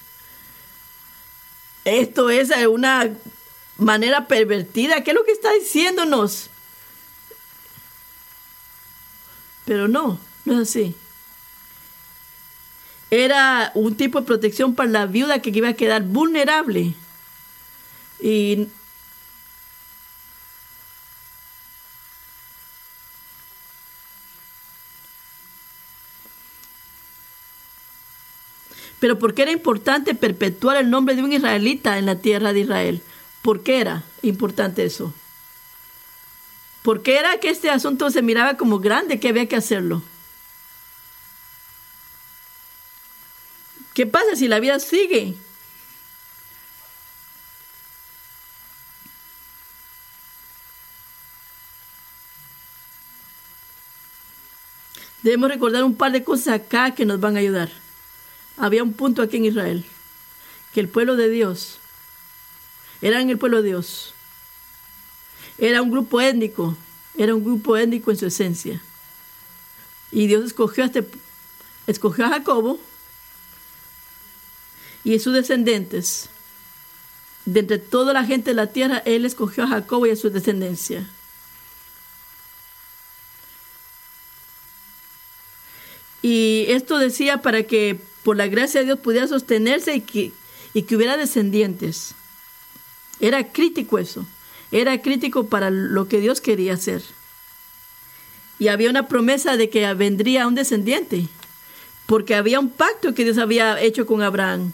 Esto 1.86 2.30
es 2.30 2.52
una 2.68 3.10
manera 3.78 4.28
pervertida. 4.28 5.04
¿Qué 5.04 5.12
es 5.12 5.16
lo 5.16 5.26
que 5.26 5.32
está 5.32 5.52
diciéndonos? 5.54 6.50
Pero 9.66 9.88
no, 9.88 10.20
no 10.46 10.62
es 10.62 10.70
así. 10.70 10.96
Era 13.10 13.72
un 13.76 13.96
tipo 13.96 14.20
de 14.20 14.26
protección 14.26 14.76
para 14.76 14.90
la 14.90 15.06
viuda 15.06 15.40
que 15.40 15.52
iba 15.52 15.70
a 15.70 15.74
quedar 15.74 16.04
vulnerable. 16.04 16.96
Y 18.20 18.68
Pero 29.04 29.20
¿por 29.20 29.34
qué 29.34 29.42
era 29.42 29.52
importante 29.52 30.16
perpetuar 30.16 30.78
el 30.78 30.90
nombre 30.90 31.14
de 31.14 31.24
un 31.24 31.34
israelita 31.34 31.98
en 31.98 32.06
la 32.06 32.20
tierra 32.20 32.54
de 32.54 32.62
Israel? 32.62 33.02
¿Por 33.42 33.62
qué 33.62 33.82
era 33.82 34.04
importante 34.22 34.86
eso? 34.86 35.14
¿Por 36.84 37.04
qué 37.04 37.18
era 37.20 37.38
que 37.42 37.50
este 37.50 37.70
asunto 37.70 38.10
se 38.12 38.22
miraba 38.22 38.56
como 38.56 38.80
grande 38.80 39.20
que 39.20 39.28
había 39.28 39.50
que 39.50 39.58
hacerlo? 39.58 40.02
¿Qué 43.94 44.06
pasa 44.06 44.38
si 44.38 44.48
la 44.48 44.62
vida 44.62 44.80
sigue? 44.80 45.36
Debemos 55.24 55.50
recordar 55.50 55.84
un 55.84 55.98
par 55.98 56.14
de 56.14 56.24
cosas 56.24 56.62
acá 56.62 56.96
que 56.96 57.06
nos 57.06 57.20
van 57.20 57.36
a 57.36 57.42
ayudar. 57.42 57.83
Había 58.64 58.82
un 58.82 58.94
punto 58.94 59.22
aquí 59.22 59.36
en 59.36 59.44
Israel, 59.44 59.84
que 60.74 60.80
el 60.80 60.88
pueblo 60.88 61.18
de 61.18 61.28
Dios, 61.28 61.80
era 63.02 63.20
en 63.20 63.30
el 63.30 63.38
pueblo 63.38 63.62
de 63.62 63.68
Dios, 63.68 64.14
era 65.58 65.82
un 65.82 65.92
grupo 65.92 66.22
étnico, 66.22 66.78
era 67.18 67.36
un 67.36 67.44
grupo 67.44 67.76
étnico 67.76 68.10
en 68.10 68.16
su 68.16 68.26
esencia. 68.26 68.82
Y 70.14 70.28
Dios 70.28 70.46
escogió 70.46 70.86
a, 70.86 70.88
este, 70.88 71.06
escogió 71.88 72.26
a 72.26 72.30
Jacobo 72.30 72.80
y 75.04 75.18
a 75.18 75.20
sus 75.20 75.34
descendientes. 75.34 76.30
De 77.44 77.60
entre 77.60 77.80
toda 77.80 78.14
la 78.14 78.24
gente 78.24 78.52
de 78.52 78.56
la 78.56 78.68
tierra, 78.68 79.00
Él 79.00 79.26
escogió 79.26 79.66
a 79.66 79.68
Jacobo 79.68 80.06
y 80.06 80.12
a 80.12 80.16
su 80.16 80.30
descendencia. 80.30 81.06
Y 86.22 86.68
esto 86.70 86.98
decía 86.98 87.42
para 87.42 87.64
que 87.64 88.13
por 88.24 88.38
la 88.38 88.48
gracia 88.48 88.80
de 88.80 88.88
Dios 88.88 89.00
pudiera 89.00 89.28
sostenerse 89.28 89.96
y 89.96 90.02
que, 90.02 90.32
y 90.74 90.84
que 90.84 90.96
hubiera 90.96 91.18
descendientes. 91.18 92.16
Era 93.20 93.52
crítico 93.52 94.00
eso. 94.00 94.26
Era 94.72 95.02
crítico 95.02 95.48
para 95.48 95.70
lo 95.70 96.08
que 96.08 96.20
Dios 96.20 96.42
quería 96.42 96.74
hacer. 96.74 97.04
Y 98.60 98.70
había 98.70 98.90
una 98.90 99.08
promesa 99.08 99.58
de 99.58 99.70
que 99.70 99.94
vendría 99.94 100.48
un 100.48 100.56
descendiente, 100.56 101.28
porque 102.06 102.36
había 102.36 102.60
un 102.60 102.70
pacto 102.70 103.14
que 103.14 103.24
Dios 103.24 103.38
había 103.38 103.80
hecho 103.82 104.06
con 104.06 104.22
Abraham. 104.22 104.72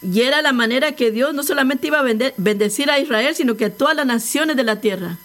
Y 0.00 0.20
era 0.20 0.42
la 0.42 0.52
manera 0.52 0.92
que 0.92 1.10
Dios 1.10 1.34
no 1.34 1.42
solamente 1.42 1.88
iba 1.88 1.98
a 1.98 2.32
bendecir 2.36 2.90
a 2.90 3.00
Israel, 3.00 3.34
sino 3.34 3.56
que 3.56 3.64
a 3.64 3.74
todas 3.74 3.96
las 3.96 4.06
naciones 4.06 4.56
de 4.56 4.64
la 4.64 4.80
tierra. 4.80 5.18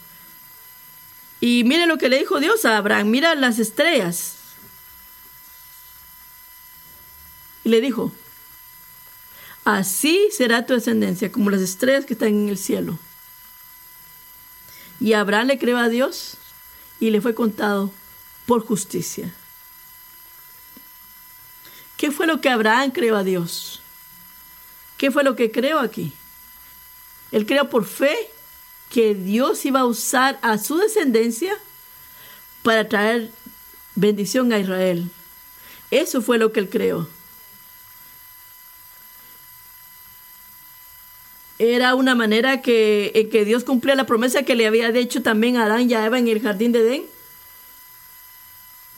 Y 1.46 1.66
miren 1.66 1.90
lo 1.90 1.98
que 1.98 2.08
le 2.08 2.20
dijo 2.20 2.40
Dios 2.40 2.64
a 2.64 2.78
Abraham, 2.78 3.10
mira 3.10 3.36
las 3.36 3.60
estrellas. 3.60 4.36
Y 7.66 7.70
le 7.70 7.82
dijo, 7.82 8.14
así 9.66 10.30
será 10.32 10.66
tu 10.66 10.74
descendencia, 10.74 11.34
como 11.34 11.50
las 11.50 11.60
estrellas 11.60 12.06
que 12.06 12.14
están 12.14 12.30
en 12.30 12.48
el 12.48 12.58
cielo. 12.58 12.98
Y 15.02 15.12
Abraham 15.12 15.48
le 15.48 15.60
creó 15.60 15.80
a 15.80 15.90
Dios 15.90 16.38
y 17.02 17.10
le 17.10 17.20
fue 17.20 17.36
contado 17.36 17.92
por 18.46 18.66
justicia. 18.66 19.34
¿Qué 21.98 22.12
fue 22.12 22.26
lo 22.26 22.40
que 22.40 22.48
Abraham 22.48 22.92
creó 22.92 23.18
a 23.18 23.26
Dios? 23.26 23.82
¿Qué 24.96 25.12
fue 25.12 25.26
lo 25.26 25.36
que 25.36 25.52
creo 25.52 25.80
aquí? 25.80 26.14
Él 27.34 27.46
creó 27.46 27.70
por 27.70 27.84
fe 27.84 28.16
que 28.94 29.16
Dios 29.16 29.66
iba 29.66 29.80
a 29.80 29.86
usar 29.86 30.38
a 30.44 30.60
su 30.60 30.78
descendencia 30.78 31.58
para 32.62 32.88
traer 32.88 33.32
bendición 33.96 34.54
a 34.54 34.60
Israel. 34.60 35.10
Eso 35.90 36.22
fue 36.22 36.38
lo 36.38 36.52
que 36.52 36.60
él 36.60 36.70
creó. 36.70 37.10
Era 41.58 41.96
una 41.96 42.14
manera 42.14 42.62
que, 42.62 43.12
en 43.16 43.32
que 43.32 43.46
Dios 43.46 43.64
cumplía 43.64 43.96
la 43.96 44.06
promesa 44.06 44.44
que 44.44 44.56
le 44.56 44.68
había 44.68 44.90
hecho 44.90 45.24
también 45.24 45.58
a 45.58 45.66
Adán 45.66 45.90
y 45.90 45.96
a 45.96 46.06
Eva 46.06 46.20
en 46.20 46.28
el 46.28 46.42
jardín 46.42 46.72
de 46.72 46.82
Edén. 46.82 47.04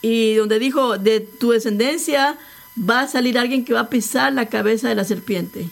Y 0.02 0.36
donde 0.36 0.60
dijo, 0.60 0.98
de 0.98 1.22
tu 1.22 1.52
descendencia 1.52 2.38
va 2.78 3.02
a 3.02 3.08
salir 3.08 3.40
alguien 3.40 3.64
que 3.64 3.74
va 3.74 3.82
a 3.82 3.90
pisar 3.90 4.34
la 4.34 4.50
cabeza 4.50 4.90
de 4.90 4.96
la 4.96 5.06
serpiente 5.06 5.70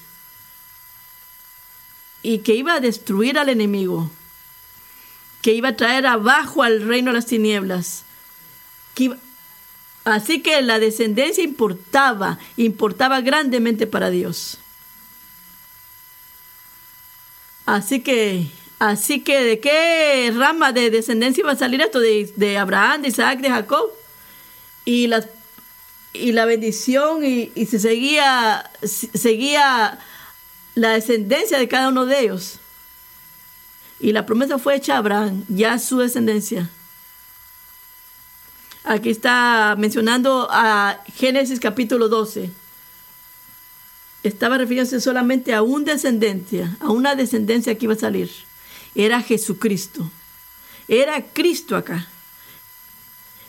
y 2.23 2.39
que 2.39 2.55
iba 2.55 2.75
a 2.75 2.79
destruir 2.79 3.37
al 3.37 3.49
enemigo, 3.49 4.09
que 5.41 5.53
iba 5.53 5.69
a 5.69 5.75
traer 5.75 6.07
abajo 6.07 6.63
al 6.63 6.81
reino 6.81 7.11
de 7.11 7.15
las 7.15 7.25
tinieblas. 7.25 8.05
Así 10.05 10.41
que 10.41 10.61
la 10.61 10.79
descendencia 10.79 11.43
importaba, 11.43 12.39
importaba 12.55 13.21
grandemente 13.21 13.85
para 13.85 14.09
Dios. 14.09 14.57
Así 17.65 18.01
que, 18.01 18.47
así 18.79 19.21
que, 19.21 19.43
¿de 19.43 19.59
qué 19.59 20.33
rama 20.35 20.71
de 20.71 20.89
descendencia 20.89 21.41
iba 21.41 21.51
a 21.51 21.57
salir 21.57 21.81
esto? 21.81 21.99
De, 21.99 22.57
Abraham, 22.57 23.01
de 23.01 23.09
Isaac, 23.09 23.39
de 23.39 23.49
Jacob. 23.49 23.89
Y, 24.85 25.07
las, 25.07 25.27
y 26.13 26.33
la 26.33 26.45
bendición 26.45 27.25
y, 27.25 27.51
y 27.55 27.65
se 27.65 27.79
seguía, 27.79 28.69
seguía 28.83 29.99
la 30.75 30.89
descendencia 30.91 31.57
de 31.57 31.67
cada 31.67 31.89
uno 31.89 32.05
de 32.05 32.19
ellos. 32.19 32.59
Y 33.99 34.11
la 34.11 34.25
promesa 34.25 34.57
fue 34.57 34.75
hecha 34.75 34.95
a 34.95 34.97
Abraham, 34.97 35.45
ya 35.47 35.79
su 35.79 35.99
descendencia. 35.99 36.69
Aquí 38.83 39.09
está 39.09 39.75
mencionando 39.77 40.47
a 40.51 40.99
Génesis 41.15 41.59
capítulo 41.59 42.09
12. 42.09 42.51
Estaba 44.23 44.57
refiriéndose 44.57 44.99
solamente 44.99 45.53
a 45.53 45.61
un 45.61 45.85
descendencia, 45.85 46.75
a 46.79 46.89
una 46.89 47.15
descendencia 47.15 47.77
que 47.77 47.85
iba 47.85 47.93
a 47.93 47.97
salir. 47.97 48.29
Era 48.95 49.21
Jesucristo. 49.21 50.11
Era 50.87 51.21
Cristo 51.21 51.77
acá. 51.77 52.07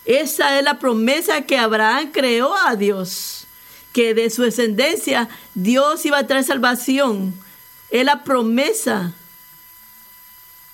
Esa 0.05 0.59
es 0.59 0.65
la 0.65 0.79
promesa 0.79 1.43
que 1.43 1.57
Abraham 1.57 2.11
creó 2.13 2.55
a 2.55 2.77
Dios 2.77 3.44
que 3.95 4.13
de 4.13 4.29
su 4.29 4.43
descendencia 4.43 5.29
Dios 5.55 6.05
iba 6.05 6.19
a 6.19 6.27
traer 6.27 6.45
salvación. 6.45 7.33
Es 7.91 8.05
la 8.05 8.25
promesa. 8.25 9.15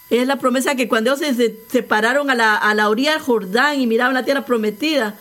Es 0.09 0.27
la 0.27 0.37
promesa 0.37 0.75
que 0.75 0.89
cuando 0.89 1.15
ellos 1.15 1.37
se 1.37 1.61
separaron 1.71 2.31
a 2.31 2.35
la, 2.35 2.89
orilla 2.89 3.13
del 3.13 3.21
Jordán 3.21 3.79
y 3.79 3.87
miraban 3.87 4.15
la 4.15 4.25
tierra 4.25 4.47
prometida, 4.47 5.17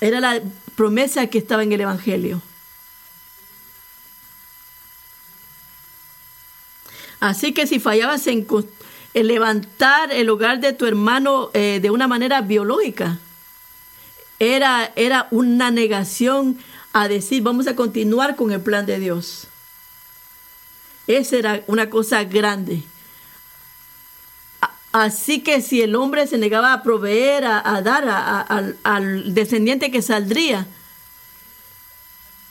era 0.00 0.20
la 0.20 0.40
promesa 0.76 1.26
que 1.26 1.38
estaba 1.38 1.64
en 1.64 1.72
el 1.72 1.80
Evangelio. 1.80 2.40
Así 7.18 7.52
que 7.52 7.66
si 7.66 7.80
fallabas 7.80 8.28
en, 8.28 8.46
levantar 9.14 10.12
el 10.12 10.30
hogar 10.30 10.60
de 10.60 10.72
tu 10.72 10.86
hermano 10.86 11.50
eh, 11.54 11.80
de 11.82 11.90
una 11.90 12.06
manera 12.06 12.40
biológica, 12.40 13.18
era, 14.38 14.92
era 14.96 15.28
una 15.30 15.70
negación 15.70 16.58
a 16.92 17.08
decir, 17.08 17.42
vamos 17.42 17.66
a 17.66 17.76
continuar 17.76 18.36
con 18.36 18.52
el 18.52 18.60
plan 18.60 18.86
de 18.86 18.98
Dios. 18.98 19.46
Esa 21.06 21.36
era 21.36 21.62
una 21.66 21.90
cosa 21.90 22.24
grande. 22.24 22.82
Así 24.92 25.40
que 25.40 25.60
si 25.60 25.82
el 25.82 25.94
hombre 25.96 26.26
se 26.26 26.38
negaba 26.38 26.72
a 26.72 26.82
proveer, 26.82 27.44
a, 27.44 27.82
dar 27.82 28.74
al 28.82 29.34
descendiente 29.34 29.90
que 29.90 30.02
saldría, 30.02 30.66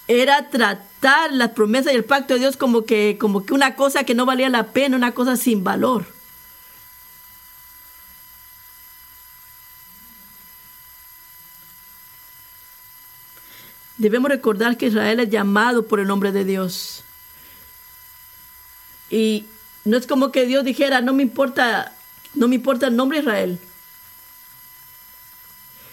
era 0.08 0.50
tratar 0.50 1.34
las 1.34 1.52
promesas 1.52 1.94
y 1.94 1.96
el 1.96 2.06
pacto 2.06 2.34
de 2.34 2.42
Dios 2.42 2.58
como 2.58 2.86
que, 2.86 3.18
como 3.20 3.46
que 3.46 3.54
una 3.54 3.76
cosa 3.76 4.04
que 4.04 4.16
no 4.16 4.26
valía 4.26 4.50
la 4.50 4.68
pena, 4.68 4.96
una 4.96 5.14
cosa 5.14 5.36
sin 5.36 5.64
valor. 5.64 6.17
Debemos 13.98 14.30
recordar 14.30 14.78
que 14.78 14.88
Israel 14.88 15.20
es 15.20 15.30
llamado 15.30 15.88
por 15.88 16.00
el 16.00 16.08
nombre 16.08 16.32
de 16.32 16.46
Dios. 16.46 17.04
Y 19.10 19.46
no 19.86 19.98
es 19.98 20.06
como 20.06 20.32
que 20.32 20.46
Dios 20.46 20.64
dijera, 20.64 21.02
no 21.02 21.14
me 21.14 21.24
importa, 21.24 21.94
no 22.34 22.48
me 22.48 22.56
importa 22.56 22.88
el 22.88 22.96
nombre 22.96 23.18
de 23.18 23.24
Israel. 23.24 23.60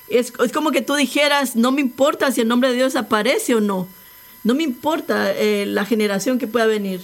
Es, 0.08 0.32
como 0.52 0.70
que 0.70 0.82
tú 0.82 0.94
dijeras, 0.94 1.56
no 1.56 1.72
me 1.72 1.80
importa 1.80 2.30
si 2.30 2.42
el 2.42 2.48
nombre 2.48 2.70
de 2.70 2.76
Dios 2.76 2.94
aparece 2.94 3.54
o 3.54 3.60
no. 3.60 3.88
No 4.42 4.54
me 4.54 4.62
importa 4.62 5.32
eh, 5.32 5.64
la 5.66 5.86
generación 5.86 6.38
que 6.38 6.46
pueda 6.46 6.66
venir. 6.66 7.00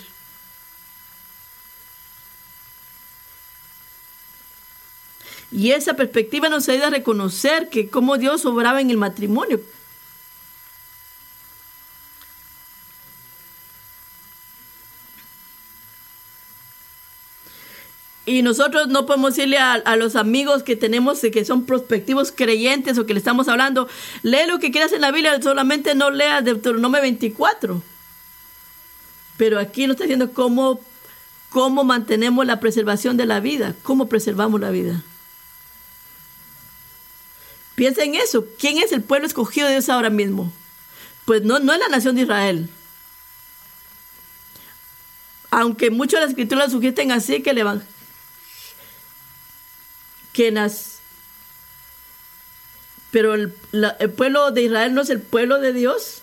Y 5.50 5.72
esa 5.72 5.94
perspectiva 5.94 6.48
nos 6.48 6.68
ayuda 6.68 6.88
a 6.88 6.90
reconocer 6.90 7.70
que 7.70 7.88
cómo 7.88 8.18
Dios 8.18 8.44
obraba 8.44 8.80
en 8.80 8.90
el 8.90 8.98
matrimonio. 8.98 9.60
Y 18.26 18.42
nosotros 18.42 18.88
no 18.88 19.06
podemos 19.06 19.34
decirle 19.34 19.58
a, 19.58 19.72
a 19.72 19.96
los 19.96 20.14
amigos 20.14 20.62
que 20.62 20.76
tenemos 20.76 21.22
eh, 21.24 21.30
que 21.30 21.44
son 21.44 21.64
prospectivos 21.64 22.32
creyentes 22.32 22.98
o 22.98 23.06
que 23.06 23.14
le 23.14 23.18
estamos 23.18 23.48
hablando, 23.48 23.88
lee 24.22 24.46
lo 24.46 24.58
que 24.58 24.70
quieras 24.70 24.92
en 24.92 25.00
la 25.00 25.10
Biblia, 25.10 25.40
solamente 25.42 25.94
no 25.94 26.10
leas 26.10 26.44
Deuteronomio 26.44 27.00
24. 27.00 27.82
Pero 29.36 29.58
aquí 29.58 29.86
nos 29.86 29.94
está 29.94 30.04
diciendo 30.04 30.32
cómo, 30.34 30.80
cómo 31.48 31.82
mantenemos 31.82 32.44
la 32.44 32.60
preservación 32.60 33.16
de 33.16 33.24
la 33.24 33.40
vida, 33.40 33.74
cómo 33.82 34.06
preservamos 34.06 34.60
la 34.60 34.70
vida. 34.70 35.02
Piensa 37.74 38.04
en 38.04 38.14
eso. 38.14 38.44
¿Quién 38.58 38.76
es 38.76 38.92
el 38.92 39.02
pueblo 39.02 39.26
escogido 39.26 39.66
de 39.66 39.72
Dios 39.72 39.88
ahora 39.88 40.10
mismo? 40.10 40.52
Pues 41.24 41.42
no, 41.42 41.58
no 41.58 41.72
es 41.72 41.78
la 41.78 41.88
nación 41.88 42.14
de 42.16 42.22
Israel. 42.22 42.68
Aunque 45.50 45.90
muchos 45.90 46.18
de 46.18 46.20
las 46.20 46.30
escrituras 46.30 46.70
sugieren 46.70 47.10
así 47.10 47.42
que 47.42 47.50
el 47.50 47.58
evangelio 47.58 47.99
que 50.32 50.50
nas, 50.50 51.00
pero 53.10 53.34
el, 53.34 53.54
la, 53.72 53.90
el, 53.98 54.10
pueblo 54.10 54.50
de 54.52 54.62
Israel 54.62 54.94
no 54.94 55.02
es 55.02 55.10
el 55.10 55.20
pueblo 55.20 55.58
de 55.58 55.72
Dios. 55.72 56.22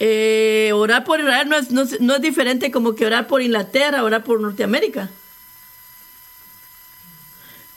Eh, 0.00 0.70
orar 0.74 1.04
por 1.04 1.20
Israel 1.20 1.48
no 1.48 1.56
es, 1.56 1.70
no, 1.70 1.84
no 2.00 2.14
es 2.16 2.22
diferente 2.22 2.70
como 2.70 2.94
que 2.94 3.06
orar 3.06 3.26
por 3.26 3.42
Inglaterra, 3.42 4.04
orar 4.04 4.24
por 4.24 4.40
Norteamérica. 4.40 5.10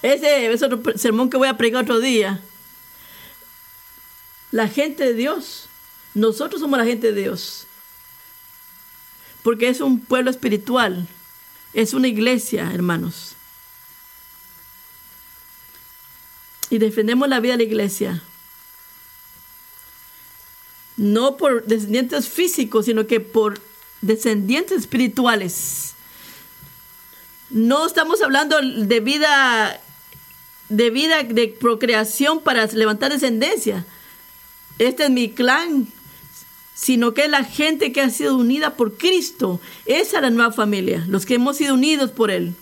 Ese 0.02 0.52
es 0.52 0.64
otro 0.64 0.82
sermón 0.98 1.30
que 1.30 1.38
voy 1.38 1.48
a 1.48 1.58
pregar 1.58 1.84
otro 1.84 2.00
día. 2.00 2.40
La 4.52 4.68
gente 4.68 5.04
de 5.04 5.14
Dios. 5.14 5.68
Nosotros 6.14 6.60
somos 6.60 6.78
la 6.78 6.86
gente 6.86 7.12
de 7.12 7.22
Dios. 7.22 7.68
Porque 9.44 9.70
es 9.70 9.82
un 9.82 10.00
pueblo 10.00 10.30
espiritual. 10.30 11.08
Es 11.74 11.94
una 11.94 12.08
iglesia, 12.08 12.72
hermanos. 12.74 13.36
Y 16.70 16.78
defendemos 16.78 17.28
la 17.28 17.40
vida 17.40 17.54
de 17.54 17.58
la 17.58 17.64
iglesia. 17.64 18.24
No 20.98 21.38
por 21.38 21.66
descendientes 21.66 22.30
físicos, 22.30 22.86
sino 22.86 23.08
que 23.08 23.20
por 23.20 23.60
descendientes 24.02 24.80
espirituales. 24.80 25.94
No 27.50 27.86
estamos 27.86 28.22
hablando 28.22 28.58
de 28.62 29.00
vida 29.00 29.82
de 30.72 30.90
vida 30.90 31.24
de 31.24 31.50
procreación 31.50 32.42
para 32.42 32.66
levantar 32.68 33.12
descendencia. 33.12 33.86
Este 34.80 35.04
es 35.04 35.10
mi 35.10 35.30
clan, 35.30 35.88
sino 36.74 37.14
que 37.14 37.26
es 37.26 37.30
la 37.30 37.44
gente 37.44 37.92
que 37.92 38.02
ha 38.02 38.10
sido 38.10 38.36
unida 38.36 38.76
por 38.76 38.98
Cristo. 38.98 39.60
Esa 39.86 40.18
es 40.18 40.22
la 40.24 40.30
nueva 40.30 40.52
familia, 40.52 41.06
los 41.08 41.26
que 41.26 41.36
hemos 41.36 41.58
sido 41.58 41.76
unidos 41.76 42.12
por 42.12 42.32
Él. 42.32 42.54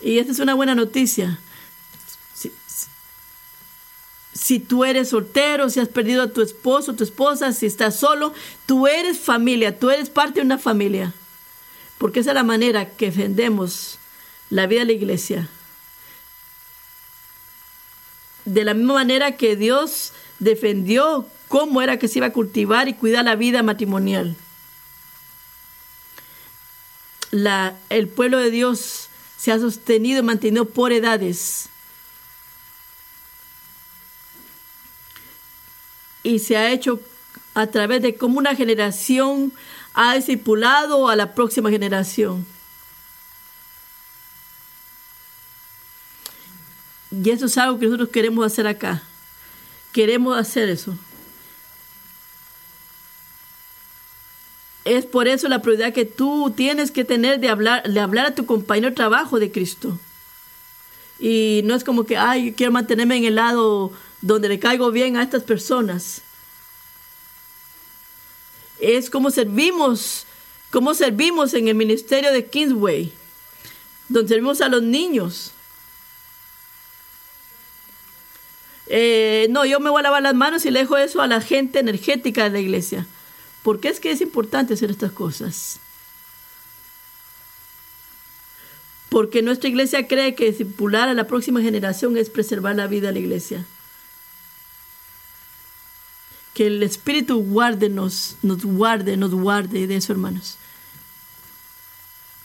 Y 0.00 0.18
esta 0.18 0.32
es 0.32 0.38
una 0.38 0.54
buena 0.54 0.74
noticia. 0.74 1.38
Si, 4.34 4.60
tú 4.60 4.84
eres 4.84 5.08
soltero, 5.08 5.70
si 5.70 5.80
has 5.80 5.88
perdido 5.88 6.22
a 6.22 6.30
tu 6.30 6.42
esposo, 6.42 6.94
tu 6.94 7.02
esposa, 7.02 7.52
si 7.52 7.66
estás 7.66 7.96
solo, 7.96 8.34
tú 8.66 8.86
eres 8.86 9.18
familia, 9.18 9.78
tú 9.78 9.90
eres 9.90 10.10
parte 10.10 10.40
de 10.40 10.46
una 10.46 10.58
familia. 10.58 11.14
Porque 11.98 12.20
esa 12.20 12.30
es 12.30 12.34
la 12.34 12.44
manera 12.44 12.90
que 12.90 13.06
defendemos 13.06 13.98
la 14.50 14.66
vida 14.66 14.80
de 14.80 14.86
la 14.86 14.92
iglesia 14.92 15.48
de 18.46 18.64
la 18.64 18.74
misma 18.74 18.94
manera 18.94 19.36
que 19.36 19.56
Dios 19.56 20.12
defendió 20.38 21.26
cómo 21.48 21.82
era 21.82 21.98
que 21.98 22.08
se 22.08 22.18
iba 22.18 22.26
a 22.26 22.32
cultivar 22.32 22.88
y 22.88 22.94
cuidar 22.94 23.24
la 23.24 23.36
vida 23.36 23.62
matrimonial. 23.62 24.36
El 27.88 28.08
pueblo 28.08 28.38
de 28.38 28.50
Dios 28.50 29.08
se 29.36 29.52
ha 29.52 29.58
sostenido 29.58 30.20
y 30.20 30.22
mantenido 30.22 30.64
por 30.64 30.92
edades. 30.92 31.68
Y 36.22 36.38
se 36.40 36.56
ha 36.56 36.70
hecho 36.70 37.00
a 37.54 37.66
través 37.68 38.02
de 38.02 38.16
cómo 38.16 38.38
una 38.38 38.54
generación 38.54 39.52
ha 39.94 40.14
discipulado 40.14 41.08
a 41.08 41.16
la 41.16 41.34
próxima 41.34 41.70
generación. 41.70 42.46
Y 47.10 47.30
eso 47.30 47.46
es 47.46 47.56
algo 47.56 47.78
que 47.78 47.86
nosotros 47.86 48.08
queremos 48.10 48.44
hacer 48.44 48.66
acá. 48.66 49.02
Queremos 49.96 50.36
hacer 50.36 50.68
eso. 50.68 50.94
Es 54.84 55.06
por 55.06 55.26
eso 55.26 55.48
la 55.48 55.62
prioridad 55.62 55.94
que 55.94 56.04
tú 56.04 56.52
tienes 56.54 56.90
que 56.90 57.02
tener 57.02 57.40
de 57.40 57.48
hablar, 57.48 57.90
de 57.90 57.98
hablar 57.98 58.26
a 58.26 58.34
tu 58.34 58.44
compañero 58.44 58.90
de 58.90 58.94
trabajo 58.94 59.38
de 59.38 59.50
Cristo. 59.50 59.98
Y 61.18 61.62
no 61.64 61.74
es 61.74 61.82
como 61.82 62.04
que, 62.04 62.18
ay, 62.18 62.52
quiero 62.52 62.72
mantenerme 62.72 63.16
en 63.16 63.24
el 63.24 63.36
lado 63.36 63.90
donde 64.20 64.50
le 64.50 64.58
caigo 64.58 64.90
bien 64.90 65.16
a 65.16 65.22
estas 65.22 65.44
personas. 65.44 66.20
Es 68.78 69.08
como 69.08 69.30
servimos, 69.30 70.26
como 70.70 70.92
servimos 70.92 71.54
en 71.54 71.68
el 71.68 71.74
ministerio 71.74 72.34
de 72.34 72.44
Kingsway, 72.44 73.14
donde 74.10 74.28
servimos 74.28 74.60
a 74.60 74.68
los 74.68 74.82
niños. 74.82 75.52
Eh, 78.88 79.48
no, 79.50 79.64
yo 79.64 79.80
me 79.80 79.90
voy 79.90 80.00
a 80.00 80.04
lavar 80.04 80.22
las 80.22 80.34
manos 80.34 80.64
y 80.64 80.70
le 80.70 80.80
dejo 80.80 80.96
eso 80.96 81.20
a 81.20 81.26
la 81.26 81.40
gente 81.40 81.78
energética 81.78 82.44
de 82.44 82.50
la 82.50 82.60
iglesia. 82.60 83.06
¿Por 83.62 83.80
qué 83.80 83.88
es 83.88 83.98
que 83.98 84.12
es 84.12 84.20
importante 84.20 84.74
hacer 84.74 84.90
estas 84.90 85.12
cosas? 85.12 85.80
Porque 89.08 89.42
nuestra 89.42 89.68
iglesia 89.68 90.06
cree 90.06 90.34
que 90.34 90.50
discipular 90.50 91.08
a 91.08 91.14
la 91.14 91.26
próxima 91.26 91.60
generación 91.60 92.16
es 92.16 92.30
preservar 92.30 92.76
la 92.76 92.86
vida 92.86 93.08
de 93.08 93.14
la 93.14 93.18
iglesia. 93.18 93.64
Que 96.54 96.68
el 96.68 96.82
Espíritu 96.82 97.42
guarde, 97.42 97.88
nos, 97.88 98.36
nos 98.42 98.64
guarde, 98.64 99.16
nos 99.16 99.32
guarde 99.32 99.86
de 99.86 99.96
eso, 99.96 100.12
hermanos. 100.12 100.58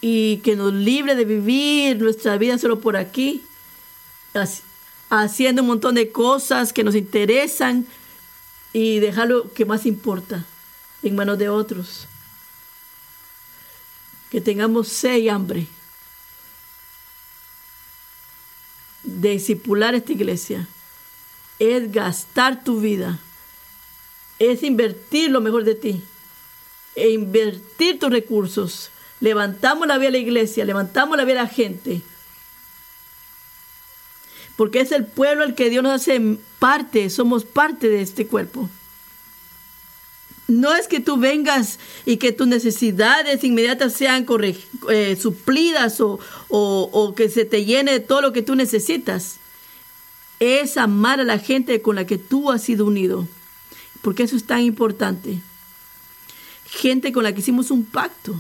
Y 0.02 0.38
que 0.38 0.56
nos 0.56 0.74
libre 0.74 1.16
de 1.16 1.26
vivir 1.26 2.02
nuestra 2.02 2.38
vida 2.38 2.58
solo 2.58 2.80
por 2.80 2.98
aquí. 2.98 3.44
Así, 4.34 4.64
haciendo 5.12 5.62
un 5.62 5.68
montón 5.68 5.96
de 5.96 6.12
cosas 6.12 6.72
que 6.72 6.86
nos 6.86 6.96
interesan 6.96 7.86
y 8.72 9.00
dejar 9.00 9.28
lo 9.28 9.52
que 9.54 9.66
más 9.66 9.86
importa 9.86 10.46
en 11.04 11.16
manos 11.16 11.38
de 11.38 11.50
otros. 11.50 12.08
Que 14.30 14.40
tengamos 14.40 14.88
sed 14.88 15.18
y 15.18 15.28
hambre 15.28 15.68
de 19.04 19.32
discipular 19.32 19.94
esta 19.94 20.14
iglesia. 20.14 20.66
Es 21.60 21.92
gastar 21.92 22.64
tu 22.64 22.80
vida. 22.80 23.20
Es 24.40 24.64
invertir 24.64 25.30
lo 25.30 25.42
mejor 25.42 25.66
de 25.66 25.76
ti. 25.76 26.02
E 26.96 27.10
invertir 27.10 28.00
tus 28.00 28.10
recursos. 28.10 28.92
Levantamos 29.20 29.88
la 29.88 29.98
vida 29.98 30.08
de 30.08 30.12
la 30.14 30.18
iglesia, 30.20 30.64
levantamos 30.64 31.18
la 31.18 31.26
vida 31.26 31.40
de 31.40 31.44
la 31.44 31.50
gente 31.50 32.02
porque 34.62 34.80
es 34.80 34.92
el 34.92 35.06
pueblo 35.06 35.44
el 35.44 35.56
que 35.56 35.72
Dios 35.72 35.82
nos 35.82 35.94
hace 35.94 36.22
parte, 36.60 37.10
somos 37.10 37.46
parte 37.46 37.90
de 37.90 38.04
este 38.04 38.28
cuerpo. 38.28 38.70
No 40.48 40.76
es 40.76 40.88
que 40.88 41.00
tú 41.00 41.18
vengas 41.18 41.80
y 42.06 42.18
que 42.18 42.32
tus 42.32 42.46
necesidades 42.46 43.44
inmediatas 43.44 43.94
sean 43.94 44.24
eh, 44.92 45.18
suplidas 45.20 46.00
o, 46.00 46.20
o 46.50 47.16
que 47.16 47.28
se 47.28 47.44
te 47.44 47.66
llene 47.66 47.94
de 47.94 48.02
todo 48.02 48.22
lo 48.22 48.34
que 48.34 48.44
tú 48.44 48.54
necesitas. 48.54 49.38
Es 50.40 50.78
amar 50.78 51.20
a 51.20 51.24
la 51.24 51.40
gente 51.40 51.82
con 51.82 51.96
la 51.96 52.06
que 52.06 52.20
tú 52.20 52.52
has 52.52 52.62
sido 52.62 52.86
unido. 52.86 53.28
Porque 54.04 54.22
eso 54.22 54.36
es 54.36 54.44
tan 54.44 54.62
importante. 54.62 55.40
Gente 56.68 57.12
con 57.12 57.24
la 57.24 57.34
que 57.34 57.40
hicimos 57.40 57.72
un 57.72 57.84
pacto. 57.84 58.40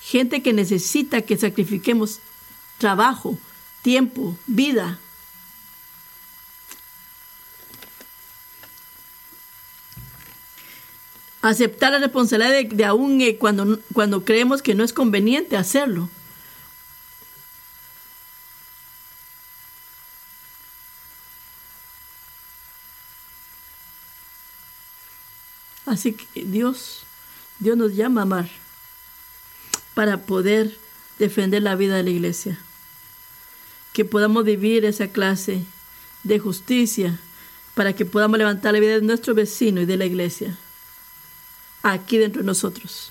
Gente 0.00 0.42
que 0.42 0.52
necesita 0.52 1.22
que 1.22 1.36
sacrifiquemos 1.36 2.18
trabajo, 2.78 3.36
tiempo, 3.82 4.36
vida. 4.46 4.98
Aceptar 11.42 11.92
la 11.92 11.98
responsabilidad 11.98 12.52
de, 12.52 12.64
de 12.64 12.84
aún 12.84 13.20
eh, 13.20 13.36
cuando, 13.36 13.80
cuando 13.92 14.24
creemos 14.24 14.62
que 14.62 14.74
no 14.74 14.84
es 14.84 14.92
conveniente 14.92 15.56
hacerlo. 15.56 16.08
Así 25.86 26.12
que 26.12 26.44
Dios, 26.44 27.04
Dios 27.60 27.76
nos 27.76 27.94
llama 27.94 28.20
a 28.20 28.24
amar 28.24 28.48
para 29.94 30.18
poder 30.18 30.78
defender 31.18 31.62
la 31.62 31.76
vida 31.76 31.96
de 31.96 32.02
la 32.02 32.10
iglesia 32.10 32.58
que 33.98 34.04
podamos 34.04 34.44
vivir 34.44 34.84
esa 34.84 35.08
clase 35.08 35.64
de 36.22 36.38
justicia 36.38 37.18
para 37.74 37.94
que 37.94 38.04
podamos 38.04 38.38
levantar 38.38 38.72
la 38.72 38.78
vida 38.78 38.94
de 38.94 39.02
nuestro 39.02 39.34
vecino 39.34 39.80
y 39.80 39.86
de 39.86 39.96
la 39.96 40.04
iglesia, 40.04 40.56
aquí 41.82 42.16
dentro 42.16 42.42
de 42.42 42.46
nosotros. 42.46 43.10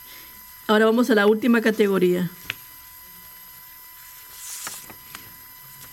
Ahora 0.66 0.86
vamos 0.86 1.10
a 1.10 1.16
la 1.16 1.28
última 1.28 1.60
categoría. 1.60 2.30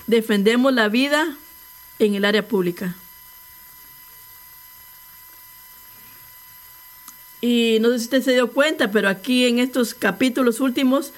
Defendemos 0.07 0.73
la 0.73 0.89
vida 0.89 1.37
en 1.99 2.15
el 2.15 2.25
área 2.25 2.47
pública. 2.47 2.95
Y 7.41 7.79
no 7.81 7.91
sé 7.91 7.99
si 7.99 8.05
usted 8.05 8.23
se 8.23 8.33
dio 8.35 8.53
cuenta, 8.53 8.93
pero 8.93 9.09
aquí 9.09 9.47
en 9.47 9.59
estos 9.59 9.93
capítulos 9.93 10.61
últimos, 10.61 11.13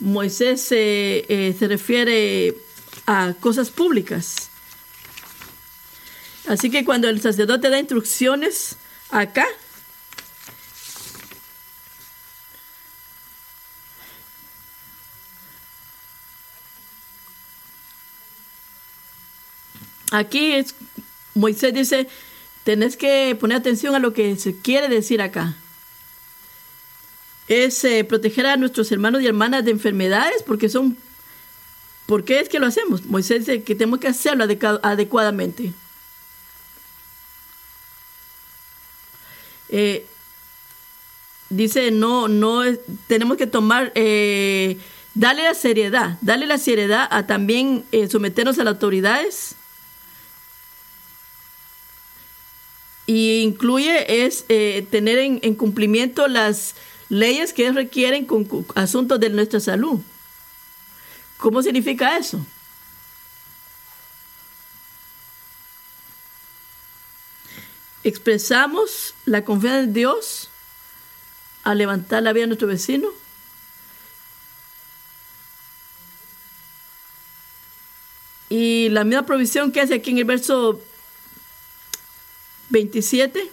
Moisés 0.00 0.66
eh, 0.72 1.54
se 1.56 1.68
refiere 1.68 2.56
a 3.06 3.34
cosas 3.40 3.70
públicas. 3.70 4.50
Así 6.48 6.70
que 6.70 6.84
cuando 6.84 7.08
el 7.08 7.20
sacerdote 7.20 7.70
da 7.70 7.78
instrucciones 7.78 8.76
acá, 9.10 9.46
aquí 20.10 20.52
es, 20.52 20.74
Moisés 21.34 21.74
dice, 21.74 22.08
tenés 22.64 22.96
que 22.96 23.36
poner 23.38 23.58
atención 23.58 23.94
a 23.94 23.98
lo 23.98 24.12
que 24.12 24.36
se 24.36 24.58
quiere 24.58 24.88
decir 24.88 25.22
acá. 25.22 25.56
Es 27.48 27.82
eh, 27.84 28.04
proteger 28.04 28.46
a 28.46 28.56
nuestros 28.56 28.92
hermanos 28.92 29.22
y 29.22 29.26
hermanas 29.26 29.64
de 29.64 29.72
enfermedades 29.72 30.42
porque 30.44 30.68
son... 30.68 30.96
¿Por 32.10 32.24
qué 32.24 32.40
es 32.40 32.48
que 32.48 32.58
lo 32.58 32.66
hacemos? 32.66 33.04
Moisés 33.04 33.46
dice 33.46 33.62
que 33.62 33.76
tenemos 33.76 34.00
que 34.00 34.08
hacerlo 34.08 34.42
adecuadamente. 34.82 35.72
Eh, 39.68 40.04
dice, 41.50 41.92
no, 41.92 42.26
no, 42.26 42.62
tenemos 43.06 43.36
que 43.36 43.46
tomar, 43.46 43.92
eh, 43.94 44.76
darle 45.14 45.44
la 45.44 45.54
seriedad, 45.54 46.18
darle 46.20 46.48
la 46.48 46.58
seriedad 46.58 47.06
a 47.12 47.28
también 47.28 47.84
someternos 48.10 48.58
a 48.58 48.64
las 48.64 48.74
autoridades 48.74 49.54
y 53.06 53.42
incluye 53.42 54.26
es 54.26 54.46
eh, 54.48 54.84
tener 54.90 55.16
en, 55.18 55.54
cumplimiento 55.54 56.26
las 56.26 56.74
leyes 57.08 57.52
que 57.52 57.70
requieren 57.70 58.24
con, 58.24 58.48
asuntos 58.74 59.20
de 59.20 59.30
nuestra 59.30 59.60
salud. 59.60 60.00
¿Cómo 61.40 61.62
significa 61.62 62.18
eso? 62.18 62.44
Expresamos 68.04 69.14
la 69.24 69.42
confianza 69.42 69.80
en 69.80 69.92
Dios 69.94 70.50
a 71.64 71.74
levantar 71.74 72.22
la 72.22 72.34
vida 72.34 72.42
de 72.42 72.48
nuestro 72.48 72.68
vecino. 72.68 73.08
Y 78.50 78.90
la 78.90 79.04
misma 79.04 79.24
provisión 79.24 79.72
que 79.72 79.80
hace 79.80 79.94
aquí 79.94 80.10
en 80.10 80.18
el 80.18 80.24
verso 80.24 80.78
27. 82.68 83.50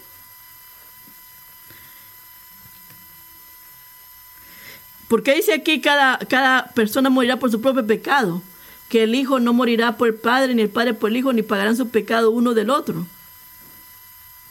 Porque 5.08 5.36
dice 5.36 5.54
aquí 5.54 5.80
cada, 5.82 6.20
cada 6.20 6.68
persona 6.68 7.10
morirá 7.10 7.38
por 7.40 7.52
su 7.52 7.62
propio 7.62 7.86
pecado, 7.86 8.42
que 8.90 9.04
el 9.04 9.16
hijo 9.16 9.40
no 9.40 9.54
morirá 9.54 9.98
por 9.98 10.08
el 10.08 10.16
padre, 10.16 10.54
ni 10.54 10.62
el 10.64 10.70
padre 10.70 10.94
por 10.94 11.10
el 11.10 11.18
hijo, 11.18 11.34
ni 11.34 11.42
pagarán 11.42 11.78
su 11.78 11.90
pecado 11.90 12.32
uno 12.32 12.54
del 12.54 12.70
otro. 12.70 13.06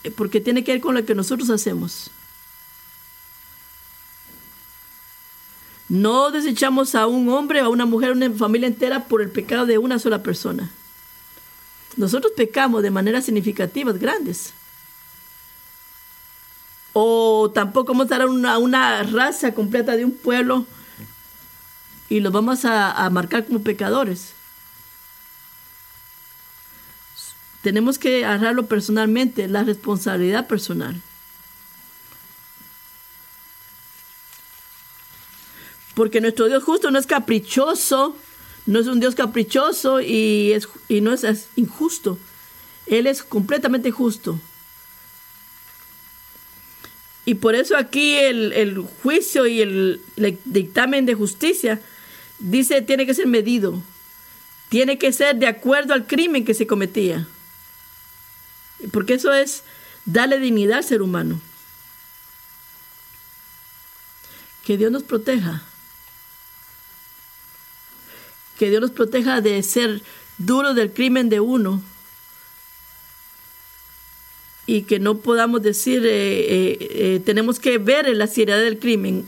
Eh, 0.03 0.11
porque 0.11 0.41
tiene 0.41 0.63
que 0.63 0.73
ver 0.73 0.81
con 0.81 0.95
lo 0.95 1.05
que 1.05 1.15
nosotros 1.15 1.49
hacemos. 1.49 2.11
No 5.89 6.31
desechamos 6.31 6.95
a 6.95 7.07
un 7.07 7.29
hombre, 7.29 7.61
a 7.61 7.69
una 7.69 7.85
mujer, 7.85 8.09
a 8.09 8.13
una 8.13 8.29
familia 8.31 8.67
entera 8.67 9.05
por 9.05 9.21
el 9.21 9.29
pecado 9.29 9.65
de 9.65 9.77
una 9.77 9.99
sola 9.99 10.21
persona. 10.21 10.69
Nosotros 11.95 12.33
pecamos 12.35 12.83
de 12.83 12.91
maneras 12.91 13.25
significativas, 13.25 13.97
grandes. 13.97 14.53
O 16.99 17.51
tampoco 17.53 17.93
vamos 17.93 18.11
a 18.11 18.17
dar 18.17 18.27
una, 18.27 18.57
una 18.57 19.03
raza 19.03 19.53
completa 19.53 19.95
de 19.95 20.03
un 20.03 20.13
pueblo 20.13 20.65
y 22.09 22.21
los 22.21 22.33
vamos 22.33 22.65
a, 22.65 23.07
marcar 23.11 23.45
como 23.45 23.61
pecadores. 23.61 24.33
Tenemos 27.61 27.99
que 27.99 28.25
agarrarlo 28.25 28.65
personalmente, 28.65 29.47
la 29.47 29.63
responsabilidad 29.63 30.47
personal. 30.47 30.99
Porque 35.93 36.19
nuestro 36.19 36.47
Dios 36.47 36.63
justo 36.63 36.89
no 36.89 36.97
es 36.97 37.05
caprichoso 37.05 38.15
no 38.65 38.79
es 38.79 38.87
un 38.87 38.99
Dios 38.99 39.13
caprichoso 39.13 40.01
y, 40.01 40.51
es, 40.51 40.67
y 40.89 41.01
no 41.01 41.13
es, 41.13 41.49
injusto. 41.55 42.17
Él 42.87 43.05
es 43.05 43.21
completamente 43.21 43.91
justo. 43.91 44.39
Y 47.27 47.35
por 47.35 47.55
eso 47.55 47.75
aquí 47.75 48.15
el, 48.15 48.77
juicio 49.03 49.47
y 49.47 49.59
el, 49.59 50.01
el, 50.15 50.39
dictamen 50.45 51.05
de 51.05 51.13
justicia 51.13 51.81
dice 52.39 52.81
tiene 52.81 53.05
que 53.05 53.13
ser 53.13 53.27
medido. 53.27 53.83
Tiene 54.69 54.97
que 54.97 55.11
ser 55.11 55.35
de 55.35 55.47
acuerdo 55.47 55.93
al 55.93 56.07
crimen 56.07 56.45
que 56.45 56.53
se 56.53 56.67
cometía. 56.67 57.27
Porque 58.93 59.15
eso 59.15 59.33
es 59.33 59.65
darle 60.05 60.39
dignidad 60.39 60.77
al 60.77 60.83
ser 60.85 61.01
humano. 61.01 61.41
Que 64.63 64.77
Dios 64.77 64.89
nos 64.89 65.03
proteja 65.03 65.63
que 68.57 68.69
Dios 68.69 68.81
nos 68.81 68.91
proteja 68.91 69.41
de 69.41 69.61
ser 69.63 70.01
duros 70.37 70.75
del 70.75 70.93
crimen 70.93 71.27
de 71.27 71.41
uno 71.41 71.83
y 74.67 74.83
que 74.83 74.99
no 74.99 75.19
podamos 75.19 75.63
decir, 75.63 76.05
eh, 76.05 76.09
eh, 76.11 76.77
eh, 76.79 77.21
tenemos 77.25 77.59
que 77.59 77.77
ver 77.79 78.07
la 78.15 78.27
seriedad 78.27 78.59
del 78.59 78.77
crimen. 78.77 79.27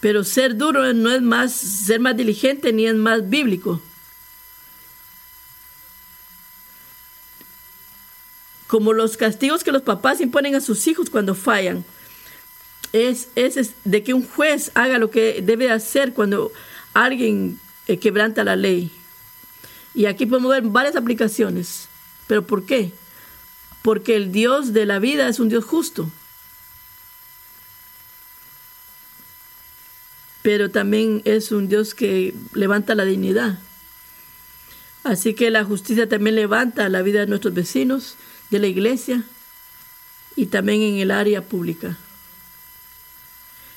Pero 0.00 0.24
ser 0.24 0.56
duro 0.56 0.92
no 0.94 1.12
es 1.12 1.22
más, 1.22 1.52
ser 1.52 2.00
más 2.00 2.16
diligente 2.16 2.72
ni 2.72 2.86
es 2.86 2.96
más 2.96 3.28
bíblico. 3.28 3.80
como 8.72 8.94
los 8.94 9.18
castigos 9.18 9.64
que 9.64 9.70
los 9.70 9.82
papás 9.82 10.22
imponen 10.22 10.54
a 10.54 10.60
sus 10.62 10.86
hijos 10.86 11.10
cuando 11.10 11.34
fallan. 11.34 11.84
Es, 12.94 13.28
es, 13.34 13.74
de 13.84 14.02
que 14.02 14.14
un 14.14 14.26
juez 14.26 14.70
haga 14.72 14.96
lo 14.96 15.10
que 15.10 15.42
debe 15.42 15.70
hacer 15.70 16.14
cuando 16.14 16.50
alguien 16.94 17.60
eh, 17.86 17.98
quebranta 17.98 18.44
la 18.44 18.56
ley. 18.56 18.90
Y 19.94 20.06
aquí 20.06 20.26
podemos 20.26 20.50
ver 20.50 20.62
varias 20.62 20.96
aplicaciones. 20.96 21.88
¿Pero 22.26 22.46
por 22.46 22.64
qué? 22.64 22.92
Porque 23.82 24.16
el 24.16 24.32
Dios 24.32 24.72
de 24.72 24.86
la 24.86 24.98
vida 24.98 25.28
es 25.28 25.40
un 25.40 25.48
Dios 25.48 25.64
justo. 25.64 26.10
Pero 30.42 30.70
también 30.70 31.22
es 31.24 31.52
un 31.52 31.68
Dios 31.68 31.94
que 31.94 32.34
levanta 32.52 32.94
la 32.94 33.04
dignidad. 33.04 33.58
Así 35.04 35.34
que 35.34 35.50
la 35.50 35.64
justicia 35.64 36.08
también 36.08 36.36
levanta 36.36 36.88
la 36.88 37.02
vida 37.02 37.20
de 37.20 37.26
nuestros 37.26 37.54
vecinos 37.54 38.16
de 38.50 38.60
la 38.60 38.68
iglesia 38.68 39.24
y 40.36 40.46
también 40.46 40.82
en 40.82 40.98
el 40.98 41.10
área 41.10 41.42
pública. 41.42 41.96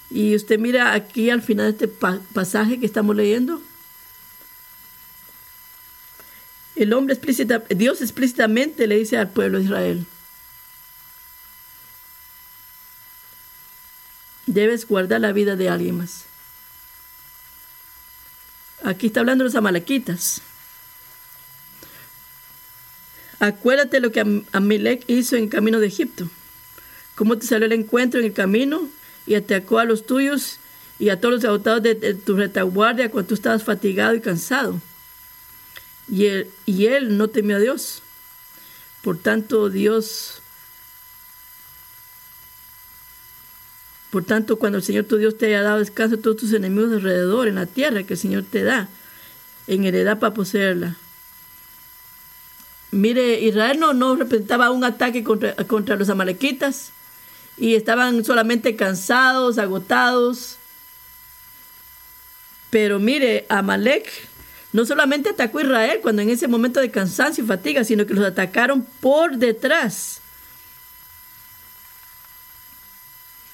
Y 0.09 0.35
usted 0.35 0.59
mira 0.59 0.93
aquí 0.93 1.29
al 1.29 1.41
final 1.41 1.65
de 1.65 1.85
este 1.85 1.87
pasaje 1.87 2.79
que 2.79 2.85
estamos 2.85 3.15
leyendo. 3.15 3.61
El 6.75 6.93
hombre 6.93 7.13
explícita, 7.13 7.59
Dios 7.69 8.01
explícitamente 8.01 8.87
le 8.87 8.97
dice 8.97 9.17
al 9.17 9.29
pueblo 9.29 9.59
de 9.59 9.63
Israel, 9.63 10.05
debes 14.45 14.87
guardar 14.87 15.21
la 15.21 15.31
vida 15.31 15.55
de 15.55 15.69
alguien 15.69 15.97
más. 15.97 16.25
Aquí 18.83 19.07
está 19.07 19.21
hablando 19.21 19.43
los 19.43 19.55
amalequitas. 19.55 20.41
Acuérdate 23.39 23.99
lo 23.99 24.11
que 24.11 24.43
Amalek 24.51 25.03
hizo 25.07 25.35
en 25.35 25.49
camino 25.49 25.79
de 25.79 25.87
Egipto. 25.87 26.29
Cómo 27.15 27.37
te 27.37 27.47
salió 27.47 27.65
el 27.65 27.71
encuentro 27.73 28.19
en 28.19 28.27
el 28.27 28.33
camino 28.33 28.89
y 29.25 29.35
atacó 29.35 29.79
a 29.79 29.85
los 29.85 30.05
tuyos 30.05 30.59
y 30.99 31.09
a 31.09 31.19
todos 31.19 31.35
los 31.35 31.45
agotados 31.45 31.83
de, 31.83 32.13
tu 32.13 32.35
retaguardia 32.35 33.09
cuando 33.09 33.29
tú 33.29 33.33
estabas 33.35 33.63
fatigado 33.63 34.15
y 34.15 34.21
cansado. 34.21 34.79
Y 36.09 36.25
él, 36.25 36.51
y 36.65 36.85
él 36.87 37.17
no 37.17 37.29
temió 37.29 37.57
a 37.57 37.59
Dios. 37.59 38.01
Por 39.01 39.17
tanto, 39.17 39.69
Dios, 39.69 40.41
Por 44.15 44.23
tanto, 44.23 44.55
cuando 44.55 44.77
el 44.77 44.83
Señor 44.85 45.03
tu 45.03 45.17
Dios 45.17 45.37
te 45.37 45.47
haya 45.47 45.61
dado 45.61 45.79
descanso 45.79 46.15
a 46.15 46.21
todos 46.21 46.37
tus 46.37 46.53
enemigos 46.53 46.89
alrededor, 46.93 47.49
en 47.49 47.55
la 47.55 47.65
tierra 47.65 48.03
que 48.03 48.13
el 48.13 48.19
Señor 48.19 48.45
te 48.49 48.63
da, 48.63 48.87
en 49.67 49.83
heredad 49.83 50.19
para 50.19 50.33
poseerla. 50.33 50.95
Mire, 52.91 53.41
Israel 53.41 53.77
no, 53.77 53.93
no 53.93 54.15
representaba 54.15 54.71
un 54.71 54.85
ataque 54.85 55.21
contra, 55.21 55.53
contra 55.67 55.97
los 55.97 56.07
amalequitas 56.07 56.91
y 57.57 57.75
estaban 57.75 58.23
solamente 58.23 58.77
cansados, 58.77 59.57
agotados. 59.57 60.59
Pero 62.69 62.99
mire, 62.99 63.45
Amalek 63.49 64.29
no 64.75 64.85
solamente 64.85 65.29
atacó 65.29 65.61
Israel 65.61 65.99
cuando 66.01 66.21
en 66.21 66.29
ese 66.29 66.49
momento 66.49 66.81
de 66.81 66.91
cansancio 66.91 67.41
y 67.41 67.47
fatiga, 67.47 67.85
sino 67.85 68.05
que 68.05 68.13
los 68.13 68.25
atacaron 68.25 68.85
por 68.99 69.37
detrás. 69.37 70.19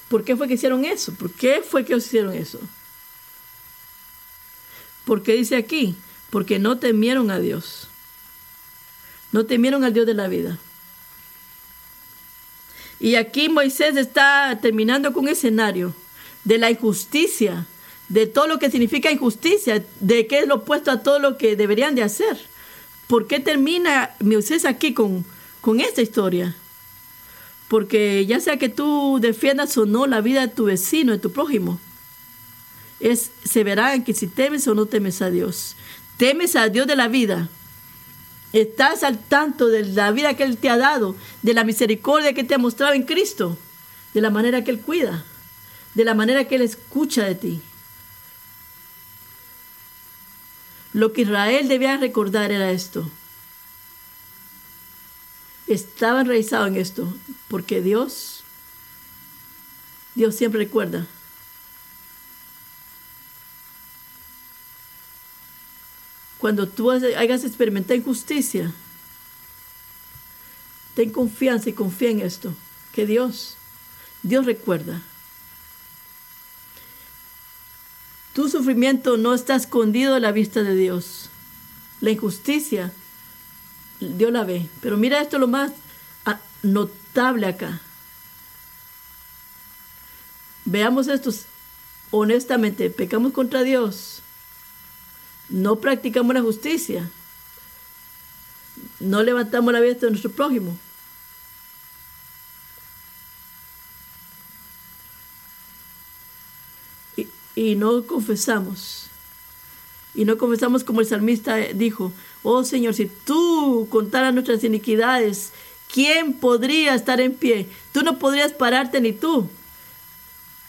¿Por 0.08 0.24
qué 0.24 0.34
fue 0.34 0.48
que 0.48 0.54
hicieron 0.54 0.84
eso? 0.84 1.14
¿Por 1.14 1.30
qué 1.30 1.62
fue 1.62 1.84
que 1.84 1.94
hicieron 1.94 2.34
eso? 2.34 2.58
Porque 5.04 5.34
dice 5.34 5.54
aquí, 5.54 5.94
porque 6.28 6.58
no 6.58 6.78
temieron 6.80 7.30
a 7.30 7.38
Dios. 7.38 7.86
No 9.30 9.46
temieron 9.46 9.84
al 9.84 9.94
Dios 9.94 10.06
de 10.06 10.14
la 10.14 10.26
vida. 10.26 10.58
Y 12.98 13.14
aquí 13.14 13.48
Moisés 13.48 13.96
está 13.96 14.58
terminando 14.60 15.12
con 15.12 15.26
un 15.26 15.30
escenario 15.30 15.94
de 16.42 16.58
la 16.58 16.72
injusticia, 16.72 17.64
de 18.12 18.26
todo 18.26 18.46
lo 18.46 18.58
que 18.58 18.70
significa 18.70 19.10
injusticia, 19.10 19.82
de 20.00 20.26
qué 20.26 20.40
es 20.40 20.46
lo 20.46 20.56
opuesto 20.56 20.90
a 20.90 21.02
todo 21.02 21.18
lo 21.18 21.38
que 21.38 21.56
deberían 21.56 21.94
de 21.94 22.02
hacer. 22.02 22.38
¿Por 23.06 23.26
qué 23.26 23.40
termina 23.40 24.10
Moisés 24.20 24.66
aquí 24.66 24.92
con, 24.92 25.24
con 25.62 25.80
esta 25.80 26.02
historia? 26.02 26.54
Porque 27.68 28.26
ya 28.26 28.38
sea 28.38 28.58
que 28.58 28.68
tú 28.68 29.18
defiendas 29.18 29.78
o 29.78 29.86
no 29.86 30.06
la 30.06 30.20
vida 30.20 30.42
de 30.42 30.52
tu 30.52 30.64
vecino, 30.64 31.12
de 31.12 31.20
tu 31.20 31.32
prójimo, 31.32 31.80
es, 33.00 33.30
se 33.44 33.64
verá 33.64 33.94
en 33.94 34.04
que 34.04 34.12
si 34.12 34.26
temes 34.26 34.68
o 34.68 34.74
no 34.74 34.84
temes 34.84 35.22
a 35.22 35.30
Dios. 35.30 35.74
Temes 36.18 36.54
a 36.54 36.68
Dios 36.68 36.86
de 36.86 36.96
la 36.96 37.08
vida. 37.08 37.48
Estás 38.52 39.04
al 39.04 39.18
tanto 39.20 39.68
de 39.68 39.86
la 39.86 40.10
vida 40.10 40.34
que 40.34 40.42
Él 40.42 40.58
te 40.58 40.68
ha 40.68 40.76
dado, 40.76 41.16
de 41.40 41.54
la 41.54 41.64
misericordia 41.64 42.34
que 42.34 42.44
te 42.44 42.56
ha 42.56 42.58
mostrado 42.58 42.92
en 42.92 43.04
Cristo, 43.04 43.56
de 44.12 44.20
la 44.20 44.28
manera 44.28 44.64
que 44.64 44.70
Él 44.70 44.80
cuida, 44.80 45.24
de 45.94 46.04
la 46.04 46.12
manera 46.12 46.44
que 46.44 46.56
Él 46.56 46.62
escucha 46.62 47.24
de 47.24 47.36
ti. 47.36 47.62
Lo 50.92 51.12
que 51.12 51.22
Israel 51.22 51.68
debía 51.68 51.96
recordar 51.96 52.52
era 52.52 52.70
esto 52.70 53.10
estaba 55.72 56.20
enraizado 56.20 56.66
en 56.66 56.76
esto, 56.76 57.12
porque 57.48 57.80
Dios, 57.80 58.44
Dios 60.14 60.34
siempre 60.34 60.60
recuerda. 60.60 61.06
Cuando 66.38 66.68
tú 66.68 66.90
hayas 66.90 67.44
experimentado 67.44 67.94
injusticia, 67.94 68.72
ten 70.94 71.10
confianza 71.10 71.70
y 71.70 71.72
confía 71.72 72.10
en 72.10 72.20
esto, 72.20 72.52
que 72.92 73.06
Dios, 73.06 73.56
Dios 74.22 74.44
recuerda. 74.44 75.02
Tu 78.32 78.48
sufrimiento 78.48 79.16
no 79.16 79.34
está 79.34 79.54
escondido 79.54 80.14
a 80.14 80.20
la 80.20 80.32
vista 80.32 80.62
de 80.62 80.74
Dios. 80.74 81.28
La 82.00 82.10
injusticia 82.10 82.92
Dios 84.00 84.32
la 84.32 84.44
ve. 84.44 84.68
Pero 84.80 84.96
mira 84.96 85.20
esto 85.20 85.38
lo 85.38 85.48
más 85.48 85.72
ah, 86.24 86.40
notable 86.62 87.46
acá. 87.46 87.80
Veamos 90.64 91.08
esto 91.08 91.30
honestamente. 92.10 92.90
Pecamos 92.90 93.32
contra 93.32 93.62
Dios. 93.62 94.22
No 95.48 95.76
practicamos 95.76 96.34
la 96.34 96.42
justicia. 96.42 97.10
No 99.00 99.22
levantamos 99.22 99.72
la 99.72 99.80
vista 99.80 100.06
de 100.06 100.12
nuestro 100.12 100.30
prójimo. 100.30 100.76
Y, 107.62 107.76
no 107.76 108.04
confesamos. 108.06 109.06
Y 110.14 110.24
no 110.24 110.36
confesamos 110.36 110.82
como 110.82 111.00
el 111.00 111.06
salmista 111.06 111.56
dijo, 111.56 112.12
Oh 112.42 112.64
Señor, 112.64 112.94
si 112.94 113.06
tú 113.06 113.86
contaras 113.88 114.34
nuestras 114.34 114.64
iniquidades, 114.64 115.52
¿quién 115.92 116.34
podría 116.34 116.94
estar 116.94 117.20
en 117.20 117.34
pie? 117.34 117.68
Tú 117.92 118.02
no 118.02 118.18
podrías 118.18 118.52
pararte 118.52 119.00
ni 119.00 119.12
tú. 119.12 119.48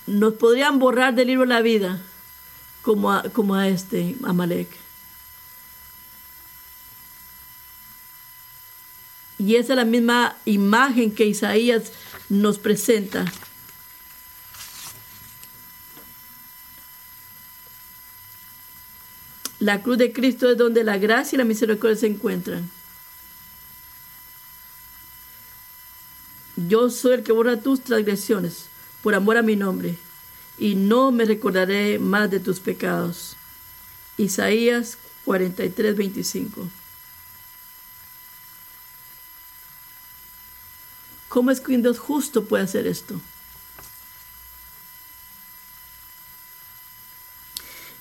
Nos 0.05 0.33
podrían 0.35 0.77
borrar 0.77 1.15
del 1.15 1.27
libro 1.27 1.45
la 1.45 1.61
vida 1.61 1.99
como 2.83 3.11
a, 3.11 3.23
como 3.23 3.55
a 3.55 3.67
este 3.67 4.15
Amalek. 4.23 4.69
Y 9.39 9.55
esa 9.55 9.73
es 9.73 9.77
la 9.77 9.85
misma 9.85 10.37
imagen 10.45 11.11
que 11.11 11.25
Isaías 11.25 11.91
nos 12.29 12.59
presenta. 12.59 13.25
La 19.63 19.81
cruz 19.81 19.97
de 19.97 20.11
Cristo 20.11 20.51
es 20.51 20.57
donde 20.57 20.83
la 20.83 20.97
gracia 20.97 21.37
y 21.37 21.39
la 21.39 21.45
misericordia 21.45 21.95
se 21.95 22.07
encuentran. 22.07 22.69
Yo 26.57 26.89
soy 26.89 27.13
el 27.13 27.23
que 27.23 27.31
borra 27.31 27.61
tus 27.61 27.79
transgresiones 27.79 28.65
por 29.01 29.15
amor 29.15 29.37
a 29.37 29.41
mi 29.41 29.55
nombre, 29.55 29.97
y 30.57 30.75
no 30.75 31.13
me 31.13 31.23
recordaré 31.23 31.97
más 31.97 32.29
de 32.29 32.41
tus 32.41 32.59
pecados. 32.59 33.37
Isaías 34.17 34.97
43, 35.23 35.95
25. 35.95 36.67
¿Cómo 41.29 41.51
es 41.51 41.61
que 41.61 41.73
un 41.73 41.83
Dios 41.83 41.99
justo 41.99 42.43
puede 42.43 42.65
hacer 42.65 42.85
esto? 42.85 43.21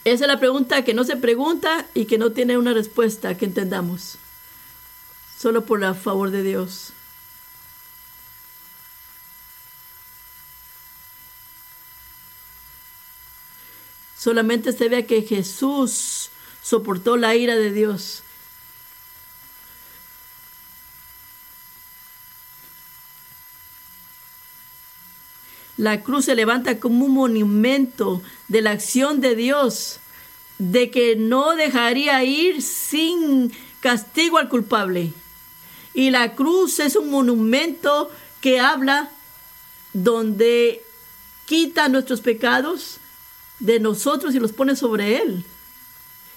Esa 0.05 0.25
es 0.25 0.29
la 0.29 0.41
pregunta 0.41 0.85
que 0.85 0.95
no 0.95 1.05
se 1.05 1.17
pregunta 1.17 1.87
y 1.95 2.07
que 2.07 2.19
no 2.19 2.33
tiene 2.33 2.59
una 2.59 2.73
respuesta 2.75 3.37
que 3.37 3.45
entendamos. 3.45 4.17
Solo 5.39 5.65
por 5.65 5.81
la 5.81 5.95
favor 5.95 6.31
de 6.31 6.43
Dios. 6.43 6.93
Solamente 14.19 14.73
se 14.73 14.89
ve 14.89 15.05
que 15.05 15.23
Jesús 15.23 16.31
soportó 16.63 17.17
la 17.17 17.35
ira 17.35 17.57
de 17.57 17.73
Dios. 17.73 18.23
La 25.83 26.01
cruz 26.05 26.27
se 26.27 26.37
levanta 26.37 26.79
como 26.79 27.07
un 27.07 27.15
monumento 27.15 28.23
de 28.47 28.63
la 28.63 28.71
acción 28.71 29.21
de 29.21 29.35
Dios, 29.35 29.99
de 30.59 30.93
que 30.93 31.17
no 31.17 31.57
dejaría 31.57 32.23
ir 32.23 32.63
sin 32.63 33.51
castigo 33.81 34.39
al 34.39 34.49
culpable. 34.49 35.13
Y 35.93 36.11
la 36.11 36.37
cruz 36.37 36.79
es 36.79 36.95
un 36.95 37.11
monumento 37.11 38.13
que 38.41 38.61
habla 38.61 39.11
donde 39.93 40.85
quita 41.47 41.89
nuestros 41.89 42.21
pecados 42.21 42.99
de 43.59 43.81
nosotros 43.81 44.37
y 44.37 44.39
los 44.39 44.53
pone 44.53 44.77
sobre 44.77 45.21
Él. 45.21 45.45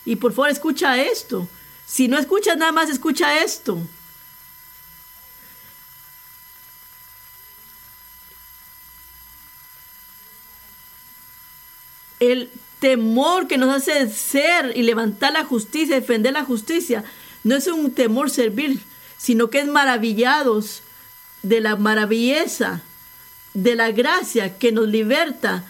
Y 0.05 0.15
por 0.15 0.33
favor 0.33 0.49
escucha 0.49 0.99
esto. 0.99 1.47
Si 1.85 2.07
no 2.07 2.17
escuchas 2.17 2.57
nada 2.57 2.71
más, 2.71 2.89
escucha 2.89 3.43
esto. 3.43 3.77
El 12.31 12.49
temor 12.79 13.47
que 13.47 13.57
nos 13.57 13.73
hace 13.73 14.09
ser 14.09 14.73
y 14.75 14.83
levantar 14.83 15.33
la 15.33 15.45
justicia, 15.45 15.95
defender 15.95 16.33
la 16.33 16.45
justicia, 16.45 17.03
no 17.43 17.55
es 17.55 17.67
un 17.67 17.91
temor 17.91 18.29
servil, 18.29 18.81
sino 19.17 19.49
que 19.49 19.59
es 19.59 19.67
maravillados 19.67 20.81
de 21.43 21.61
la 21.61 21.75
maravilleza, 21.75 22.81
de 23.53 23.75
la 23.75 23.91
gracia 23.91 24.57
que 24.57 24.71
nos 24.71 24.87
liberta 24.87 25.63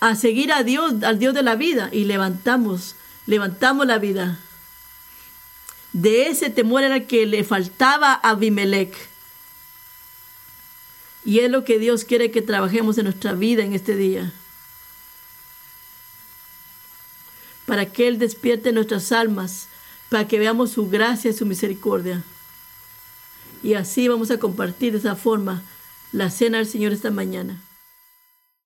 a 0.00 0.14
seguir 0.16 0.52
a 0.52 0.62
Dios, 0.62 1.02
al 1.02 1.18
Dios 1.18 1.34
de 1.34 1.42
la 1.42 1.56
vida, 1.56 1.88
y 1.92 2.04
levantamos, 2.04 2.96
levantamos 3.26 3.86
la 3.86 3.98
vida. 3.98 4.38
De 5.92 6.26
ese 6.26 6.50
temor 6.50 6.82
era 6.82 7.06
que 7.06 7.24
le 7.24 7.44
faltaba 7.44 8.12
a 8.12 8.30
Abimelech. 8.30 8.94
Y 11.24 11.38
es 11.38 11.50
lo 11.50 11.64
que 11.64 11.78
Dios 11.78 12.04
quiere 12.04 12.30
que 12.30 12.42
trabajemos 12.42 12.98
en 12.98 13.04
nuestra 13.04 13.32
vida 13.32 13.62
en 13.62 13.72
este 13.72 13.96
día. 13.96 14.32
Para 17.74 17.86
que 17.86 18.06
Él 18.06 18.20
despierte 18.20 18.70
nuestras 18.70 19.10
almas, 19.10 19.66
para 20.08 20.28
que 20.28 20.38
veamos 20.38 20.70
su 20.70 20.88
gracia 20.88 21.32
y 21.32 21.34
su 21.34 21.44
misericordia. 21.44 22.22
Y 23.64 23.74
así 23.74 24.06
vamos 24.06 24.30
a 24.30 24.38
compartir 24.38 24.92
de 24.92 24.98
esa 24.98 25.16
forma 25.16 25.60
la 26.12 26.30
cena 26.30 26.58
del 26.58 26.68
Señor 26.68 26.92
esta 26.92 27.10
mañana. 27.10 27.60